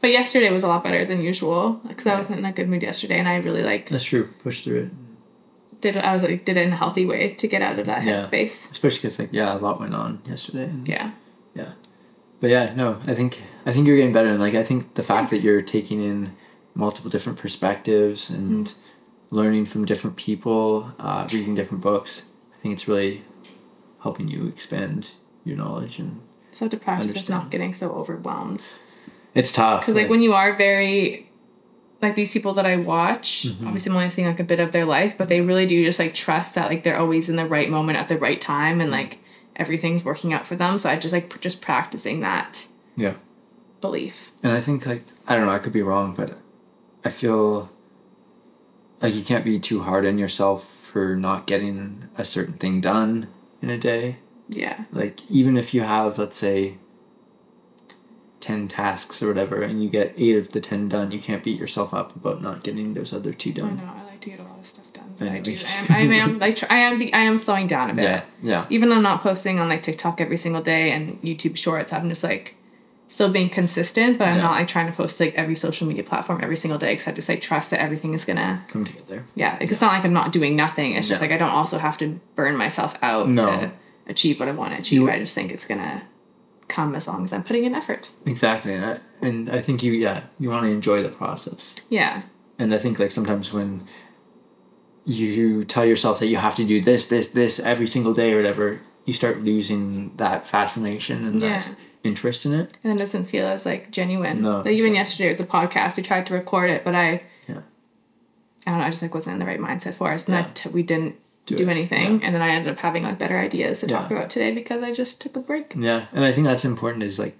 But 0.00 0.10
yesterday 0.10 0.50
was 0.52 0.62
a 0.62 0.68
lot 0.68 0.84
better 0.84 1.04
than 1.06 1.22
usual 1.22 1.80
because 1.88 2.06
I 2.06 2.14
wasn't 2.14 2.38
in 2.38 2.44
a 2.44 2.52
good 2.52 2.68
mood 2.68 2.82
yesterday, 2.82 3.18
and 3.18 3.26
I 3.28 3.36
really 3.36 3.62
like 3.62 3.88
That's 3.88 4.04
true. 4.04 4.28
Push 4.42 4.62
through 4.64 4.82
it. 4.84 4.90
did. 5.80 5.96
I 5.96 6.12
was 6.12 6.22
like 6.22 6.44
did 6.44 6.56
it 6.56 6.66
in 6.66 6.72
a 6.72 6.76
healthy 6.76 7.04
way 7.06 7.30
to 7.34 7.46
get 7.48 7.62
out 7.62 7.78
of 7.78 7.86
that 7.86 8.02
Yeah. 8.04 8.18
headspace. 8.18 8.70
Especially 8.70 8.98
because 8.98 9.18
like 9.18 9.28
yeah, 9.32 9.54
a 9.56 9.58
lot 9.58 9.80
went 9.80 9.94
on 9.94 10.20
yesterday. 10.28 10.64
And, 10.64 10.86
Yeah, 10.88 11.10
yeah. 11.54 11.72
But 12.40 12.50
yeah, 12.50 12.72
no, 12.76 12.98
I 13.06 13.14
think 13.14 13.38
I 13.64 13.72
think 13.72 13.86
you're 13.86 13.96
getting 13.96 14.12
better. 14.12 14.28
And 14.28 14.40
like 14.40 14.54
I 14.54 14.62
think 14.62 14.94
the 14.94 15.02
fact 15.02 15.30
Thanks. 15.30 15.42
that 15.42 15.46
you're 15.46 15.62
taking 15.62 16.02
in 16.02 16.32
multiple 16.74 17.10
different 17.10 17.38
perspectives 17.38 18.28
and 18.30 18.66
mm. 18.66 18.74
Learning 19.30 19.64
from 19.66 19.84
different 19.84 20.16
people, 20.16 20.92
uh, 20.98 21.28
reading 21.32 21.54
different 21.54 21.82
books, 21.82 22.22
I 22.54 22.58
think 22.58 22.74
it's 22.74 22.86
really 22.88 23.24
helping 24.02 24.28
you 24.28 24.46
expand 24.48 25.12
your 25.44 25.56
knowledge 25.56 25.98
and 25.98 26.20
so 26.52 26.68
to 26.68 26.76
practice 26.76 27.08
with 27.08 27.16
Understand. 27.18 27.42
not 27.42 27.50
getting 27.50 27.74
so 27.74 27.90
overwhelmed. 27.92 28.72
it's 29.34 29.52
tough. 29.52 29.80
Because 29.82 29.94
like 29.96 30.08
when 30.08 30.22
you 30.22 30.32
are 30.32 30.54
very 30.56 31.28
like 32.02 32.14
these 32.14 32.32
people 32.32 32.54
that 32.54 32.66
I 32.66 32.76
watch, 32.76 33.44
Mm-hmm. 33.46 33.66
obviously 33.66 33.90
I'm 33.90 33.96
only 33.96 34.10
seeing 34.10 34.28
like 34.28 34.40
a 34.40 34.44
bit 34.44 34.60
of 34.60 34.72
their 34.72 34.84
life, 34.86 35.16
but 35.18 35.28
they 35.28 35.40
really 35.40 35.66
do 35.66 35.84
just 35.84 35.98
like 35.98 36.14
trust 36.14 36.54
that 36.54 36.68
like 36.68 36.82
they're 36.82 36.98
always 36.98 37.28
in 37.28 37.36
the 37.36 37.46
right 37.46 37.68
moment 37.70 37.98
at 37.98 38.08
the 38.08 38.18
right 38.18 38.40
time 38.40 38.80
and 38.80 38.90
like 38.90 39.18
everything's 39.56 40.04
working 40.04 40.32
out 40.32 40.46
for 40.46 40.56
them. 40.56 40.78
So 40.78 40.88
I 40.90 40.96
just 40.96 41.12
like 41.12 41.28
pr- 41.30 41.38
just 41.38 41.60
practicing 41.62 42.20
that 42.20 42.66
yeah. 42.96 43.14
belief. 43.80 44.30
And 44.42 44.52
I 44.52 44.60
think 44.60 44.86
like 44.86 45.04
I 45.26 45.36
don't 45.36 45.46
know, 45.46 45.52
I 45.52 45.58
could 45.58 45.72
be 45.72 45.82
wrong, 45.82 46.14
but 46.14 46.38
I 47.04 47.10
feel 47.10 47.70
like 49.02 49.14
you 49.14 49.22
can't 49.22 49.44
be 49.44 49.58
too 49.58 49.82
hard 49.82 50.06
on 50.06 50.18
yourself 50.18 50.70
for 50.82 51.16
not 51.16 51.46
getting 51.46 52.08
a 52.16 52.24
certain 52.24 52.54
thing 52.54 52.80
done 52.80 53.28
in 53.60 53.70
a 53.70 53.78
day. 53.78 54.16
Yeah. 54.48 54.84
Like 54.92 55.20
even 55.30 55.56
if 55.56 55.74
you 55.74 55.82
have 55.82 56.18
let's 56.18 56.36
say 56.36 56.78
10 58.40 58.68
tasks 58.68 59.22
or 59.22 59.28
whatever 59.28 59.62
and 59.62 59.82
you 59.82 59.88
get 59.90 60.14
8 60.16 60.36
of 60.36 60.48
the 60.50 60.60
10 60.60 60.88
done, 60.88 61.10
you 61.10 61.18
can't 61.20 61.42
beat 61.42 61.58
yourself 61.58 61.92
up 61.92 62.14
about 62.14 62.42
not 62.42 62.62
getting 62.62 62.94
those 62.94 63.12
other 63.12 63.32
2 63.32 63.50
I 63.50 63.52
done. 63.52 63.76
know. 63.76 63.92
I 63.96 64.04
like 64.04 64.20
to 64.20 64.30
get 64.30 64.38
a 64.40 64.44
lot 64.44 64.58
of 64.58 64.66
stuff 64.66 64.84
done. 64.92 65.14
I 65.20 65.24
But 65.24 65.28
I, 65.28 65.38
do. 65.40 65.58
I 65.58 65.98
am, 65.98 66.10
I 66.12 66.14
am 66.16 66.38
like 66.38 66.70
I 66.70 66.76
am 66.78 66.98
the, 66.98 67.12
I 67.12 67.20
am 67.22 67.38
slowing 67.38 67.66
down 67.66 67.90
a 67.90 67.94
bit. 67.94 68.04
Yeah. 68.04 68.22
Yeah. 68.42 68.66
Even 68.70 68.88
though 68.88 68.96
I'm 68.96 69.02
not 69.02 69.22
posting 69.22 69.58
on 69.58 69.68
like 69.68 69.82
TikTok 69.82 70.20
every 70.20 70.36
single 70.36 70.62
day 70.62 70.92
and 70.92 71.20
YouTube 71.22 71.56
Shorts, 71.56 71.92
I'm 71.92 72.08
just 72.08 72.22
like 72.22 72.56
still 73.08 73.28
being 73.30 73.48
consistent, 73.48 74.18
but 74.18 74.26
I'm 74.28 74.36
Yeah. 74.36 74.42
not 74.42 74.52
like 74.52 74.68
trying 74.68 74.86
to 74.88 74.92
post 74.92 75.20
like 75.20 75.34
every 75.36 75.54
social 75.56 75.86
media 75.86 76.02
platform 76.02 76.40
every 76.42 76.56
single 76.56 76.78
day 76.78 76.92
because 76.92 77.06
I 77.06 77.12
just 77.12 77.28
like 77.28 77.40
trust 77.40 77.70
that 77.70 77.80
everything 77.80 78.14
is 78.14 78.24
gonna 78.24 78.64
Come 78.68 78.84
together. 78.84 79.24
yeah. 79.34 79.56
Like, 79.60 79.70
it's 79.70 79.80
not 79.80 79.92
like 79.92 80.04
I'm 80.04 80.12
not 80.12 80.32
doing 80.32 80.56
nothing. 80.56 80.92
It's 80.92 81.08
just 81.08 81.20
like 81.20 81.30
I 81.30 81.36
don't 81.36 81.50
also 81.50 81.78
have 81.78 81.96
to 81.98 82.18
burn 82.34 82.56
myself 82.56 82.96
out 83.02 83.28
No. 83.28 83.46
to 83.46 83.70
achieve 84.08 84.40
what 84.40 84.48
I 84.48 84.52
want 84.52 84.72
to 84.72 84.78
achieve. 84.80 85.00
You- 85.02 85.10
I 85.10 85.18
just 85.20 85.34
think 85.34 85.52
it's 85.52 85.64
gonna 85.66 86.02
come 86.68 86.96
as 86.96 87.06
long 87.06 87.22
as 87.22 87.32
I'm 87.32 87.44
putting 87.44 87.64
in 87.64 87.74
effort. 87.76 88.08
Exactly. 88.26 88.74
And 88.74 88.84
I, 88.84 88.98
and 89.22 89.50
I 89.50 89.60
think 89.60 89.84
you 89.84 89.92
yeah, 89.92 90.22
you 90.40 90.50
want 90.50 90.64
to 90.64 90.70
enjoy 90.70 91.02
the 91.02 91.08
process. 91.10 91.74
Yeah. 91.88 92.22
and 92.58 92.74
I 92.74 92.78
think 92.78 92.98
like 92.98 93.10
sometimes 93.12 93.52
when 93.52 93.84
you 95.04 95.64
tell 95.64 95.84
yourself 95.84 96.18
that 96.18 96.26
you 96.26 96.36
have 96.38 96.54
to 96.56 96.64
do 96.64 96.80
this, 96.80 97.06
this, 97.06 97.28
this 97.28 97.60
every 97.60 97.86
single 97.86 98.12
day 98.12 98.32
or 98.32 98.36
whatever, 98.38 98.80
you 99.04 99.12
start 99.14 99.42
losing 99.44 100.10
that 100.16 100.46
fascination 100.46 101.24
and 101.26 101.40
that 101.42 101.64
Yeah. 101.66 101.74
Interest 102.06 102.46
in 102.46 102.54
it. 102.54 102.72
And 102.84 102.92
it 102.92 102.98
doesn't 102.98 103.26
feel 103.26 103.46
as 103.46 103.66
like 103.66 103.90
genuine. 103.90 104.42
No, 104.42 104.58
Like 104.58 104.68
even 104.68 104.94
yesterday 104.94 105.28
with 105.30 105.38
the 105.38 105.44
podcast, 105.46 105.96
we 105.96 106.02
tried 106.02 106.26
to 106.26 106.34
record 106.34 106.70
it, 106.70 106.84
but 106.84 106.94
I 106.94 107.22
Yeah. 107.48 107.60
I 108.66 108.70
don't 108.70 108.80
know, 108.80 108.86
I 108.86 108.90
just 108.90 109.02
like 109.02 109.14
wasn't 109.14 109.34
in 109.34 109.40
the 109.40 109.46
right 109.46 109.60
mindset 109.60 109.94
for 109.94 110.12
us. 110.12 110.26
And 110.28 110.34
Yeah. 110.36 110.42
that 110.42 110.54
t- 110.54 110.68
we 110.70 110.82
didn't 110.82 111.16
Do 111.46 111.56
do, 111.56 111.68
anything. 111.68 112.20
yeah. 112.20 112.26
And 112.26 112.34
then 112.34 112.42
I 112.42 112.48
ended 112.50 112.72
up 112.72 112.78
having 112.78 113.04
like 113.04 113.18
better 113.18 113.38
ideas 113.38 113.80
to 113.80 113.86
talk 113.86 114.10
about 114.10 114.30
today 114.30 114.52
because 114.52 114.82
I 114.82 114.92
just 114.92 115.20
took 115.20 115.36
a 115.36 115.40
break. 115.40 115.74
Yeah, 115.78 116.06
and 116.12 116.24
I 116.24 116.32
think 116.32 116.46
that's 116.46 116.64
important 116.64 117.02
is 117.04 117.18
like 117.18 117.36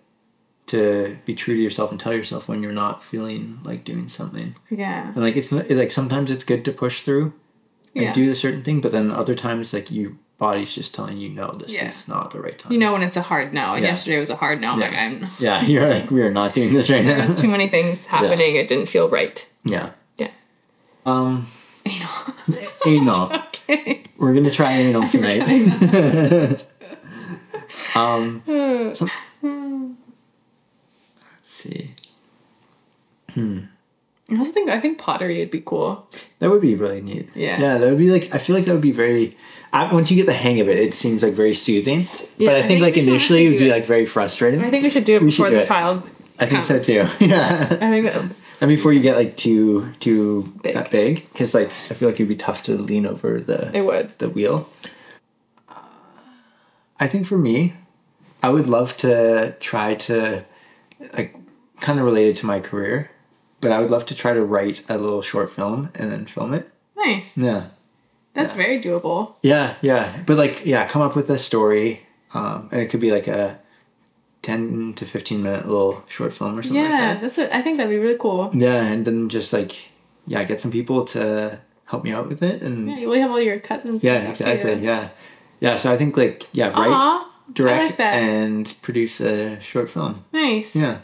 to 0.66 1.16
be 1.24 1.34
true 1.34 1.54
to 1.54 1.60
yourself 1.62 1.90
and 1.92 2.00
tell 2.00 2.12
yourself 2.12 2.48
when 2.48 2.62
you're 2.62 2.72
not 2.72 3.02
feeling 3.02 3.58
like 3.64 3.84
doing 3.84 4.08
something. 4.08 4.54
Yeah. 4.70 5.08
And 5.14 5.16
like 5.22 5.36
it's 5.36 5.52
not- 5.52 5.70
like 5.70 5.90
sometimes 5.92 6.30
it's 6.30 6.44
good 6.44 6.64
to 6.64 6.72
push 6.72 7.02
through 7.02 7.32
and 7.96 8.04
Yeah. 8.04 8.12
do 8.12 8.30
a 8.30 8.34
certain 8.34 8.62
thing, 8.62 8.80
but 8.80 8.92
then 8.92 9.10
other 9.10 9.34
times 9.34 9.72
like 9.72 9.90
your 9.90 10.12
body's 10.38 10.74
just 10.74 10.94
telling 10.94 11.16
you 11.16 11.30
no, 11.30 11.52
this 11.52 11.74
Yeah. 11.74 11.88
is 11.88 12.06
not 12.06 12.30
the 12.30 12.40
right 12.40 12.58
time. 12.58 12.70
You 12.72 12.78
know 12.78 12.92
when 12.92 13.02
it's 13.02 13.16
a 13.16 13.22
hard 13.22 13.52
no. 13.54 13.72
And 13.74 13.82
Yeah. 13.82 13.90
yesterday 13.90 14.20
was 14.20 14.30
a 14.30 14.36
hard 14.36 14.60
no. 14.60 14.72
I'm 14.72 14.80
Yeah. 14.80 14.86
like 14.88 14.98
I'm 14.98 15.26
Yeah, 15.40 15.62
you're 15.64 15.88
like 15.88 16.10
we 16.10 16.22
are 16.22 16.30
not 16.30 16.54
doing 16.54 16.72
this 16.74 16.90
right 16.90 17.04
now. 17.08 17.16
there's 17.24 17.40
too 17.40 17.48
many 17.48 17.68
things 17.68 18.06
happening. 18.14 18.56
It 18.56 18.68
didn't 18.68 18.86
feel 18.86 19.08
right. 19.08 19.48
yeah. 19.64 19.90
Yeah. 20.18 20.30
Um, 21.06 21.46
Anal. 21.86 22.34
anal. 22.86 23.32
okay. 23.32 24.02
We're 24.18 24.34
gonna 24.34 24.50
try 24.50 24.72
anal 24.72 25.08
tonight. 25.08 25.46
um, 27.94 28.42
some- 28.94 29.10
let's 29.42 29.96
see. 31.44 31.94
I 34.32 34.36
also 34.38 34.50
think 34.52 34.68
I 34.70 34.80
think 34.80 34.98
pottery 34.98 35.38
would 35.38 35.50
be 35.52 35.60
cool. 35.64 36.08
That 36.40 36.50
would 36.50 36.60
be 36.60 36.74
really 36.74 37.00
neat. 37.00 37.28
Yeah. 37.34 37.60
Yeah, 37.60 37.78
that 37.78 37.88
would 37.88 37.98
be 37.98 38.10
like. 38.10 38.34
I 38.34 38.38
feel 38.38 38.56
like 38.56 38.64
that 38.64 38.72
would 38.72 38.80
be 38.82 38.92
very. 38.92 39.36
I, 39.72 39.92
once 39.92 40.10
you 40.10 40.16
get 40.16 40.26
the 40.26 40.32
hang 40.32 40.60
of 40.60 40.68
it, 40.68 40.78
it 40.78 40.94
seems 40.94 41.22
like 41.22 41.32
very 41.34 41.54
soothing. 41.54 42.00
Yeah, 42.36 42.48
but 42.50 42.54
I 42.54 42.58
I 42.58 42.58
think, 42.62 42.68
think 42.68 42.82
like 42.82 42.96
initially 42.96 43.46
it 43.46 43.50
would 43.50 43.58
be 43.58 43.68
it. 43.68 43.72
like 43.72 43.84
very 43.84 44.06
frustrating. 44.06 44.62
I 44.64 44.70
think 44.70 44.82
we 44.82 44.90
should 44.90 45.04
do 45.04 45.16
it 45.16 45.22
We 45.22 45.28
before 45.28 45.50
the 45.50 45.62
it. 45.62 45.68
child. 45.68 46.02
I 46.38 46.46
think 46.46 46.64
so 46.64 46.78
too. 46.78 47.06
yeah. 47.24 47.68
I 47.70 47.90
think 47.90 48.06
that 48.06 48.16
And 48.60 48.68
before 48.68 48.92
you 48.92 49.00
get 49.00 49.16
like 49.16 49.36
too 49.36 49.92
too 50.00 50.52
Big. 50.62 50.74
that 50.74 50.90
big, 50.90 51.30
because 51.32 51.54
like 51.54 51.68
I 51.68 51.94
feel 51.94 52.08
like 52.08 52.16
it'd 52.16 52.28
be 52.28 52.36
tough 52.36 52.62
to 52.64 52.76
lean 52.76 53.06
over 53.06 53.38
the 53.40 53.70
it 53.76 53.82
would. 53.82 54.12
the 54.18 54.28
wheel. 54.28 54.68
Uh, 55.68 55.74
I 56.98 57.06
think 57.06 57.26
for 57.26 57.38
me, 57.38 57.74
I 58.42 58.48
would 58.48 58.66
love 58.66 58.96
to 58.98 59.54
try 59.60 59.94
to, 59.94 60.44
like, 61.14 61.34
kind 61.80 61.98
of 61.98 62.04
related 62.04 62.36
to 62.36 62.46
my 62.46 62.60
career, 62.60 63.10
but 63.68 63.72
I 63.74 63.80
would 63.80 63.90
love 63.90 64.06
to 64.06 64.14
try 64.14 64.32
to 64.32 64.42
write 64.44 64.84
a 64.88 64.96
little 64.98 65.22
short 65.22 65.50
film 65.50 65.90
and 65.94 66.10
then 66.12 66.26
film 66.26 66.54
it. 66.54 66.70
Nice. 66.96 67.36
Yeah. 67.36 67.66
That's 68.34 68.54
very 68.54 68.78
doable. 68.78 69.34
Yeah, 69.42 69.76
yeah. 69.80 70.22
But 70.26 70.36
like, 70.36 70.64
yeah, 70.66 70.86
come 70.86 71.02
up 71.02 71.16
with 71.16 71.30
a 71.30 71.38
story, 71.38 72.06
um, 72.34 72.68
and 72.70 72.80
it 72.82 72.90
could 72.90 73.00
be 73.00 73.10
like 73.10 73.28
a 73.28 73.58
ten 74.42 74.92
to 74.94 75.04
fifteen 75.06 75.42
minute 75.42 75.66
little 75.66 76.04
short 76.08 76.32
film 76.32 76.58
or 76.58 76.62
something 76.62 76.82
Yeah, 76.84 76.90
like 76.90 77.00
that. 77.00 77.20
that's 77.22 77.36
what 77.38 77.52
I 77.52 77.62
think 77.62 77.76
that'd 77.78 77.90
be 77.90 77.98
really 77.98 78.18
cool. 78.18 78.50
Yeah, 78.54 78.82
and 78.84 79.06
then 79.06 79.28
just 79.28 79.52
like, 79.52 79.74
yeah, 80.26 80.44
get 80.44 80.60
some 80.60 80.70
people 80.70 81.04
to 81.06 81.58
help 81.86 82.04
me 82.04 82.12
out 82.12 82.28
with 82.28 82.42
it 82.42 82.62
and 82.62 82.88
Yeah, 82.88 82.96
you 82.98 83.08
will 83.08 83.18
have 83.20 83.30
all 83.30 83.40
your 83.40 83.58
cousins. 83.60 84.04
yeah, 84.04 84.28
exactly. 84.28 84.74
Too. 84.76 84.80
Yeah. 84.82 85.08
Yeah. 85.60 85.76
So 85.76 85.92
I 85.92 85.96
think 85.96 86.16
like 86.16 86.46
yeah, 86.52 86.68
write, 86.68 86.90
Aw, 86.90 87.30
direct, 87.52 87.90
like 87.98 88.00
and 88.00 88.74
produce 88.82 89.20
a 89.20 89.58
short 89.60 89.88
film. 89.88 90.24
nice. 90.32 90.76
Yeah. 90.76 90.98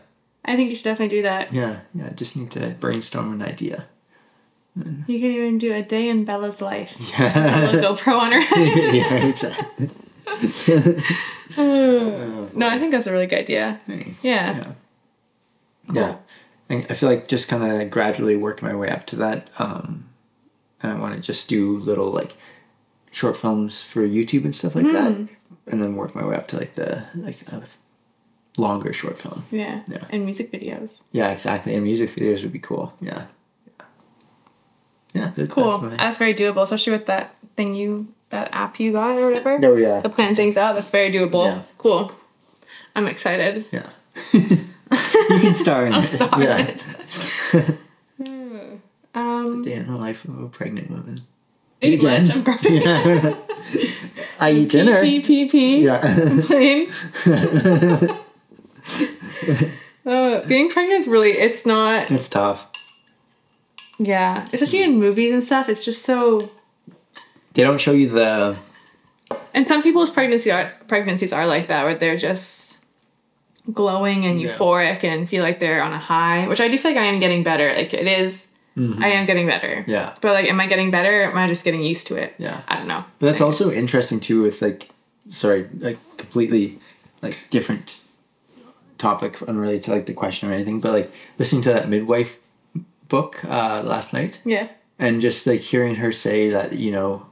I 0.44 0.56
think 0.56 0.68
you 0.70 0.74
should 0.74 0.84
definitely 0.84 1.16
do 1.16 1.22
that. 1.22 1.52
Yeah. 1.52 1.80
Yeah. 1.94 2.10
Just 2.10 2.36
need 2.36 2.50
to 2.52 2.70
brainstorm 2.80 3.32
an 3.32 3.42
idea. 3.42 3.86
You 4.74 5.20
can 5.20 5.30
even 5.30 5.58
do 5.58 5.72
a 5.74 5.82
day 5.82 6.08
in 6.08 6.24
Bella's 6.24 6.62
life. 6.62 6.96
Yeah. 7.18 7.70
A 7.70 7.72
GoPro 7.82 8.18
on 8.18 8.32
her. 8.32 8.40
yeah. 8.94 9.26
Exactly. 9.26 9.90
no, 11.56 12.68
I 12.68 12.78
think 12.78 12.90
that's 12.92 13.06
a 13.06 13.12
really 13.12 13.26
good 13.26 13.40
idea. 13.40 13.80
Nice. 13.86 14.18
Yeah. 14.22 14.56
Yeah. 14.58 14.72
Yeah. 15.92 16.16
I 16.70 16.74
I 16.90 16.94
feel 16.94 17.08
like 17.08 17.28
just 17.28 17.48
kind 17.48 17.62
of 17.82 17.90
gradually 17.90 18.36
work 18.36 18.62
my 18.62 18.74
way 18.74 18.88
up 18.88 19.04
to 19.08 19.16
that. 19.16 19.50
Um, 19.58 20.06
and 20.82 20.92
I 20.92 20.98
want 20.98 21.14
to 21.14 21.20
just 21.20 21.48
do 21.48 21.76
little 21.78 22.10
like 22.10 22.34
short 23.10 23.36
films 23.36 23.82
for 23.82 24.06
YouTube 24.06 24.44
and 24.44 24.56
stuff 24.56 24.74
like 24.74 24.86
Hmm. 24.86 24.92
that, 24.94 25.28
and 25.66 25.82
then 25.82 25.96
work 25.96 26.14
my 26.14 26.24
way 26.26 26.34
up 26.34 26.48
to 26.48 26.56
like 26.56 26.74
the 26.74 27.04
like 27.14 27.42
a 27.52 27.62
longer 28.58 28.92
short 28.92 29.18
film. 29.18 29.44
Yeah. 29.50 29.82
Yeah. 29.88 30.04
And 30.10 30.24
music 30.24 30.50
videos. 30.52 31.02
Yeah, 31.12 31.30
exactly. 31.30 31.74
And 31.74 31.84
music 31.84 32.10
videos 32.10 32.42
would 32.42 32.52
be 32.52 32.58
cool. 32.58 32.92
Yeah. 33.00 33.26
Yeah. 33.66 33.84
Yeah. 35.14 35.30
that- 35.34 35.50
Cool. 35.50 35.70
That's 35.78 35.82
my... 35.82 35.96
That's 35.96 36.18
very 36.18 36.34
doable, 36.34 36.62
especially 36.62 36.92
with 36.92 37.06
that 37.06 37.34
thing 37.56 37.74
you, 37.74 38.08
that 38.30 38.48
app 38.52 38.78
you 38.80 38.92
got 38.92 39.16
or 39.18 39.26
whatever. 39.26 39.58
Oh 39.62 39.76
yeah. 39.76 40.00
To 40.02 40.08
plan 40.08 40.34
things 40.34 40.56
out. 40.56 40.74
That's 40.74 40.90
very 40.90 41.10
doable. 41.12 41.46
Yeah. 41.46 41.62
Cool. 41.78 42.12
I'm 42.94 43.06
excited. 43.06 43.64
Yeah. 43.72 43.88
you 44.34 45.38
can 45.40 45.54
star 45.54 45.86
in 45.86 45.92
I'll 45.94 46.02
it. 46.02 46.06
start 46.06 46.38
yeah. 46.40 46.74
it. 47.58 47.78
Um, 49.14 49.62
Day 49.62 49.74
in 49.74 49.88
the 49.92 49.96
life 49.98 50.24
of 50.24 50.40
a 50.42 50.48
pregnant 50.48 50.90
woman. 50.90 51.20
eat 51.82 51.98
Again. 52.00 52.24
lunch. 52.24 52.30
I'm 52.34 52.42
grumpy. 52.42 52.76
Yeah. 52.76 53.34
I 54.40 54.52
eat 54.52 54.70
dinner. 54.70 55.02
Pee, 55.02 55.20
pee, 55.20 55.48
pee. 55.50 55.84
Yeah. 55.84 56.00
Plain. 56.46 56.88
uh, 60.06 60.46
being 60.46 60.68
pregnant 60.68 61.00
is 61.00 61.08
really, 61.08 61.30
it's 61.30 61.64
not, 61.66 62.10
it's 62.10 62.28
tough. 62.28 62.66
yeah. 63.98 64.44
Especially 64.52 64.82
in 64.82 64.98
movies 64.98 65.32
and 65.32 65.42
stuff, 65.42 65.68
it's 65.68 65.84
just 65.84 66.02
so 66.02 66.40
They 67.54 67.62
don't 67.62 67.80
show 67.80 67.92
you 67.92 68.08
the 68.08 68.56
And 69.54 69.66
some 69.68 69.82
people's 69.82 70.10
pregnancy 70.10 70.50
are, 70.50 70.72
pregnancies 70.88 71.32
are 71.32 71.46
like 71.46 71.68
that, 71.68 71.84
where 71.84 71.94
they're 71.94 72.16
just 72.16 72.84
glowing 73.72 74.24
and 74.26 74.40
Yeah. 74.40 74.48
euphoric 74.48 75.04
and 75.04 75.28
feel 75.28 75.42
like 75.44 75.60
they're 75.60 75.82
on 75.82 75.92
a 75.92 75.98
high, 75.98 76.48
which 76.48 76.60
I 76.60 76.68
do 76.68 76.76
feel 76.78 76.90
like 76.92 77.00
I 77.00 77.04
am 77.06 77.20
getting 77.20 77.42
better. 77.42 77.72
Like 77.74 77.94
it 77.94 78.06
is- 78.06 78.48
I 78.74 79.08
am 79.10 79.26
getting 79.26 79.46
better. 79.46 79.68
Mm-hmm. 79.82 79.90
Yeah. 79.90 80.14
But 80.22 80.32
like, 80.32 80.48
am 80.48 80.58
I 80.58 80.66
getting 80.66 80.90
better? 80.90 81.24
Or 81.24 81.26
am 81.26 81.36
I 81.36 81.46
just 81.46 81.62
getting 81.62 81.82
used 81.82 82.06
to 82.06 82.16
it? 82.16 82.34
Yeah. 82.38 82.62
I 82.68 82.76
don't 82.76 82.88
know. 82.88 83.04
But 83.18 83.26
that's 83.26 83.40
Like, 83.40 83.46
also 83.46 83.70
interesting 83.70 84.18
too 84.18 84.40
with 84.42 84.62
like 84.62 84.88
sorry, 85.30 85.68
like 85.78 85.98
completely 86.16 86.78
like 87.20 87.36
different 87.50 88.00
topic 89.08 89.32
unrelated 89.50 89.82
to 89.84 89.90
like 89.96 90.06
the 90.06 90.14
question 90.22 90.48
or 90.48 90.52
anything, 90.54 90.80
but 90.80 90.92
like 90.98 91.08
listening 91.38 91.62
to 91.66 91.72
that 91.74 91.88
midwife 91.88 92.32
book 93.08 93.44
uh 93.44 93.82
last 93.84 94.12
night 94.12 94.40
Yeah. 94.44 94.66
and 94.98 95.20
just 95.20 95.46
like 95.46 95.60
hearing 95.72 95.96
her 95.96 96.12
say 96.12 96.38
that, 96.50 96.72
you 96.84 96.90
know, 96.96 97.26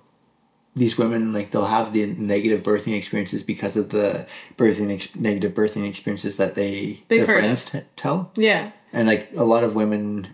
these 0.77 0.99
women 0.99 1.33
like 1.33 1.51
they'll 1.51 1.67
have 1.79 1.93
the 1.93 2.07
negative 2.07 2.61
birthing 2.63 2.95
experiences 2.97 3.43
because 3.43 3.75
of 3.81 3.89
the 3.97 4.27
birthing 4.57 4.93
ex- 4.97 5.17
negative 5.17 5.53
birthing 5.55 5.89
experiences 5.89 6.37
that 6.37 6.55
they 6.55 7.03
They've 7.09 7.27
their 7.27 7.37
friends 7.39 7.65
t- 7.65 7.81
tell 7.97 8.31
Yeah. 8.37 8.71
and 8.93 9.09
like 9.09 9.31
a 9.37 9.45
lot 9.45 9.65
of 9.65 9.75
women 9.75 10.29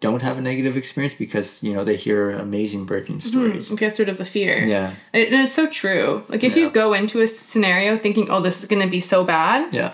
don't 0.00 0.22
have 0.22 0.36
a 0.38 0.40
negative 0.50 0.76
experience 0.76 1.14
because 1.18 1.48
you 1.66 1.72
know 1.74 1.82
they 1.84 1.96
hear 1.96 2.30
amazing 2.30 2.86
birthing 2.86 3.20
stories 3.20 3.70
It 3.70 3.78
gets 3.78 3.98
rid 3.98 4.08
of 4.08 4.18
the 4.18 4.24
fear. 4.36 4.54
yeah 4.74 4.88
It- 5.12 5.32
and 5.32 5.42
it's 5.44 5.54
so 5.60 5.66
true. 5.82 6.22
Like 6.28 6.44
if 6.48 6.54
you 6.56 6.70
go 6.70 6.92
into 7.00 7.16
a 7.22 7.26
scenario 7.26 7.96
thinking, 8.04 8.26
"Oh, 8.30 8.40
this 8.46 8.56
is 8.62 8.66
going 8.68 8.82
to 8.86 8.92
be 8.98 9.00
so 9.00 9.24
bad," 9.24 9.60
yeah 9.74 9.92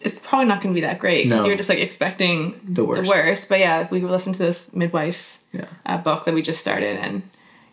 it's 0.00 0.18
probably 0.18 0.46
not 0.46 0.62
going 0.62 0.74
to 0.74 0.80
be 0.80 0.86
that 0.86 0.98
great 0.98 1.24
because 1.24 1.42
No. 1.42 1.46
you're 1.46 1.56
just 1.56 1.68
like 1.68 1.78
expecting 1.78 2.58
The 2.64 2.84
worst. 2.84 3.02
The 3.02 3.08
worst. 3.08 3.48
But 3.48 3.58
yeah, 3.60 3.88
we 3.90 4.00
listened 4.00 4.36
to 4.36 4.42
this 4.42 4.72
midwife 4.74 5.38
yeah 5.52 5.66
uh, 5.84 5.98
book 5.98 6.24
that 6.24 6.34
we 6.34 6.42
just 6.42 6.60
started, 6.60 6.96
and 6.98 7.22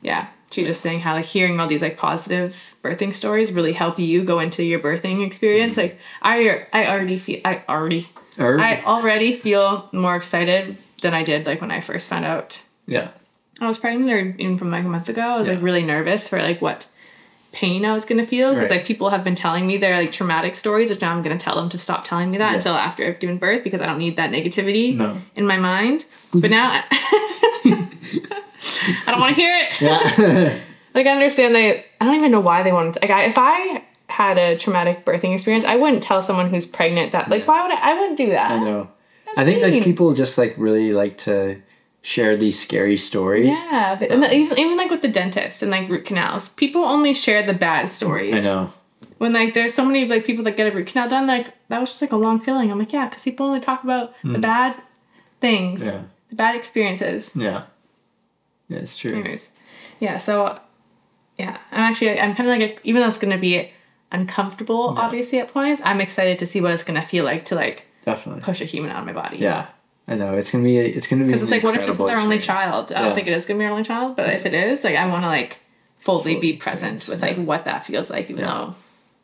yeah, 0.02 0.28
she 0.52 0.64
just 0.66 0.82
saying 0.82 1.02
how 1.02 1.14
like 1.14 1.26
hearing 1.26 1.60
all 1.60 1.68
these 1.68 1.82
like 1.82 1.98
positive 1.98 2.58
birthing 2.84 3.14
stories 3.14 3.52
really 3.52 3.74
help 3.74 4.00
you 4.00 4.24
go 4.24 4.40
into 4.40 4.64
your 4.64 4.80
birthing 4.80 5.26
experience. 5.26 5.78
Mm-hmm. 5.78 5.96
Like 5.96 6.00
I, 6.22 6.66
I 6.74 6.88
already 6.92 7.18
feel, 7.18 7.42
I 7.46 7.64
already, 7.70 8.08
I 8.40 8.82
already 8.86 9.34
feel 9.34 9.90
more 9.94 10.16
excited 10.16 10.78
than 11.02 11.14
I 11.14 11.24
did 11.24 11.46
like 11.46 11.62
when 11.62 11.72
I 11.72 11.80
first 11.82 12.10
found 12.10 12.26
out 12.26 12.64
yeah 12.88 13.10
I 13.62 13.68
was 13.68 13.78
pregnant 13.78 14.12
or 14.12 14.20
even 14.42 14.58
from 14.58 14.72
like 14.72 14.86
a 14.86 14.88
month 14.88 15.10
ago. 15.10 15.22
I 15.22 15.38
was 15.40 15.48
like 15.48 15.62
really 15.62 15.84
nervous 15.84 16.28
for 16.28 16.40
like 16.42 16.62
what 16.62 16.88
pain 17.62 17.86
I 17.86 17.92
was 17.92 18.06
gonna 18.06 18.26
feel 18.34 18.54
because 18.54 18.70
Right. 18.70 18.78
like 18.78 18.86
people 18.86 19.10
have 19.10 19.24
been 19.24 19.36
telling 19.36 19.66
me 19.66 19.78
their 19.78 19.96
like 20.02 20.12
traumatic 20.12 20.56
stories, 20.56 20.90
which 20.92 21.02
now 21.02 21.12
I'm 21.14 21.24
gonna 21.24 21.38
tell 21.48 21.56
them 21.56 21.70
to 21.70 21.78
stop 21.78 22.06
telling 22.06 22.30
me 22.32 22.38
that 22.38 22.50
Yeah. 22.52 22.56
until 22.58 22.76
after 22.76 23.02
I've 23.08 23.20
given 23.20 23.38
birth 23.38 23.64
because 23.64 23.82
I 23.82 23.86
don't 23.90 23.98
need 24.06 24.16
that 24.22 24.30
negativity 24.32 24.96
No. 24.96 25.18
in 25.36 25.46
my 25.54 25.58
mind. 25.58 26.06
But 26.34 26.52
now 26.52 26.68
I 26.92 27.88
don't 29.08 29.20
want 29.20 29.36
to 29.36 29.42
hear 29.42 29.56
it. 29.64 29.82
yeah 29.82 30.60
Like 30.94 31.06
I 31.06 31.12
understand 31.12 31.54
they. 31.54 31.86
I 32.02 32.06
don't 32.06 32.16
even 32.16 32.32
know 32.32 32.40
why 32.40 32.64
they 32.64 32.72
wanted. 32.72 32.96
To, 32.96 33.00
like 33.02 33.12
I, 33.12 33.26
if 33.26 33.38
I 33.38 33.84
had 34.08 34.40
a 34.40 34.58
traumatic 34.58 35.06
birthing 35.06 35.32
experience, 35.36 35.64
I 35.64 35.76
wouldn't 35.76 36.02
tell 36.02 36.24
someone 36.24 36.50
who's 36.50 36.66
pregnant 36.66 37.12
that. 37.12 37.30
Like 37.30 37.48
why 37.48 37.62
would 37.62 37.72
I? 37.72 37.92
I 37.92 38.00
wouldn't 38.00 38.18
do 38.18 38.30
that. 38.32 38.52
i 38.52 38.60
know 38.64 38.90
i 39.36 39.44
think 39.46 39.62
like 39.62 39.84
people 39.84 40.14
just 40.14 40.38
like 40.38 40.56
really 40.58 40.94
like 40.94 41.18
to 41.20 41.62
share 42.14 42.38
these 42.38 42.58
scary 42.58 42.96
stories? 42.98 43.56
Yeah, 43.72 44.00
and 44.02 44.24
even, 44.34 44.58
even 44.58 44.78
like 44.78 44.90
with 44.90 45.02
the 45.02 45.10
dentist 45.20 45.62
and 45.62 45.70
like 45.72 45.90
root 45.90 46.06
canals, 46.06 46.48
people 46.50 46.84
only 46.86 47.14
share 47.14 47.44
the 47.44 47.54
bad 47.54 47.90
stories. 47.90 48.36
i 48.36 48.40
know. 48.40 48.72
When 49.18 49.34
like 49.34 49.54
there's 49.56 49.74
so 49.74 49.84
many 49.84 50.06
like 50.08 50.24
people 50.26 50.44
that 50.46 50.56
get 50.56 50.72
a 50.72 50.76
root 50.76 50.88
canal 50.88 51.10
done 51.10 51.28
like 51.28 51.48
that 51.70 51.80
was 51.82 51.90
just 51.90 52.02
like 52.02 52.12
a 52.14 52.16
long 52.26 52.40
filling 52.40 52.72
i'm 52.72 52.78
like 52.80 52.94
yeah 52.94 53.08
because 53.10 53.24
people 53.24 53.46
only 53.48 53.60
talk 53.60 53.84
about 53.84 54.14
the 54.24 54.38
bad 54.40 54.76
things 55.42 55.82
Hmm. 55.82 55.90
yeah. 55.90 56.02
the 56.30 56.36
bad 56.36 56.56
experiences. 56.56 57.36
Yeah. 57.36 57.64
Yeah 58.70 58.78
it's 58.86 58.96
true. 58.98 59.14
Anyways 59.14 59.52
yeah 60.00 60.18
so 60.18 60.60
yeah 61.40 61.58
i'm 61.72 61.80
actually 61.90 62.20
i'm 62.20 62.36
kind 62.36 62.48
of 62.50 62.58
like 62.60 62.80
even 62.84 63.02
though 63.02 63.08
it's 63.08 63.18
gonna 63.18 63.38
be 63.50 63.72
uncomfortable 64.12 64.94
obviously 64.98 65.40
at 65.40 65.48
points 65.58 65.82
i'm 65.84 66.00
excited 66.00 66.38
to 66.40 66.46
see 66.46 66.62
what 66.62 66.72
it's 66.72 66.84
gonna 66.84 67.04
feel 67.14 67.26
like 67.26 67.44
to 67.46 67.56
like 67.56 67.88
definitely. 68.06 68.42
push 68.44 68.62
a 68.62 68.66
human 68.66 68.92
out 68.92 69.00
of 69.00 69.06
my 69.06 69.14
body. 69.14 69.38
Yeah 69.38 69.66
i 70.08 70.16
know 70.16 70.34
it's 70.34 70.52
gonna 70.52 70.64
be 70.64 70.78
it's 70.78 71.08
gonna 71.08 71.24
be 71.24 71.28
because 71.28 71.42
it's 71.44 71.52
like 71.52 71.64
what 71.64 71.76
if 71.76 71.86
this 71.86 71.96
is 71.96 72.02
our 72.02 72.18
only 72.18 72.40
child? 72.40 72.92
I 72.92 72.96
Yeah. 72.96 73.06
don't 73.06 73.16
think 73.16 73.28
it 73.28 73.34
is 73.34 73.46
gonna 73.46 73.60
be 73.60 73.66
our 73.66 73.72
only 73.72 73.84
child 73.84 74.16
but 74.16 74.30
if 74.34 74.46
it 74.46 74.54
is 74.54 74.84
like 74.84 74.96
i 74.96 75.06
want 75.08 75.24
to 75.24 75.28
like 75.28 75.60
fully 76.00 76.40
be 76.40 76.54
present 76.54 77.08
with 77.08 77.22
like 77.22 77.38
what 77.38 77.66
that 77.66 77.86
feels 77.86 78.10
like 78.10 78.30
even 78.30 78.44
Yeah. 78.44 78.48
though 78.54 78.76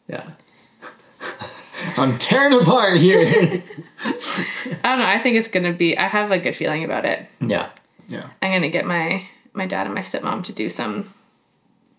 yeah. 0.08 0.30
I'm 1.98 2.18
tearing 2.18 2.54
apart 2.60 2.98
here. 2.98 3.20
I 4.06 4.90
don't 4.90 5.00
know 5.00 5.06
i 5.06 5.20
think 5.20 5.38
it's 5.38 5.48
gonna 5.48 5.74
be 5.74 5.98
i 5.98 6.08
have 6.08 6.32
a 6.32 6.40
good 6.40 6.56
feeling 6.56 6.84
about 6.84 7.06
it. 7.06 7.28
Yeah 7.40 7.70
yeah. 8.10 8.30
I'm 8.42 8.52
gonna 8.52 8.70
get 8.70 8.86
my 8.86 9.24
my 9.54 9.66
dad 9.66 9.86
and 9.86 9.96
my 9.96 10.02
stepmom 10.02 10.44
to 10.46 10.52
do 10.52 10.68
some 10.70 11.10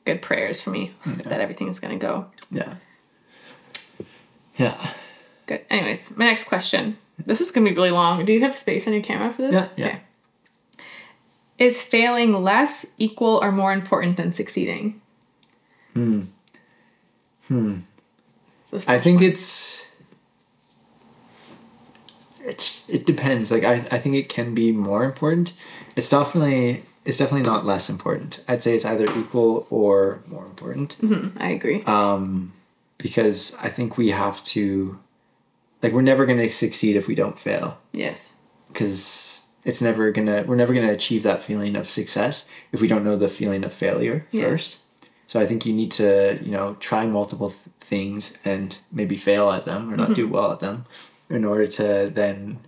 good 0.04 0.20
prayers 0.20 0.60
for 0.60 0.70
me 0.70 0.92
that 1.06 1.40
everything's 1.40 1.78
gonna 1.80 1.96
go. 1.96 2.26
Yeah. 2.50 2.74
Yeah. 4.56 4.90
Good. 5.46 5.62
Anyways, 5.70 6.16
my 6.16 6.26
next 6.26 6.44
question. 6.44 6.98
This 7.18 7.40
is 7.40 7.50
gonna 7.50 7.68
be 7.70 7.76
really 7.76 7.90
long. 7.90 8.24
Do 8.24 8.32
you 8.32 8.40
have 8.40 8.56
space 8.56 8.86
on 8.86 8.92
your 8.92 9.02
camera 9.02 9.30
for 9.30 9.42
this? 9.42 9.54
Yeah, 9.54 9.68
yeah. 9.76 9.98
Is 11.58 11.80
failing 11.80 12.42
less, 12.42 12.84
equal, 12.98 13.38
or 13.42 13.52
more 13.52 13.72
important 13.72 14.16
than 14.16 14.32
succeeding? 14.32 15.00
Hmm. 15.92 16.22
Hmm. 17.46 17.76
I 18.88 18.98
think 18.98 19.22
it's 19.22 19.84
it's 22.40 22.82
it 22.88 23.06
depends. 23.06 23.50
Like 23.50 23.64
I, 23.64 23.74
I 23.90 23.98
think 23.98 24.16
it 24.16 24.28
can 24.28 24.54
be 24.54 24.72
more 24.72 25.04
important. 25.04 25.52
It's 25.96 26.08
definitely 26.08 26.82
it's 27.04 27.16
definitely 27.16 27.46
not 27.46 27.64
less 27.64 27.88
important. 27.88 28.44
I'd 28.48 28.62
say 28.62 28.74
it's 28.74 28.84
either 28.84 29.04
equal 29.18 29.66
or 29.70 30.22
more 30.26 30.44
important. 30.44 30.98
I 31.38 31.50
agree. 31.50 31.82
Um 31.84 32.52
because 32.98 33.54
I 33.60 33.68
think 33.68 33.96
we 33.96 34.08
have 34.08 34.42
to 34.44 34.98
like 35.84 35.92
we're 35.92 36.00
never 36.02 36.24
going 36.24 36.38
to 36.38 36.50
succeed 36.50 36.96
if 36.96 37.06
we 37.06 37.14
don't 37.14 37.38
fail 37.38 37.78
yes. 37.92 38.34
because 38.72 39.42
it's 39.64 39.82
never 39.82 40.10
going 40.10 40.26
to 40.26 40.42
we're 40.48 40.56
never 40.56 40.72
going 40.72 40.86
to 40.86 40.92
achieve 40.92 41.22
that 41.22 41.42
feeling 41.42 41.76
of 41.76 41.88
success 41.88 42.48
if 42.72 42.80
we 42.80 42.88
don't 42.88 43.04
know 43.04 43.16
the 43.16 43.28
feeling 43.28 43.62
of 43.64 43.72
failure 43.72 44.26
Yeah. 44.30 44.44
first. 44.44 44.78
So 45.26 45.40
I 45.40 45.46
think 45.46 45.64
you 45.66 45.72
need 45.72 45.90
to, 45.92 46.38
you 46.42 46.50
know, 46.50 46.74
try 46.80 47.06
multiple 47.06 47.50
th- 47.50 47.60
things 47.80 48.36
and 48.44 48.76
maybe 48.90 49.16
fail 49.16 49.50
at 49.50 49.64
them 49.66 49.92
or 49.92 49.96
not 49.96 50.14
do 50.14 50.26
well 50.28 50.52
at 50.52 50.60
them 50.60 50.86
in 51.30 51.44
order 51.44 51.66
to 51.66 52.10
then 52.12 52.58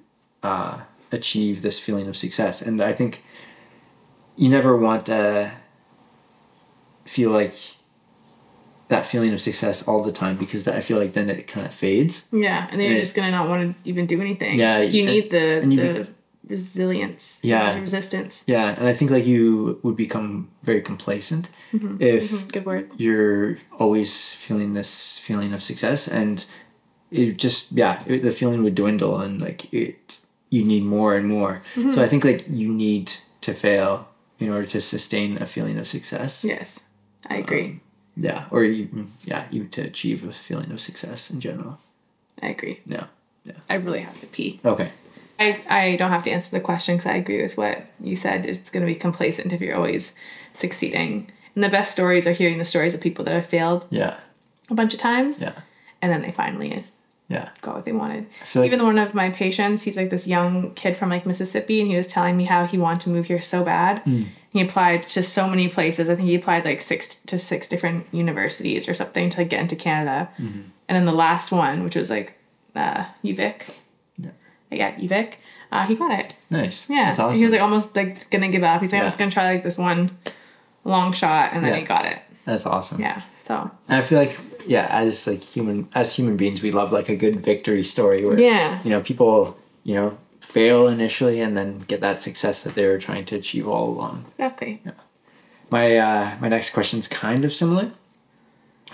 uh, 0.43 0.81
achieve 1.13 1.63
this 1.63 1.79
feeling 1.79 2.09
of 2.09 2.17
success. 2.17 2.63
And 2.63 2.83
I 2.83 2.93
think 2.93 3.23
you 4.37 4.49
never 4.49 4.77
want 4.77 5.07
to 5.07 5.53
feel 7.05 7.31
like 7.31 7.55
that 8.89 9.05
feeling 9.07 9.33
of 9.33 9.41
success 9.41 9.83
all 9.89 10.03
the 10.03 10.13
time 10.13 10.37
because 10.37 10.65
that, 10.65 10.75
I 10.77 10.81
feel 10.81 10.99
like 10.99 11.13
then 11.13 11.29
it 11.31 11.47
kind 11.49 11.67
of 11.67 11.73
fades. 11.75 12.25
Yeah, 12.33 12.69
and 12.71 12.81
then 12.81 12.87
you're 12.89 12.95
Yeah. 12.99 13.01
just 13.07 13.15
gonna 13.17 13.31
not 13.33 13.49
want 13.49 13.61
to 13.85 13.89
even 13.91 14.07
do 14.07 14.21
anything. 14.21 14.59
Yeah, 14.59 14.79
Like, 14.79 14.93
you 14.93 15.03
and- 15.03 15.11
need 15.13 15.31
the 15.31 15.47
and 15.63 15.73
you 15.73 15.81
the 15.81 16.07
resilience, 16.49 17.39
Yeah. 17.43 17.79
resistance. 17.81 18.45
Yeah, 18.47 18.75
and 18.79 18.87
I 18.89 18.93
think 18.93 19.11
like 19.11 19.27
you 19.27 19.79
would 19.83 19.97
become 19.97 20.49
very 20.63 20.81
complacent 20.83 21.49
Mm-hmm. 21.75 21.97
if 22.01 22.49
Good 22.53 22.65
word. 22.65 22.91
you're 22.97 23.59
always 23.79 24.33
feeling 24.35 24.73
this 24.75 25.19
feeling 25.19 25.53
of 25.53 25.61
success 25.63 26.07
and 26.09 26.45
it 27.11 27.37
just 27.39 27.71
yeah 27.73 28.03
it, 28.07 28.23
the 28.23 28.31
feeling 28.31 28.63
would 28.65 28.75
dwindle 28.75 29.19
and 29.19 29.41
like 29.41 29.73
it 29.73 30.19
you 30.51 30.65
need 30.65 30.85
more 30.85 31.17
and 31.17 31.27
more 31.29 31.63
Mm-hmm. 31.75 31.93
so 31.93 32.03
i 32.03 32.09
think 32.09 32.25
like 32.25 32.45
you 32.49 32.69
need 32.69 33.07
to 33.41 33.53
fail 33.53 34.09
in 34.39 34.49
order 34.51 34.67
to 34.67 34.81
sustain 34.81 35.39
a 35.43 35.47
feeling 35.47 35.77
of 35.79 35.87
success 35.87 36.43
Yes, 36.45 36.81
I 37.31 37.37
agree. 37.45 37.81
Yeah 38.17 38.47
or 38.51 38.65
even 38.65 39.11
yeah 39.25 39.47
even 39.51 39.69
to 39.71 39.83
achieve 39.83 40.25
a 40.29 40.33
feeling 40.33 40.71
of 40.71 40.81
success 40.81 41.31
in 41.31 41.41
general 41.41 41.79
I 42.43 42.49
agree. 42.49 42.81
yeah 42.87 43.07
yeah. 43.45 43.55
I 43.71 43.75
really 43.75 44.01
have 44.01 44.19
to 44.21 44.27
pee. 44.27 44.61
okay 44.65 44.91
I, 45.39 45.63
I 45.69 45.97
don't 45.97 46.11
have 46.11 46.25
to 46.25 46.31
answer 46.31 46.51
the 46.57 46.61
question 46.65 46.97
because 46.97 47.07
I 47.13 47.17
agree 47.17 47.43
with 47.43 47.59
what 47.59 47.85
you 48.01 48.17
said. 48.17 48.47
It's 48.47 48.71
going 48.71 48.87
to 48.87 48.91
be 48.91 48.99
complacent 48.99 49.53
if 49.53 49.61
you're 49.61 49.77
always 49.77 50.15
succeeding. 50.55 51.31
And 51.55 51.63
the 51.63 51.69
best 51.69 51.93
stories 51.93 52.27
are 52.27 52.33
hearing 52.33 52.57
the 52.59 52.65
stories 52.65 52.95
of 52.95 53.03
people 53.03 53.23
that 53.27 53.35
have 53.35 53.47
failed 53.47 53.87
yeah 53.91 54.17
a 54.71 54.75
bunch 54.75 54.95
of 54.95 55.01
times 55.01 55.41
yeah 55.43 55.53
and 56.03 56.11
then 56.13 56.23
they 56.23 56.33
finally 56.33 56.85
yeah 57.29 57.51
got 57.61 57.75
what 57.77 57.85
they 57.85 57.93
wanted. 57.93 58.27
like- 58.55 58.67
Even 58.67 58.83
one 58.83 58.99
of 58.99 59.13
my 59.15 59.29
patients, 59.31 59.83
he's 59.83 59.97
like 59.97 60.11
this 60.11 60.27
young 60.27 60.73
kid 60.75 60.97
from 60.97 61.11
like 61.11 61.27
Mississippi, 61.27 61.81
and 61.81 61.91
he 61.91 61.97
was 61.97 62.07
telling 62.07 62.37
me 62.37 62.45
how 62.45 62.65
he 62.65 62.79
wanted 62.79 63.01
to 63.03 63.11
move 63.11 63.27
here 63.27 63.43
so 63.43 63.63
bad. 63.65 63.99
Hmm. 64.01 64.23
He 64.57 64.63
applied 64.63 65.03
to 65.15 65.23
so 65.23 65.47
many 65.49 65.69
places. 65.69 66.09
I 66.11 66.15
think 66.15 66.29
he 66.29 66.35
applied 66.35 66.65
like 66.65 66.81
six 66.81 67.17
to 67.27 67.39
six 67.39 67.69
different 67.69 68.07
universities 68.13 68.89
or 68.89 68.95
something 68.95 69.29
to 69.31 69.45
get 69.45 69.61
into 69.61 69.77
Canada. 69.77 70.29
Mm-hmm. 70.39 70.61
And 70.89 70.97
then 70.97 71.05
the 71.05 71.13
last 71.13 71.53
one, 71.53 71.83
which 71.85 71.97
was 71.97 72.09
like 72.11 72.39
uh, 72.75 73.05
UVic, 73.25 73.75
Yeah. 74.19 74.31
yeah, 74.71 74.95
UVic, 74.97 75.35
uh, 75.73 75.87
he 75.87 75.95
got 75.95 76.13
it. 76.21 76.35
nice 76.51 76.89
Yeah, 76.89 77.07
that's 77.09 77.19
awesome 77.19 77.39
he 77.39 77.45
was 77.45 77.53
like 77.53 77.61
almost 77.61 77.95
like 77.97 78.31
gonna 78.31 78.49
give 78.49 78.63
up. 78.63 78.81
He's 78.81 78.93
like, 78.93 79.03
I'm 79.03 79.07
just 79.07 79.19
gonna 79.19 79.31
try 79.31 79.53
like 79.55 79.63
this 79.63 79.77
one 79.79 80.17
long 80.85 81.13
shot, 81.13 81.51
and 81.53 81.65
then 81.65 81.73
Yeah. 81.75 81.81
he 81.81 81.85
got 81.87 82.07
it. 82.07 82.19
that's 82.45 82.65
awesome 82.67 83.01
Yeah, 83.01 83.23
so 83.41 83.55
and 83.89 83.97
i 83.99 84.01
feel 84.01 84.19
like 84.21 84.39
yeah 84.67 84.87
as 84.91 85.27
like 85.27 85.43
human 85.43 85.89
as 85.95 86.15
human 86.15 86.37
beings 86.37 86.63
we 86.63 86.71
love 86.71 86.93
like 86.93 87.09
a 87.09 87.17
good 87.17 87.37
victory 87.45 87.83
story 87.85 88.25
where 88.25 88.39
Yeah. 88.39 88.79
you 88.85 88.91
know 88.91 89.01
people 89.01 89.57
you 89.89 89.95
know 89.97 90.17
fail 90.57 90.89
initially 90.89 91.39
and 91.45 91.55
then 91.55 91.79
get 91.81 92.01
that 92.01 92.23
success 92.23 92.63
that 92.63 92.75
they 92.75 92.87
were 92.87 92.97
trying 92.99 93.27
to 93.27 93.37
achieve 93.37 93.69
all 93.69 93.87
along 93.91 94.25
exactly. 94.39 94.81
Yeah. 94.87 94.93
my 95.71 95.87
uh 95.99 96.25
my 96.41 96.49
next 96.49 96.71
question's 96.71 97.07
kind 97.09 97.45
of 97.45 97.53
similar 97.53 97.93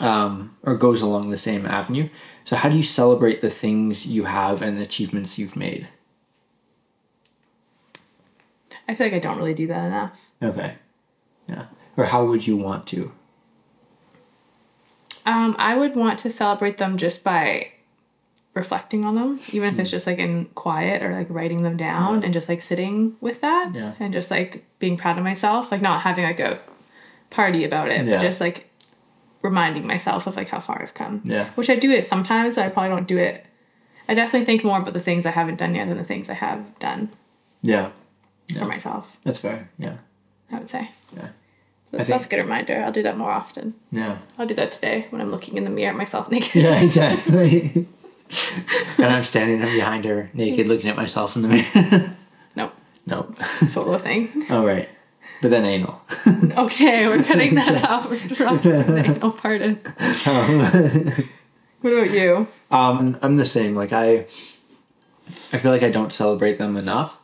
um 0.01 0.57
or 0.65 0.75
goes 0.77 1.03
along 1.03 1.31
the 1.31 1.37
same 1.37 1.65
avenue 1.65 2.09
so 2.43 2.57
how 2.57 2.69
do 2.69 2.77
you 2.77 2.83
celebrate 2.83 3.41
the 3.41 3.51
things 3.65 4.07
you 4.07 4.25
have 4.25 4.61
and 4.61 4.77
the 4.77 4.83
achievements 4.83 5.39
you've 5.39 5.55
made 5.55 5.87
I 8.89 8.95
feel 8.97 9.07
like 9.07 9.15
I 9.15 9.21
don't 9.21 9.39
really 9.39 9.55
do 9.55 9.69
that 9.69 9.85
enough. 9.87 10.29
okay 10.43 10.75
yeah 11.49 11.67
or 11.97 12.05
how 12.07 12.25
would 12.25 12.45
you 12.47 12.57
want 12.57 12.87
to 12.89 13.13
Um, 15.25 15.55
I 15.59 15.77
would 15.77 15.95
want 15.95 16.19
to 16.25 16.31
celebrate 16.31 16.79
them 16.79 16.97
just 16.97 17.23
by 17.23 17.69
reflecting 18.55 19.05
on 19.07 19.15
them, 19.15 19.41
even 19.53 19.69
if 19.71 19.79
it's 19.79 19.91
Hmm. 19.91 19.95
just 19.97 20.07
like 20.07 20.19
in 20.19 20.45
quiet 20.55 21.03
or 21.03 21.13
like 21.15 21.27
writing 21.31 21.63
them 21.63 21.77
down 21.77 22.23
and 22.23 22.35
just 22.35 22.49
like 22.49 22.61
sitting 22.61 23.17
with 23.21 23.41
that 23.41 23.71
Yeah. 23.75 23.93
and 23.99 24.13
just 24.13 24.31
like 24.31 24.65
being 24.79 24.97
proud 24.97 25.17
of 25.19 25.25
myself, 25.25 25.73
like 25.73 25.81
not 25.81 26.03
having 26.03 26.25
like 26.25 26.41
a 26.41 26.59
party 27.31 27.65
about 27.65 27.89
it, 27.91 28.05
Yeah. 28.07 28.17
but 28.17 28.23
just 28.23 28.41
like 28.41 28.69
reminding 29.41 29.87
myself 29.87 30.27
of 30.27 30.37
like 30.37 30.49
how 30.51 30.61
far 30.61 30.81
I've 30.83 30.93
come. 30.95 31.23
Yeah. 31.25 31.47
Which 31.55 31.71
I 31.71 31.77
do 31.77 31.91
it 31.91 32.05
sometimes, 32.05 32.57
but 32.57 32.67
I 32.67 32.69
probably 32.69 32.91
don't 32.91 33.09
do 33.09 33.19
it. 33.19 33.45
I 34.09 34.15
definitely 34.15 34.45
think 34.47 34.65
more 34.65 34.79
about 34.79 34.93
the 34.95 35.01
things 35.01 35.25
I 35.27 35.31
haven't 35.31 35.59
done 35.59 35.75
yet 35.75 35.89
than 35.89 35.97
the 35.97 36.05
things 36.05 36.29
I 36.29 36.35
have 36.35 36.79
done 36.79 37.09
yeah 37.63 37.91
for 38.59 38.65
myself, 38.67 39.17
that's 39.23 39.39
fair 39.39 39.69
yeah 39.79 39.95
I 40.51 40.57
would 40.59 40.69
say. 40.69 40.91
Yeah. 41.17 41.29
That's, 41.93 42.07
think- 42.07 42.09
that's 42.09 42.27
a 42.27 42.29
good 42.29 42.43
reminder. 42.43 42.83
I'll 42.85 42.91
do 42.93 43.03
that 43.05 43.17
more 43.17 43.31
often. 43.31 43.75
yeah 43.93 44.19
I'll 44.39 44.47
do 44.47 44.55
that 44.57 44.73
today 44.73 45.07
when 45.11 45.21
I'm 45.23 45.31
looking 45.31 45.57
in 45.57 45.65
the 45.65 45.71
mirror 45.71 45.91
at 45.93 45.97
myself 45.97 46.31
naked. 46.35 46.57
yeah 46.63 46.81
exactly 46.81 47.87
and 48.99 49.07
i'm 49.13 49.23
standing 49.25 49.61
there 49.61 49.75
behind 49.75 50.05
her 50.05 50.31
naked 50.35 50.67
looking 50.67 50.89
at 50.91 50.97
myself 50.97 51.37
in 51.37 51.43
the 51.43 51.49
mirror 51.49 52.17
Nope. 52.57 52.75
nope 53.07 53.37
Solo 53.67 53.99
thing. 53.99 54.31
all 54.51 54.65
right 54.73 54.89
but 55.41 55.51
then 55.51 55.65
anal 55.65 56.01
Okay, 56.57 57.07
we're 57.07 57.23
cutting 57.23 57.55
that 57.57 57.83
out. 57.85 58.09
We're 58.11 58.17
dropping 58.19 58.73
the 58.73 59.05
anal 59.17 59.33
part 59.33 59.61
in. 59.63 59.77
What 61.81 61.93
about 61.93 62.11
you? 62.13 62.47
Um, 62.71 63.19
I'm 63.23 63.37
the 63.37 63.45
same. 63.45 63.75
Like 63.75 63.93
I, 63.93 64.19
I 65.53 65.59
feel 65.59 65.73
like 65.73 65.83
I 65.83 65.91
don't 65.91 66.13
celebrate 66.13 66.59
them 66.59 66.77
enough. 66.77 67.19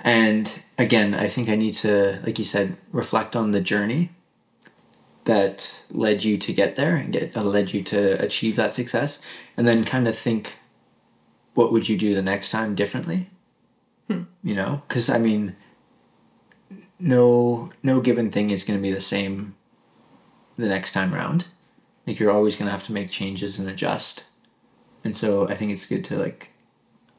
And 0.00 0.62
again, 0.76 1.14
I 1.14 1.28
think 1.28 1.48
I 1.48 1.54
need 1.56 1.74
to, 1.74 2.20
like 2.24 2.38
you 2.38 2.44
said, 2.44 2.76
reflect 2.92 3.34
on 3.36 3.52
the 3.52 3.60
journey 3.60 4.10
that 5.26 5.82
led 5.90 6.24
you 6.24 6.38
to 6.38 6.52
get 6.52 6.76
there 6.76 6.96
and 6.96 7.12
get 7.12 7.36
uh, 7.36 7.42
led 7.42 7.72
you 7.72 7.82
to 7.84 8.20
achieve 8.22 8.56
that 8.56 8.74
success, 8.74 9.20
and 9.56 9.66
then 9.66 9.84
kind 9.84 10.08
of 10.08 10.16
think, 10.16 10.54
what 11.54 11.72
would 11.72 11.88
you 11.88 11.96
do 11.96 12.14
the 12.14 12.22
next 12.22 12.50
time 12.50 12.74
differently? 12.74 13.30
You 14.08 14.54
know, 14.54 14.82
because 14.86 15.10
I 15.10 15.18
mean, 15.18 15.56
no, 17.00 17.72
no 17.82 18.00
given 18.00 18.30
thing 18.30 18.50
is 18.50 18.62
going 18.62 18.78
to 18.78 18.82
be 18.82 18.92
the 18.92 19.00
same 19.00 19.56
the 20.56 20.68
next 20.68 20.92
time 20.92 21.12
around. 21.12 21.46
Like 22.06 22.20
you're 22.20 22.30
always 22.30 22.54
going 22.54 22.66
to 22.66 22.72
have 22.72 22.84
to 22.84 22.92
make 22.92 23.10
changes 23.10 23.58
and 23.58 23.68
adjust 23.68 24.24
and 25.06 25.16
so 25.16 25.48
I 25.48 25.54
think 25.54 25.70
it's 25.72 25.86
good 25.86 26.04
to 26.06 26.18
like 26.18 26.50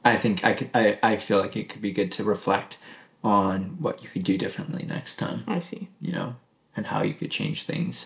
I 0.05 0.17
think 0.17 0.43
I 0.43 0.53
could 0.53 0.69
I, 0.73 0.99
I 1.01 1.15
feel 1.15 1.39
like 1.39 1.55
it 1.55 1.69
could 1.69 1.81
be 1.81 1.91
good 1.91 2.11
to 2.13 2.23
reflect 2.23 2.77
on 3.23 3.77
what 3.79 4.03
you 4.03 4.09
could 4.09 4.23
do 4.23 4.37
differently 4.37 4.85
next 4.85 5.15
time, 5.15 5.43
I 5.47 5.59
see. 5.59 5.87
you 6.01 6.11
know, 6.11 6.35
and 6.77 6.87
how 6.87 7.01
you 7.01 7.13
could 7.13 7.31
change 7.31 7.63
things 7.63 8.05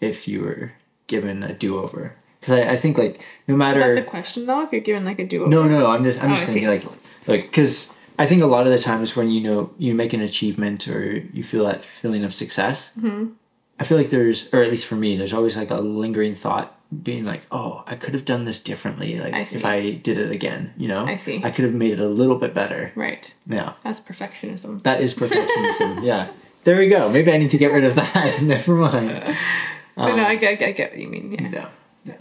if 0.00 0.26
you 0.26 0.40
were 0.42 0.72
given 1.06 1.42
a 1.42 1.52
do 1.52 1.78
over. 1.78 2.14
Because 2.40 2.54
I, 2.58 2.70
I 2.72 2.76
think 2.76 2.98
like 2.98 3.20
no 3.46 3.54
Is 3.54 3.58
that 3.58 3.76
matter 3.78 3.94
the 3.94 4.02
question 4.02 4.46
though? 4.46 4.62
If 4.62 4.72
you're 4.72 4.80
given 4.80 5.04
like 5.04 5.18
a 5.18 5.26
do 5.26 5.42
over? 5.42 5.50
no 5.50 5.68
no 5.68 5.86
I'm 5.86 6.04
just 6.04 6.18
I'm 6.22 6.30
Oh, 6.32 6.34
just 6.34 6.48
I 6.48 6.52
thinking 6.52 6.62
see. 6.80 6.86
like 6.88 6.98
like 7.26 7.42
because 7.42 7.92
I 8.18 8.26
think 8.26 8.42
a 8.42 8.46
lot 8.46 8.66
of 8.66 8.72
the 8.72 8.78
times 8.80 9.14
when 9.14 9.30
you 9.30 9.40
know 9.40 9.70
you 9.78 9.94
make 9.94 10.12
an 10.12 10.20
achievement 10.22 10.88
or 10.88 11.18
you 11.32 11.42
feel 11.44 11.64
that 11.66 11.84
feeling 11.84 12.24
of 12.24 12.32
success, 12.34 12.92
Mm-hmm. 12.98 13.32
I 13.80 13.84
feel 13.84 13.96
like 13.96 14.10
there's 14.10 14.52
or 14.52 14.62
at 14.62 14.70
least 14.70 14.86
for 14.86 14.96
me 14.96 15.16
there's 15.16 15.32
always 15.32 15.56
like 15.56 15.70
a 15.70 15.76
lingering 15.80 16.34
thought 16.34 16.74
being 17.02 17.24
like 17.24 17.42
oh 17.52 17.84
I 17.86 17.94
could 17.96 18.14
have 18.14 18.24
done 18.24 18.44
this 18.44 18.60
differently 18.62 19.18
like 19.18 19.34
I 19.34 19.40
if 19.40 19.64
I 19.64 19.92
did 19.92 20.16
it 20.18 20.30
again 20.32 20.72
you 20.76 20.88
know 20.88 21.04
I 21.06 21.14
see. 21.16 21.40
I 21.44 21.50
could 21.52 21.64
have 21.64 21.74
made 21.74 21.92
it 21.92 22.00
a 22.00 22.08
little 22.08 22.36
bit 22.38 22.54
better 22.54 22.90
Right. 22.96 23.32
yeah 23.46 23.74
That's 23.84 24.00
perfectionism. 24.00 24.82
that 24.82 25.00
is 25.00 25.14
perfectionism 25.14 26.02
yeah 26.10 26.28
there 26.64 26.76
we 26.76 26.88
go 26.88 27.08
maybe 27.10 27.32
I 27.32 27.38
need 27.38 27.50
to 27.50 27.58
get 27.58 27.72
rid 27.72 27.84
of 27.84 27.94
that 27.94 28.42
never 28.42 28.74
mind 28.74 29.08
but 29.96 30.14
no, 30.16 30.24
I 30.24 30.36
get, 30.36 30.52
I 30.52 30.54
get, 30.54 30.68
I 30.68 30.72
get 30.72 30.90
what 30.92 31.00
you 31.00 31.08
mean. 31.08 31.32
Yeah. 31.32 31.50
yeah 31.52 31.68
yeah 32.04 32.14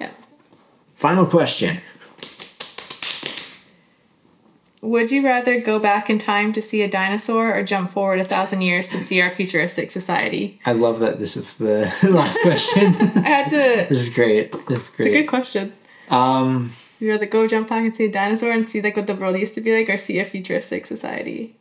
yeah. 0.00 0.10
final 0.94 1.26
question 1.26 1.78
Would 4.82 5.10
you 5.10 5.22
rather 5.22 5.60
go 5.60 5.78
back 5.78 6.08
in 6.08 6.16
time 6.16 6.54
to 6.54 6.62
see 6.62 6.80
a 6.80 6.88
dinosaur 6.88 7.54
or 7.54 7.62
jump 7.62 7.90
forward 7.90 8.18
a 8.18 8.24
thousand 8.24 8.62
years 8.62 8.88
to 8.88 8.98
see 8.98 9.20
our 9.20 9.28
futuristic 9.28 9.90
society? 9.90 10.58
I 10.64 10.72
love 10.72 11.00
that 11.00 11.18
this 11.18 11.36
is 11.36 11.56
the 11.58 11.92
last 12.10 12.40
question 12.40 12.94
I 12.96 13.28
had 13.28 13.48
to. 13.50 13.86
this 13.90 14.00
is 14.00 14.08
great 14.08 14.52
this 14.68 14.84
is 14.84 14.90
great. 14.90 15.08
It's 15.08 15.16
a 15.16 15.20
good 15.20 15.28
question. 15.28 15.74
um 16.08 16.72
you 16.98 17.10
rather 17.10 17.26
go 17.26 17.46
jump 17.46 17.68
back 17.68 17.84
and 17.84 17.94
see 17.96 18.06
a 18.06 18.10
dinosaur 18.10 18.50
and 18.50 18.68
see 18.68 18.80
like 18.82 18.96
what 18.96 19.06
the 19.06 19.14
world 19.14 19.38
used 19.38 19.54
to 19.54 19.60
be 19.60 19.76
like, 19.76 19.88
or 19.88 19.96
see 19.96 20.18
a 20.18 20.24
futuristic 20.24 20.86
society 20.86 21.56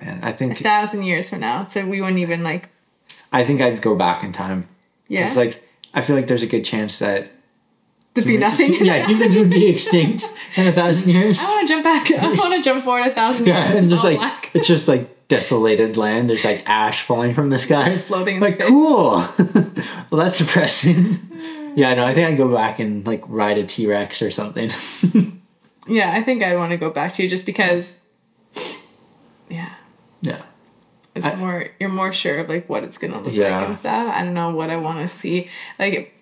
man 0.00 0.20
I 0.22 0.30
a 0.30 0.32
think 0.32 0.58
thousand 0.58 1.04
years 1.04 1.30
from 1.30 1.40
now? 1.40 1.64
So 1.64 1.86
we 1.86 2.00
wouldn't 2.00 2.18
even 2.18 2.42
like. 2.42 2.68
I 3.32 3.44
think 3.44 3.60
I'd 3.60 3.80
go 3.80 3.94
back 3.94 4.24
in 4.24 4.32
time 4.32 4.68
Yeah. 5.08 5.26
It's 5.26 5.36
like 5.36 5.62
I 5.94 6.00
feel 6.02 6.16
like 6.16 6.26
there's 6.26 6.42
a 6.42 6.48
good 6.48 6.64
chance 6.64 6.98
that 6.98 7.30
There'd 8.14 8.26
be 8.26 8.36
nothing. 8.36 8.74
yeah, 8.84 9.06
humans 9.06 9.36
would 9.36 9.50
be 9.50 9.68
extinct 9.68 10.24
in 10.56 10.66
a 10.66 10.72
thousand 10.72 11.10
years. 11.10 11.40
I 11.42 11.48
want 11.48 11.68
to 11.68 11.72
jump 11.72 11.84
back. 11.84 12.10
I 12.10 12.32
want 12.32 12.54
to 12.54 12.62
jump 12.62 12.84
forward 12.84 13.06
a 13.06 13.14
thousand 13.14 13.46
years. 13.46 13.58
Yeah, 13.58 13.76
and 13.76 13.88
just 13.88 14.02
like 14.02 14.18
black. 14.18 14.50
it's 14.52 14.66
just 14.66 14.88
like 14.88 15.28
desolated 15.28 15.96
land. 15.96 16.28
There's 16.28 16.44
like 16.44 16.64
ash 16.66 17.02
falling 17.02 17.34
from 17.34 17.50
the 17.50 17.58
sky. 17.58 17.90
It's 17.90 18.02
floating 18.02 18.36
in 18.36 18.42
like 18.42 18.56
space. 18.56 18.68
cool. 18.68 19.10
well, 20.10 20.24
that's 20.24 20.36
depressing. 20.36 21.20
yeah, 21.76 21.94
no, 21.94 22.04
I 22.04 22.12
think 22.14 22.28
I'd 22.28 22.36
go 22.36 22.52
back 22.52 22.80
and 22.80 23.06
like 23.06 23.22
ride 23.28 23.58
a 23.58 23.64
T 23.64 23.86
Rex 23.86 24.22
or 24.22 24.32
something. 24.32 24.70
Yeah, 25.86 26.12
I 26.12 26.22
think 26.22 26.42
I'd 26.42 26.56
want 26.56 26.70
to 26.70 26.76
go 26.76 26.90
back 26.90 27.14
to 27.14 27.22
you 27.22 27.28
just 27.28 27.46
because. 27.46 27.96
Yeah, 29.48 29.72
it's 31.24 31.34
I- 31.36 31.40
more. 31.40 31.68
You're 31.78 31.88
more 31.88 32.12
sure 32.12 32.38
of 32.40 32.48
like 32.48 32.68
what 32.68 32.84
it's 32.84 32.98
gonna 32.98 33.20
look 33.20 33.32
Yeah. 33.32 33.58
like 33.58 33.68
and 33.68 33.78
stuff. 33.78 34.12
I 34.14 34.22
don't 34.24 34.34
know 34.34 34.54
what 34.54 34.70
I 34.70 34.76
want 34.76 34.98
to 35.00 35.08
see. 35.08 35.48
Like. 35.78 36.16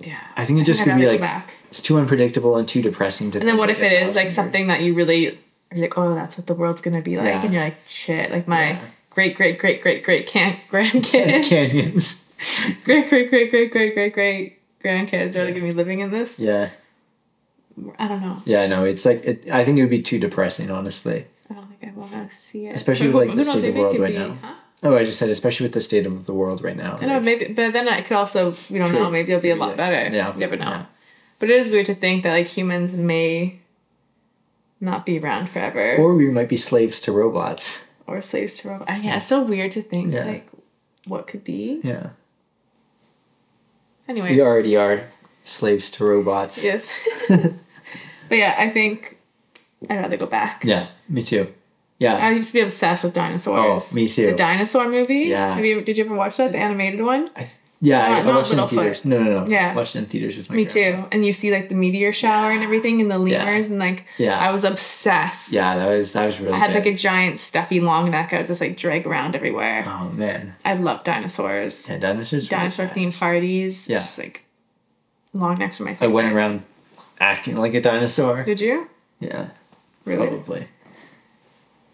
Yeah. 0.00 0.18
I 0.36 0.44
think 0.44 0.60
it 0.60 0.64
just 0.64 0.82
I'd 0.82 0.84
could 0.84 0.96
be 0.96 1.06
like 1.18 1.42
it's 1.70 1.80
too 1.80 1.98
unpredictable 1.98 2.56
and 2.56 2.68
too 2.68 2.82
depressing 2.82 3.30
to. 3.32 3.38
And 3.40 3.48
then 3.48 3.56
what 3.56 3.70
if 3.70 3.82
it 3.82 3.92
is 3.92 4.14
like 4.14 4.24
years. 4.24 4.34
something 4.34 4.66
that 4.68 4.82
you 4.82 4.94
really 4.94 5.28
are 5.72 5.78
like, 5.78 5.96
oh, 5.98 6.14
that's 6.14 6.36
what 6.36 6.46
the 6.46 6.54
world's 6.54 6.80
gonna 6.80 7.02
be 7.02 7.16
like, 7.16 7.26
Yeah. 7.26 7.42
and 7.44 7.52
you're 7.52 7.62
like, 7.64 7.76
shit, 7.86 8.30
like 8.30 8.46
my 8.46 8.70
Yeah. 8.72 8.80
great 9.10 9.36
great 9.36 9.58
great 9.58 9.82
great 9.82 10.04
great 10.04 10.26
can 10.26 10.56
grandkids, 10.70 11.44
canyons? 11.48 12.24
great 12.84 13.08
great 13.08 13.30
great 13.30 13.50
great 13.50 13.72
great 13.72 13.94
great 13.94 14.12
great 14.12 14.58
grandkids 14.84 15.34
are 15.34 15.44
like 15.44 15.54
gonna 15.54 15.66
be 15.66 15.72
living 15.72 16.00
in 16.00 16.10
this. 16.10 16.38
Yeah, 16.38 16.68
I 17.98 18.06
don't 18.08 18.20
know. 18.20 18.36
Yeah, 18.44 18.60
I 18.62 18.66
know. 18.66 18.84
It's 18.84 19.04
like 19.06 19.24
it, 19.24 19.48
I 19.50 19.64
think 19.64 19.78
it 19.78 19.80
would 19.80 19.90
be 19.90 20.02
too 20.02 20.18
depressing, 20.20 20.70
honestly. 20.70 21.26
I 21.86 21.90
I 21.90 21.92
want 21.92 22.10
to 22.12 22.28
see 22.34 22.66
it. 22.66 22.74
Especially 22.76 23.08
But 23.12 23.18
with, 23.18 23.28
who- 23.30 23.34
like, 23.36 23.44
the 23.46 23.52
knows, 23.52 23.58
state 23.60 23.68
of 23.70 23.74
the 23.74 23.80
world 23.80 23.98
right 23.98 24.12
be- 24.12 24.18
now. 24.18 24.36
huh? 24.42 24.54
Oh, 24.82 24.96
I 24.96 25.04
just 25.04 25.18
said, 25.18 25.30
especially 25.30 25.64
with 25.64 25.72
the 25.72 25.80
state 25.80 26.04
of 26.06 26.26
the 26.26 26.34
world 26.34 26.62
right 26.62 26.76
now. 26.76 26.96
I 27.00 27.06
know, 27.06 27.14
like- 27.14 27.22
maybe, 27.22 27.44
but 27.54 27.72
then 27.72 27.88
it 27.88 28.04
could 28.04 28.16
also, 28.16 28.52
we 28.70 28.78
don't 28.78 28.90
True. 28.90 28.98
know, 29.00 29.10
maybe 29.10 29.32
it'll 29.32 29.42
be 29.42 29.50
a 29.50 29.56
lot 29.56 29.76
better. 29.76 30.14
Yeah. 30.14 30.32
You 30.34 30.38
never 30.40 30.56
know. 30.56 30.64
Yeah. 30.68 30.86
But 31.38 31.50
it 31.50 31.56
is 31.56 31.68
weird 31.70 31.86
to 31.86 31.94
think 31.94 32.22
that 32.24 32.32
like 32.32 32.46
humans 32.46 32.94
may 32.94 33.60
not 34.80 35.06
be 35.06 35.18
around 35.18 35.48
forever 35.48 35.96
or, 35.96 36.14
we 36.14 36.30
might 36.30 36.48
be 36.50 36.56
slaves 36.58 37.00
to 37.02 37.12
robots. 37.12 37.84
Or 38.06 38.20
slaves 38.20 38.58
to 38.58 38.68
robots. 38.70 38.90
Yeah, 39.02 39.16
it's 39.16 39.26
so 39.26 39.42
weird 39.42 39.70
to 39.72 39.82
think 39.82 40.12
Yeah. 40.12 40.24
like 40.26 40.48
what 41.06 41.26
could 41.26 41.44
be. 41.44 41.80
Yeah. 41.82 42.10
Anyway, 44.08 44.32
We 44.34 44.40
already 44.42 44.76
are 44.76 45.08
slaves 45.44 45.90
to 45.92 46.04
robots. 46.04 46.62
yes. 46.62 46.90
but 47.28 48.38
yeah, 48.38 48.54
I 48.58 48.70
think 48.70 49.18
I'd 49.90 49.96
rather 49.98 50.16
go 50.16 50.26
back. 50.26 50.62
Yeah, 50.64 50.88
me 51.08 51.22
too. 51.24 51.52
Yeah. 51.98 52.14
I 52.16 52.30
used 52.32 52.48
to 52.48 52.54
be 52.54 52.60
obsessed 52.60 53.04
with 53.04 53.14
dinosaurs. 53.14 53.88
Oh, 53.90 53.94
me 53.94 54.06
too. 54.08 54.26
The 54.26 54.32
dinosaur 54.34 54.88
movie. 54.88 55.24
Yeah. 55.30 55.54
Have 55.54 55.64
you? 55.64 55.80
Did 55.80 55.96
you 55.96 56.04
ever 56.04 56.14
watch 56.14 56.36
that? 56.36 56.52
The 56.52 56.58
animated 56.58 57.00
one. 57.00 57.30
yeah, 57.80 58.04
I, 58.04 58.08
not- 58.08 58.18
I 58.18 58.22
not 58.22 58.34
watched 58.36 58.52
it 58.52 58.58
in 58.58 58.68
theaters. 58.68 59.04
No, 59.06 59.22
no, 59.22 59.44
no. 59.44 59.46
Yeah. 59.50 59.74
Watched 59.74 59.96
it 59.96 60.00
in 60.00 60.06
theaters 60.06 60.36
with 60.36 60.50
my 60.50 60.56
Me 60.56 60.64
too. 60.66 61.04
And 61.10 61.24
you 61.24 61.32
see 61.32 61.50
like 61.50 61.70
the 61.70 61.74
meteor 61.74 62.12
shower 62.12 62.50
and 62.50 62.62
everything, 62.62 63.00
and 63.00 63.10
the 63.10 63.18
lemurs, 63.18 63.68
and 63.68 63.78
like 63.78 64.04
Yeah. 64.18 64.38
I 64.38 64.52
was 64.52 64.64
obsessed. 64.64 65.52
Yeah, 65.52 65.76
that 65.76 65.88
was 65.88 66.12
that 66.12 66.26
was 66.26 66.38
really 66.38 66.52
I 66.52 66.58
had 66.58 66.68
good. 66.74 66.84
like 66.84 66.86
a 66.86 66.94
giant 66.96 67.40
stuffy 67.40 67.80
long 67.80 68.10
neck 68.10 68.32
I 68.34 68.38
would 68.38 68.46
just 68.46 68.60
like 68.60 68.76
drag 68.76 69.06
around 69.06 69.34
everywhere. 69.34 69.84
Oh 69.86 70.10
man. 70.10 70.54
I 70.66 70.74
love 70.74 71.02
dinosaurs. 71.04 71.88
Yeah, 71.88 71.98
dinosaurs. 71.98 72.48
Dinosaur 72.48 72.86
themed 72.86 73.18
parties. 73.18 73.88
Yeah. 73.88 73.98
Just 73.98 74.18
like 74.18 74.42
long 75.32 75.58
necks 75.58 75.80
are 75.80 75.84
my 75.84 75.96
I 76.00 76.08
went 76.08 76.30
around 76.32 76.62
acting 77.20 77.56
like 77.56 77.72
a 77.72 77.80
dinosaur. 77.80 78.44
Did 78.44 78.60
you? 78.60 78.88
Yeah. 79.20 79.48
Really? 80.04 80.26
Probably. 80.28 80.68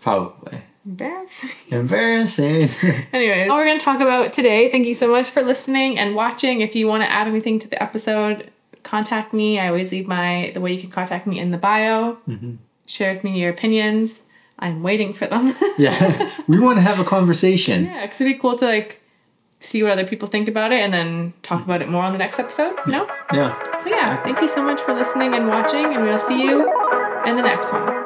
Probably. 0.02 0.60
Embarrassing. 0.84 1.50
Embarrassing. 1.70 2.68
Anyways, 3.12 3.48
all 3.48 3.56
we're 3.56 3.64
going 3.64 3.78
to 3.78 3.84
talk 3.84 4.00
about 4.00 4.32
today. 4.32 4.70
Thank 4.70 4.86
you 4.86 4.94
so 4.94 5.08
much 5.08 5.30
for 5.30 5.42
listening 5.42 5.98
and 5.98 6.14
watching. 6.14 6.60
If 6.60 6.74
you 6.74 6.88
want 6.88 7.04
to 7.04 7.10
add 7.10 7.28
anything 7.28 7.58
to 7.60 7.68
the 7.68 7.80
episode, 7.80 8.50
contact 8.82 9.32
me. 9.32 9.60
I 9.60 9.68
always 9.68 9.92
leave 9.92 10.08
my 10.08 10.50
the 10.54 10.60
way 10.60 10.72
you 10.72 10.80
can 10.80 10.90
contact 10.90 11.26
me 11.26 11.38
in 11.38 11.52
the 11.52 11.56
bio. 11.56 12.14
Mm-hmm. 12.28 12.56
Share 12.86 13.14
with 13.14 13.22
me 13.22 13.40
your 13.40 13.50
opinions. 13.50 14.22
I'm 14.58 14.82
waiting 14.82 15.12
for 15.12 15.26
them. 15.26 15.54
yeah. 15.78 16.30
We 16.48 16.58
want 16.58 16.78
to 16.78 16.82
have 16.82 16.98
a 16.98 17.04
conversation. 17.04 17.84
yeah, 17.84 18.02
because 18.02 18.20
it'd 18.20 18.34
be 18.34 18.38
cool 18.38 18.56
to 18.56 18.66
like 18.66 19.00
see 19.60 19.82
what 19.84 19.92
other 19.92 20.06
people 20.06 20.26
think 20.26 20.48
about 20.48 20.72
it 20.72 20.80
and 20.80 20.92
then 20.92 21.32
talk 21.44 21.62
about 21.62 21.80
it 21.80 21.88
more 21.88 22.02
on 22.02 22.12
the 22.12 22.18
next 22.18 22.40
episode. 22.40 22.74
No? 22.88 23.08
Yeah. 23.32 23.60
So 23.78 23.88
yeah, 23.88 24.20
thank 24.24 24.40
you 24.40 24.48
so 24.48 24.62
much 24.62 24.80
for 24.80 24.94
listening 24.94 25.34
and 25.34 25.46
watching, 25.46 25.84
and 25.94 26.02
we'll 26.02 26.18
see 26.18 26.42
you 26.42 26.62
in 27.24 27.36
the 27.36 27.42
next 27.42 27.72
one. 27.72 28.01